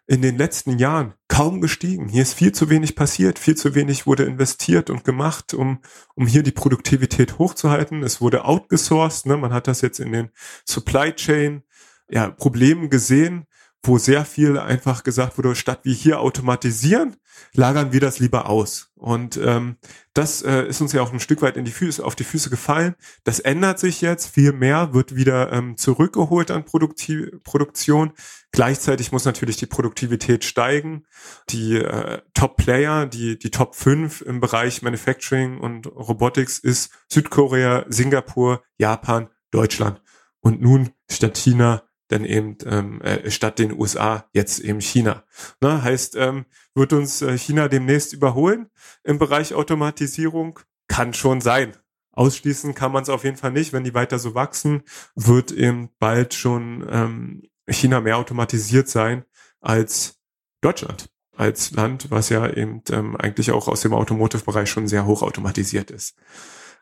in 0.07 0.21
den 0.21 0.37
letzten 0.37 0.79
Jahren 0.79 1.15
kaum 1.29 1.61
gestiegen. 1.61 2.09
Hier 2.09 2.23
ist 2.23 2.35
viel 2.35 2.53
zu 2.53 2.69
wenig 2.69 2.95
passiert, 2.95 3.39
viel 3.39 3.57
zu 3.57 3.75
wenig 3.75 4.07
wurde 4.07 4.25
investiert 4.25 4.91
und 4.91 5.05
gemacht, 5.05 5.55
um, 5.55 5.79
um 6.15 6.27
hier 6.27 6.43
die 6.43 6.53
Produktivität 6.53 7.39
hochzuhalten. 7.39 8.03
Es 8.03 8.21
wurde 8.21 8.45
outgesourced, 8.45 9.27
ne? 9.27 9.37
man 9.37 9.53
hat 9.53 9.67
das 9.67 9.81
jetzt 9.81 10.01
in 10.01 10.13
den 10.13 10.31
Supply 10.67 11.13
Chain 11.13 11.63
ja, 12.09 12.31
Problemen 12.31 12.91
gesehen, 12.91 13.47
wo 13.83 13.99
sehr 13.99 14.25
viel 14.25 14.59
einfach 14.59 15.05
gesagt 15.05 15.37
wurde, 15.37 15.55
statt 15.55 15.81
wir 15.83 15.95
hier 15.95 16.21
automatisieren, 16.21 17.17
lagern 17.53 17.93
wir 17.93 18.01
das 18.01 18.19
lieber 18.19 18.49
aus. 18.49 18.91
Und 18.95 19.37
ähm, 19.37 19.77
das 20.15 20.43
äh, 20.43 20.67
ist 20.67 20.81
uns 20.81 20.93
ja 20.93 21.03
auch 21.03 21.13
ein 21.13 21.21
Stück 21.21 21.43
weit 21.43 21.57
in 21.57 21.65
die 21.65 21.73
Füße, 21.73 22.05
auf 22.05 22.15
die 22.15 22.25
Füße 22.25 22.49
gefallen. 22.49 22.95
Das 23.25 23.41
ändert 23.41 23.79
sich 23.79 24.01
jetzt. 24.01 24.29
Viel 24.29 24.53
mehr 24.53 24.95
wird 24.95 25.15
wieder 25.17 25.53
ähm, 25.53 25.77
zurückgeholt 25.77 26.51
an 26.51 26.65
Produktiv 26.65 27.31
Produktion. 27.43 28.13
Gleichzeitig 28.55 29.11
muss 29.11 29.25
natürlich 29.25 29.57
die 29.57 29.67
Produktivität 29.67 30.45
steigen. 30.45 31.07
Die 31.49 31.75
äh, 31.75 32.23
Top-Player, 32.35 33.05
die, 33.05 33.37
die 33.37 33.51
Top 33.51 33.75
5 33.75 34.21
im 34.21 34.39
Bereich 34.39 34.81
Manufacturing 34.81 35.59
und 35.59 35.89
Robotics 35.89 36.61
ist 36.61 36.93
Südkorea, 37.09 37.85
Singapur, 37.89 38.63
Japan, 38.79 39.29
Deutschland. 39.51 40.01
Und 40.39 40.61
nun 40.63 40.91
statt 41.11 41.37
China 41.37 41.83
dann 42.07 42.25
eben 42.25 42.57
ähm, 42.67 43.01
äh, 43.01 43.29
statt 43.29 43.59
den 43.59 43.73
USA 43.73 44.29
jetzt 44.33 44.61
eben 44.61 44.81
China. 44.81 45.25
Ne, 45.61 45.83
heißt, 45.83 46.15
ähm, 46.15 46.45
wird 46.77 46.93
uns 46.93 47.23
äh, 47.23 47.37
China 47.37 47.67
demnächst 47.67 48.13
überholen 48.13 48.71
im 49.03 49.19
Bereich 49.19 49.55
Automatisierung? 49.55 50.61
Kann 50.87 51.13
schon 51.13 51.41
sein. 51.41 51.73
Ausschließen 52.13 52.77
kann 52.77 52.93
man 52.93 53.03
es 53.03 53.09
auf 53.09 53.25
jeden 53.25 53.37
Fall 53.37 53.51
nicht. 53.51 53.73
Wenn 53.73 53.83
die 53.83 53.95
weiter 53.95 54.21
so 54.21 54.37
wachsen, 54.37 54.85
wird 55.17 55.51
eben 55.51 55.91
bald 55.99 56.35
schon 56.35 56.87
ähm, 56.89 57.43
China 57.69 58.01
mehr 58.01 58.19
automatisiert 58.19 58.89
sein 58.89 59.25
als 59.61 60.21
Deutschland 60.61 61.09
als 61.37 61.73
Land, 61.73 62.11
was 62.11 62.29
ja 62.29 62.49
eben 62.49 62.83
ähm, 62.91 63.17
eigentlich 63.17 63.51
auch 63.51 63.69
aus 63.69 63.81
dem 63.81 63.93
Automotive-Bereich 63.93 64.71
schon 64.71 64.89
sehr 64.89 65.07
hoch 65.07 65.23
automatisiert 65.23 65.91
ist. 65.91 66.17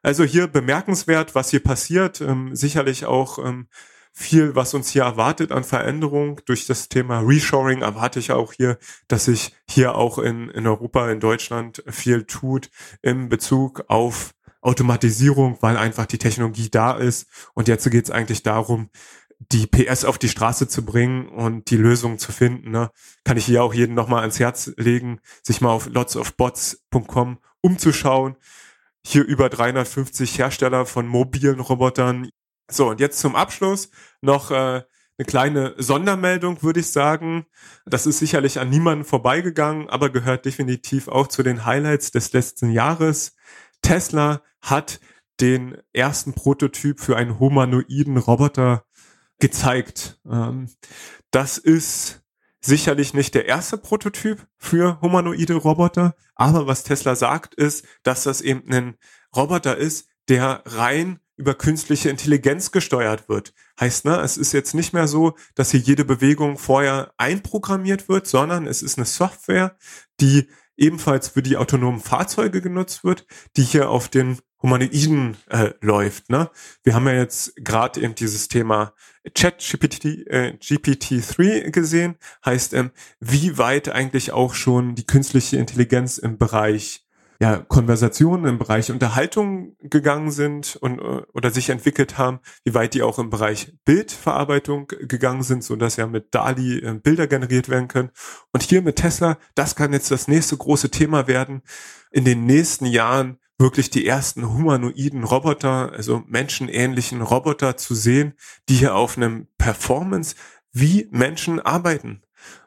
Also 0.03 0.24
hier 0.24 0.47
bemerkenswert, 0.47 1.35
was 1.35 1.51
hier 1.51 1.62
passiert. 1.62 2.20
Ähm, 2.20 2.55
sicherlich 2.55 3.07
auch 3.07 3.39
ähm, 3.39 3.68
viel, 4.12 4.55
was 4.55 4.74
uns 4.74 4.91
hier 4.91 5.05
erwartet 5.05 5.53
an 5.53 5.64
Veränderung. 5.64 6.41
Durch 6.45 6.66
das 6.66 6.89
Thema 6.89 7.20
Reshoring 7.20 7.83
erwarte 7.83 8.18
ich 8.18 8.33
auch 8.33 8.53
hier, 8.53 8.78
dass 9.09 9.26
sich 9.26 9.55
hier 9.68 9.95
auch 9.95 10.18
in, 10.18 10.49
in 10.51 10.66
Europa, 10.66 11.11
in 11.11 11.20
Deutschland 11.20 11.83
viel 11.89 12.24
tut 12.24 12.68
in 13.01 13.28
Bezug 13.28 13.85
auf 13.89 14.35
Automatisierung, 14.61 15.59
weil 15.61 15.76
einfach 15.76 16.07
die 16.07 16.18
Technologie 16.18 16.70
da 16.70 16.93
ist. 16.93 17.26
Und 17.55 17.68
jetzt 17.68 17.89
geht 17.91 18.05
es 18.05 18.11
eigentlich 18.11 18.43
darum, 18.43 18.91
die 19.51 19.66
PS 19.66 20.05
auf 20.05 20.18
die 20.18 20.28
Straße 20.28 20.68
zu 20.68 20.84
bringen 20.84 21.28
und 21.28 21.70
die 21.70 21.76
Lösung 21.76 22.18
zu 22.18 22.32
finden. 22.32 22.70
Ne? 22.70 22.90
Kann 23.24 23.36
ich 23.36 23.47
hier 23.47 23.64
auch 23.64 23.74
jeden 23.74 23.95
nochmal 23.95 24.20
ans 24.20 24.38
Herz 24.38 24.72
legen, 24.76 25.20
sich 25.43 25.61
mal 25.61 25.70
auf 25.70 25.88
lotsofbots.com 25.88 27.38
umzuschauen. 27.61 28.36
Hier 29.05 29.24
über 29.24 29.49
350 29.49 30.38
Hersteller 30.38 30.86
von 30.86 31.09
mobilen 31.09 31.61
Robotern, 31.61 32.28
so, 32.70 32.88
und 32.88 33.01
jetzt 33.01 33.18
zum 33.18 33.34
Abschluss 33.34 33.90
noch 34.20 34.51
äh, 34.51 34.55
eine 34.55 35.26
kleine 35.26 35.74
Sondermeldung, 35.76 36.62
würde 36.62 36.80
ich 36.80 36.90
sagen. 36.90 37.47
Das 37.84 38.07
ist 38.07 38.18
sicherlich 38.18 38.61
an 38.61 38.70
niemanden 38.70 39.05
vorbeigegangen, 39.05 39.88
aber 39.88 40.11
gehört 40.11 40.45
definitiv 40.45 41.09
auch 41.09 41.26
zu 41.26 41.43
den 41.43 41.66
Highlights 41.66 42.12
des 42.12 42.32
letzten 42.32 42.70
Jahres. 42.70 43.34
Tesla 43.82 44.43
hat 44.61 45.01
den 45.40 45.76
ersten 45.93 46.34
Prototyp 46.34 47.01
für 47.01 47.16
einen 47.16 47.38
humanoiden 47.40 48.16
Roboter 48.16 48.84
gezeigt. 49.39 50.20
Ähm, 50.30 50.68
das 51.30 51.59
ist 51.59 52.22
sicherlich 52.61 53.12
nicht 53.12 53.35
der 53.35 53.47
erste 53.47 53.76
Prototyp 53.76 54.47
für 54.57 55.01
humanoide 55.01 55.55
Roboter, 55.55 56.14
aber 56.35 56.66
was 56.66 56.85
Tesla 56.85 57.16
sagt, 57.16 57.55
ist, 57.55 57.85
dass 58.03 58.22
das 58.22 58.41
eben 58.41 58.70
ein 58.72 58.97
Roboter 59.35 59.76
ist, 59.76 60.09
der 60.28 60.62
rein 60.66 61.18
über 61.37 61.55
künstliche 61.55 62.09
Intelligenz 62.09 62.70
gesteuert 62.70 63.28
wird. 63.28 63.53
Heißt, 63.80 64.05
ne, 64.05 64.20
es 64.20 64.37
ist 64.37 64.53
jetzt 64.53 64.74
nicht 64.74 64.93
mehr 64.93 65.09
so, 65.09 65.35
dass 65.55 65.72
hier 65.72 65.80
jede 65.80 66.05
Bewegung 66.05 66.57
vorher 66.57 67.12
einprogrammiert 67.16 68.09
wird, 68.09 68.26
sondern 68.28 68.66
es 68.66 68.83
ist 68.83 68.97
eine 68.97 69.07
Software, 69.07 69.76
die 70.20 70.49
ebenfalls 70.83 71.28
für 71.28 71.43
die 71.43 71.57
autonomen 71.57 72.01
Fahrzeuge 72.01 72.61
genutzt 72.61 73.05
wird, 73.05 73.24
die 73.57 73.62
hier 73.62 73.89
auf 73.89 74.09
den 74.09 74.39
Humanoiden 74.61 75.37
äh, 75.49 75.70
läuft. 75.80 76.28
Ne? 76.30 76.51
Wir 76.83 76.95
haben 76.95 77.07
ja 77.07 77.14
jetzt 77.14 77.55
gerade 77.57 78.01
eben 78.01 78.14
dieses 78.14 78.49
Thema 78.49 78.93
Chat 79.35 79.59
GPT, 79.59 80.05
äh, 80.26 80.57
GPT-3 80.61 81.70
gesehen, 81.70 82.16
heißt, 82.45 82.74
ähm, 82.74 82.91
wie 83.20 83.59
weit 83.59 83.89
eigentlich 83.89 84.33
auch 84.33 84.55
schon 84.55 84.95
die 84.95 85.07
künstliche 85.07 85.57
Intelligenz 85.57 86.18
im 86.18 86.39
Bereich 86.39 87.01
ja, 87.43 87.57
Konversationen 87.57 88.47
im 88.47 88.59
Bereich 88.61 88.93
Unterhaltung 88.93 89.74
gegangen 89.80 90.30
sind 90.30 90.76
und 90.76 91.01
äh, 91.01 91.22
oder 91.34 91.51
sich 91.51 91.70
entwickelt 91.70 92.16
haben, 92.16 92.38
wie 92.62 92.72
weit 92.72 92.95
die 92.95 93.03
auch 93.03 93.18
im 93.18 93.30
Bereich 93.30 93.76
Bildverarbeitung 93.84 94.86
gegangen 94.86 95.43
sind, 95.43 95.64
so 95.64 95.74
dass 95.74 95.97
ja 95.97 96.07
mit 96.07 96.36
DALI 96.36 96.78
äh, 96.78 96.95
Bilder 97.03 97.26
generiert 97.26 97.68
werden 97.68 97.88
können. 97.88 98.11
Und 98.53 98.62
hier 98.62 98.80
mit 98.80 98.95
Tesla, 98.95 99.38
das 99.57 99.74
kann 99.74 99.93
jetzt 99.93 100.12
das 100.12 100.28
nächste 100.28 100.57
große 100.57 100.93
Thema 100.93 101.26
werden. 101.26 101.62
In 102.12 102.24
den 102.24 102.47
nächsten 102.47 102.86
Jahren 102.86 103.40
wirklich 103.59 103.90
die 103.90 104.07
ersten 104.07 104.49
humanoiden 104.49 105.24
Roboter, 105.24 105.90
also 105.90 106.22
menschenähnlichen 106.28 107.22
Roboter 107.22 107.76
zu 107.76 107.97
sehen, 107.97 108.34
die 108.68 108.76
hier 108.76 108.95
auf 108.95 109.16
einem 109.16 109.49
Performance 109.59 110.36
wie 110.70 111.09
Menschen 111.11 111.59
arbeiten. 111.59 112.22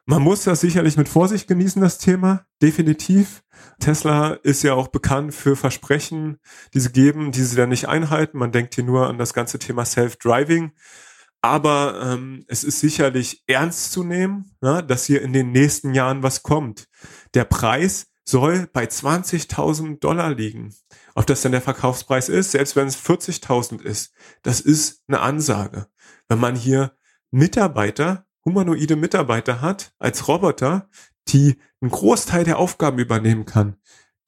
Man 0.05 0.21
muss 0.21 0.43
das 0.43 0.59
sicherlich 0.59 0.97
mit 0.97 1.07
Vorsicht 1.07 1.47
genießen, 1.47 1.81
das 1.81 1.97
Thema, 1.97 2.45
definitiv. 2.61 3.41
Tesla 3.79 4.33
ist 4.43 4.63
ja 4.63 4.73
auch 4.73 4.87
bekannt 4.87 5.33
für 5.33 5.55
Versprechen, 5.55 6.37
die 6.73 6.79
sie 6.79 6.91
geben, 6.91 7.31
die 7.31 7.43
sie 7.43 7.55
dann 7.55 7.69
nicht 7.69 7.87
einhalten. 7.87 8.37
Man 8.37 8.51
denkt 8.51 8.75
hier 8.75 8.83
nur 8.83 9.07
an 9.07 9.17
das 9.17 9.33
ganze 9.33 9.59
Thema 9.59 9.85
Self-Driving. 9.85 10.71
Aber 11.41 12.01
ähm, 12.03 12.43
es 12.47 12.63
ist 12.63 12.79
sicherlich 12.79 13.43
ernst 13.45 13.91
zu 13.91 14.03
nehmen, 14.03 14.55
ne, 14.61 14.83
dass 14.83 15.05
hier 15.05 15.21
in 15.21 15.31
den 15.31 15.51
nächsten 15.51 15.93
Jahren 15.93 16.23
was 16.23 16.41
kommt. 16.41 16.87
Der 17.35 17.43
Preis 17.43 18.07
soll 18.23 18.67
bei 18.73 18.85
20.000 18.85 19.99
Dollar 19.99 20.33
liegen. 20.33 20.73
Ob 21.13 21.27
das 21.27 21.43
denn 21.43 21.51
der 21.51 21.61
Verkaufspreis 21.61 22.29
ist, 22.29 22.51
selbst 22.51 22.75
wenn 22.75 22.87
es 22.87 22.97
40.000 22.97 23.81
ist, 23.83 24.13
das 24.41 24.59
ist 24.59 25.03
eine 25.07 25.19
Ansage. 25.19 25.87
Wenn 26.27 26.39
man 26.39 26.55
hier 26.55 26.97
Mitarbeiter, 27.29 28.25
humanoide 28.43 28.95
Mitarbeiter 28.95 29.61
hat 29.61 29.93
als 29.99 30.27
Roboter, 30.27 30.89
die 31.29 31.57
einen 31.81 31.91
Großteil 31.91 32.43
der 32.43 32.59
Aufgaben 32.59 32.99
übernehmen 32.99 33.45
kann, 33.45 33.77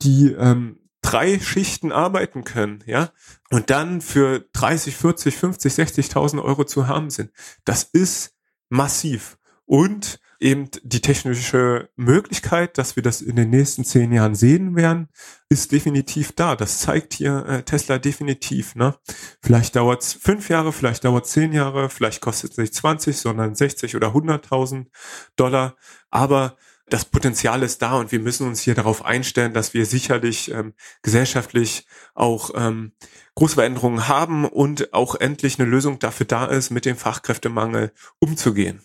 die 0.02 0.32
ähm, 0.32 0.80
drei 1.02 1.40
Schichten 1.40 1.92
arbeiten 1.92 2.44
können, 2.44 2.84
ja, 2.86 3.12
und 3.50 3.70
dann 3.70 4.02
für 4.02 4.46
30, 4.54 4.96
40, 4.96 5.38
50, 5.38 5.74
60.000 5.74 6.44
Euro 6.44 6.66
zu 6.66 6.88
haben 6.88 7.10
sind. 7.10 7.32
Das 7.66 7.84
ist 7.84 8.36
massiv. 8.70 9.38
Und 9.66 10.20
eben 10.40 10.70
die 10.84 11.02
technische 11.02 11.90
Möglichkeit, 11.96 12.78
dass 12.78 12.96
wir 12.96 13.04
das 13.04 13.22
in 13.22 13.36
den 13.36 13.50
nächsten 13.50 13.84
zehn 13.84 14.12
Jahren 14.12 14.36
sehen 14.36 14.76
werden, 14.76 15.10
ist 15.50 15.72
definitiv 15.72 16.34
da. 16.34 16.56
Das 16.56 16.80
zeigt 16.80 17.14
hier 17.14 17.46
äh, 17.48 17.64
Tesla 17.64 17.98
definitiv. 17.98 18.76
Ne? 18.76 18.96
Vielleicht 19.42 19.76
dauert 19.76 20.04
es 20.04 20.14
fünf 20.14 20.50
Jahre, 20.50 20.74
vielleicht 20.74 21.06
dauert 21.06 21.26
es 21.26 21.32
zehn 21.32 21.54
Jahre, 21.54 21.90
vielleicht 21.90 22.22
kostet 22.22 22.52
es 22.52 22.58
nicht 22.58 22.76
20, 22.76 23.18
sondern 23.18 23.56
60 23.56 23.96
oder 23.96 24.10
100.000 24.10 24.88
Dollar. 25.36 25.76
Aber 26.12 26.58
das 26.90 27.06
Potenzial 27.06 27.64
ist 27.64 27.82
da 27.82 27.96
und 27.96 28.12
wir 28.12 28.20
müssen 28.20 28.48
uns 28.48 28.62
hier 28.62 28.76
darauf 28.76 29.04
einstellen, 29.04 29.54
dass 29.54 29.74
wir 29.74 29.86
sicherlich 29.86 30.52
ähm, 30.52 30.74
gesellschaftlich 31.02 31.86
auch 32.14 32.52
ähm, 32.56 32.94
große 33.36 33.56
Veränderungen 33.56 34.08
haben 34.08 34.46
und 34.46 34.94
auch 34.94 35.16
endlich 35.16 35.60
eine 35.60 35.70
Lösung 35.70 36.00
dafür 36.00 36.26
da 36.26 36.46
ist, 36.46 36.70
mit 36.70 36.86
dem 36.86 36.96
Fachkräftemangel 36.96 37.92
umzugehen. 38.20 38.82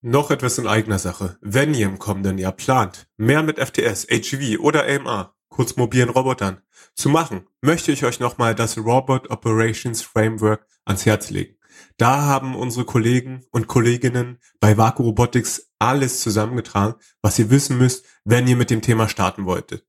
Noch 0.00 0.30
etwas 0.30 0.58
in 0.58 0.66
eigener 0.66 0.98
Sache. 0.98 1.38
Wenn 1.40 1.74
ihr 1.74 1.86
im 1.86 1.98
kommenden 1.98 2.38
Jahr 2.38 2.52
plant, 2.52 3.08
mehr 3.16 3.42
mit 3.42 3.58
FTS, 3.58 4.06
HGV 4.08 4.60
oder 4.60 4.84
AMR, 4.86 5.34
kurz 5.48 5.76
mobilen 5.76 6.10
Robotern, 6.10 6.60
zu 6.94 7.08
machen, 7.08 7.46
möchte 7.62 7.90
ich 7.90 8.04
euch 8.04 8.20
nochmal 8.20 8.54
das 8.54 8.78
Robot 8.78 9.30
Operations 9.30 10.02
Framework 10.02 10.66
ans 10.84 11.06
Herz 11.06 11.30
legen. 11.30 11.56
Da 11.96 12.22
haben 12.22 12.56
unsere 12.56 12.84
Kollegen 12.84 13.44
und 13.52 13.68
Kolleginnen 13.68 14.38
bei 14.58 14.76
Vaku 14.76 15.04
Robotics 15.04 15.70
alles 15.78 16.20
zusammengetragen, 16.20 16.94
was 17.22 17.38
ihr 17.38 17.50
wissen 17.50 17.78
müsst, 17.78 18.04
wenn 18.24 18.48
ihr 18.48 18.56
mit 18.56 18.70
dem 18.70 18.82
Thema 18.82 19.08
starten 19.08 19.46
wolltet. 19.46 19.86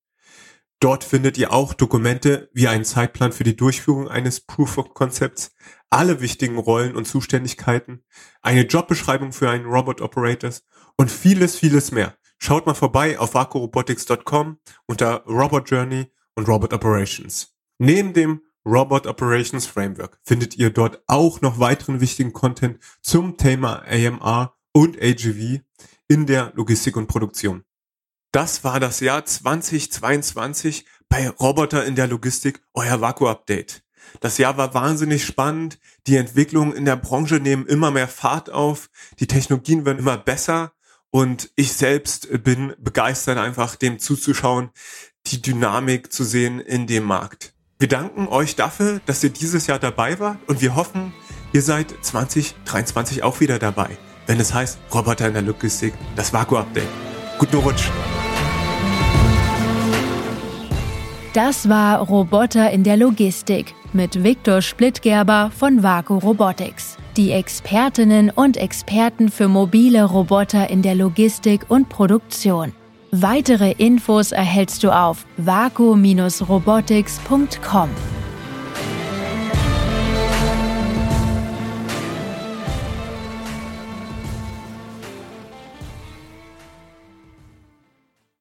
Dort 0.80 1.04
findet 1.04 1.38
ihr 1.38 1.52
auch 1.52 1.74
Dokumente 1.74 2.50
wie 2.54 2.68
einen 2.68 2.86
Zeitplan 2.86 3.32
für 3.32 3.44
die 3.44 3.56
Durchführung 3.56 4.08
eines 4.08 4.42
Proof 4.42 4.78
of 4.78 4.94
Concepts, 4.94 5.56
alle 5.90 6.22
wichtigen 6.22 6.58
Rollen 6.58 6.96
und 6.96 7.06
Zuständigkeiten, 7.06 8.04
eine 8.42 8.68
Jobbeschreibung 8.68 9.32
für 9.32 9.50
einen 9.50 9.66
Robot 9.66 10.02
Operators 10.02 10.64
und 10.98 11.10
vieles, 11.10 11.56
vieles 11.56 11.92
mehr. 11.92 12.16
Schaut 12.38 12.66
mal 12.66 12.74
vorbei 12.74 13.18
auf 13.18 13.34
vakurobotics.com 13.34 14.60
unter 14.86 15.24
Robot 15.26 15.72
Journey 15.72 16.12
und 16.36 16.48
Robot 16.48 16.74
Operations. 16.74 17.56
Neben 17.80 18.14
dem 18.14 18.42
Robot 18.66 19.06
Operations 19.06 19.68
Framework 19.68 20.18
findet 20.24 20.58
ihr 20.58 20.72
dort 20.72 21.04
auch 21.08 21.42
noch 21.42 21.60
weiteren 21.60 22.02
wichtigen 22.02 22.34
Content 22.34 22.80
zum 23.02 23.38
Thema 23.38 23.84
AMR 23.88 24.56
und 24.74 25.02
AGV 25.02 25.62
in 26.08 26.26
der 26.26 26.52
Logistik 26.56 26.98
und 26.98 27.08
Produktion. 27.08 27.64
Das 28.32 28.64
war 28.64 28.80
das 28.80 29.00
Jahr 29.00 29.24
2022 29.24 30.86
bei 31.08 31.30
Roboter 31.30 31.86
in 31.86 31.96
der 31.96 32.08
Logistik, 32.08 32.62
euer 32.74 33.00
Vaku-Update. 33.00 33.84
Das 34.20 34.38
Jahr 34.38 34.58
war 34.58 34.74
wahnsinnig 34.74 35.26
spannend. 35.26 35.80
Die 36.08 36.18
Entwicklungen 36.18 36.74
in 36.74 36.86
der 36.86 36.96
Branche 36.96 37.36
nehmen 37.36 37.66
immer 37.66 37.92
mehr 37.92 38.08
Fahrt 38.08 38.50
auf. 38.50 38.90
Die 39.20 39.28
Technologien 39.28 39.86
werden 39.86 40.00
immer 40.00 40.18
besser. 40.18 40.74
Und 41.12 41.52
ich 41.56 41.74
selbst 41.74 42.44
bin 42.44 42.76
begeistert, 42.78 43.38
einfach 43.38 43.76
dem 43.76 44.00
zuzuschauen, 44.00 44.72
die 45.28 45.42
Dynamik 45.42 46.12
zu 46.12 46.24
sehen 46.24 46.60
in 46.60 46.88
dem 46.88 47.06
Markt. 47.06 47.55
Wir 47.78 47.90
danken 47.90 48.30
euch 48.30 48.56
dafür, 48.56 49.02
dass 49.06 49.22
ihr 49.22 49.32
dieses 49.32 49.68
Jahr 49.68 49.80
dabei 49.80 50.18
wart 50.18 50.38
und 50.48 50.62
wir 50.62 50.78
hoffen, 50.78 51.12
ihr 51.52 51.62
seid 51.62 51.94
2023 52.02 53.22
auch 53.22 53.42
wieder 53.42 53.60
dabei, 53.60 53.98
wenn 54.28 54.40
es 54.40 54.54
heißt 54.54 54.80
Roboter 54.94 55.28
in 55.28 55.34
der 55.34 55.42
Logistik, 55.42 55.94
das 56.16 56.32
Vaku-Update. 56.32 56.88
Guten 57.38 57.58
Rutsch! 57.58 57.90
Das 61.34 61.68
war 61.68 62.00
Roboter 62.00 62.72
in 62.72 62.86
der 62.86 62.96
Logistik 62.96 63.74
mit 63.92 64.24
Viktor 64.24 64.62
Splittgerber 64.62 65.52
von 65.54 65.84
Vaku 65.84 66.18
Robotics. 66.18 66.96
Die 67.18 67.32
Expertinnen 67.32 68.30
und 68.30 68.56
Experten 68.56 69.30
für 69.30 69.50
mobile 69.50 70.06
Roboter 70.06 70.70
in 70.70 70.82
der 70.82 70.96
Logistik 70.96 71.66
und 71.68 71.90
Produktion. 71.90 72.72
Weitere 73.22 73.72
Infos 73.72 74.34
erhältst 74.34 74.84
du 74.84 74.92
auf 74.92 75.26
vaku-robotics.com. 75.38 77.90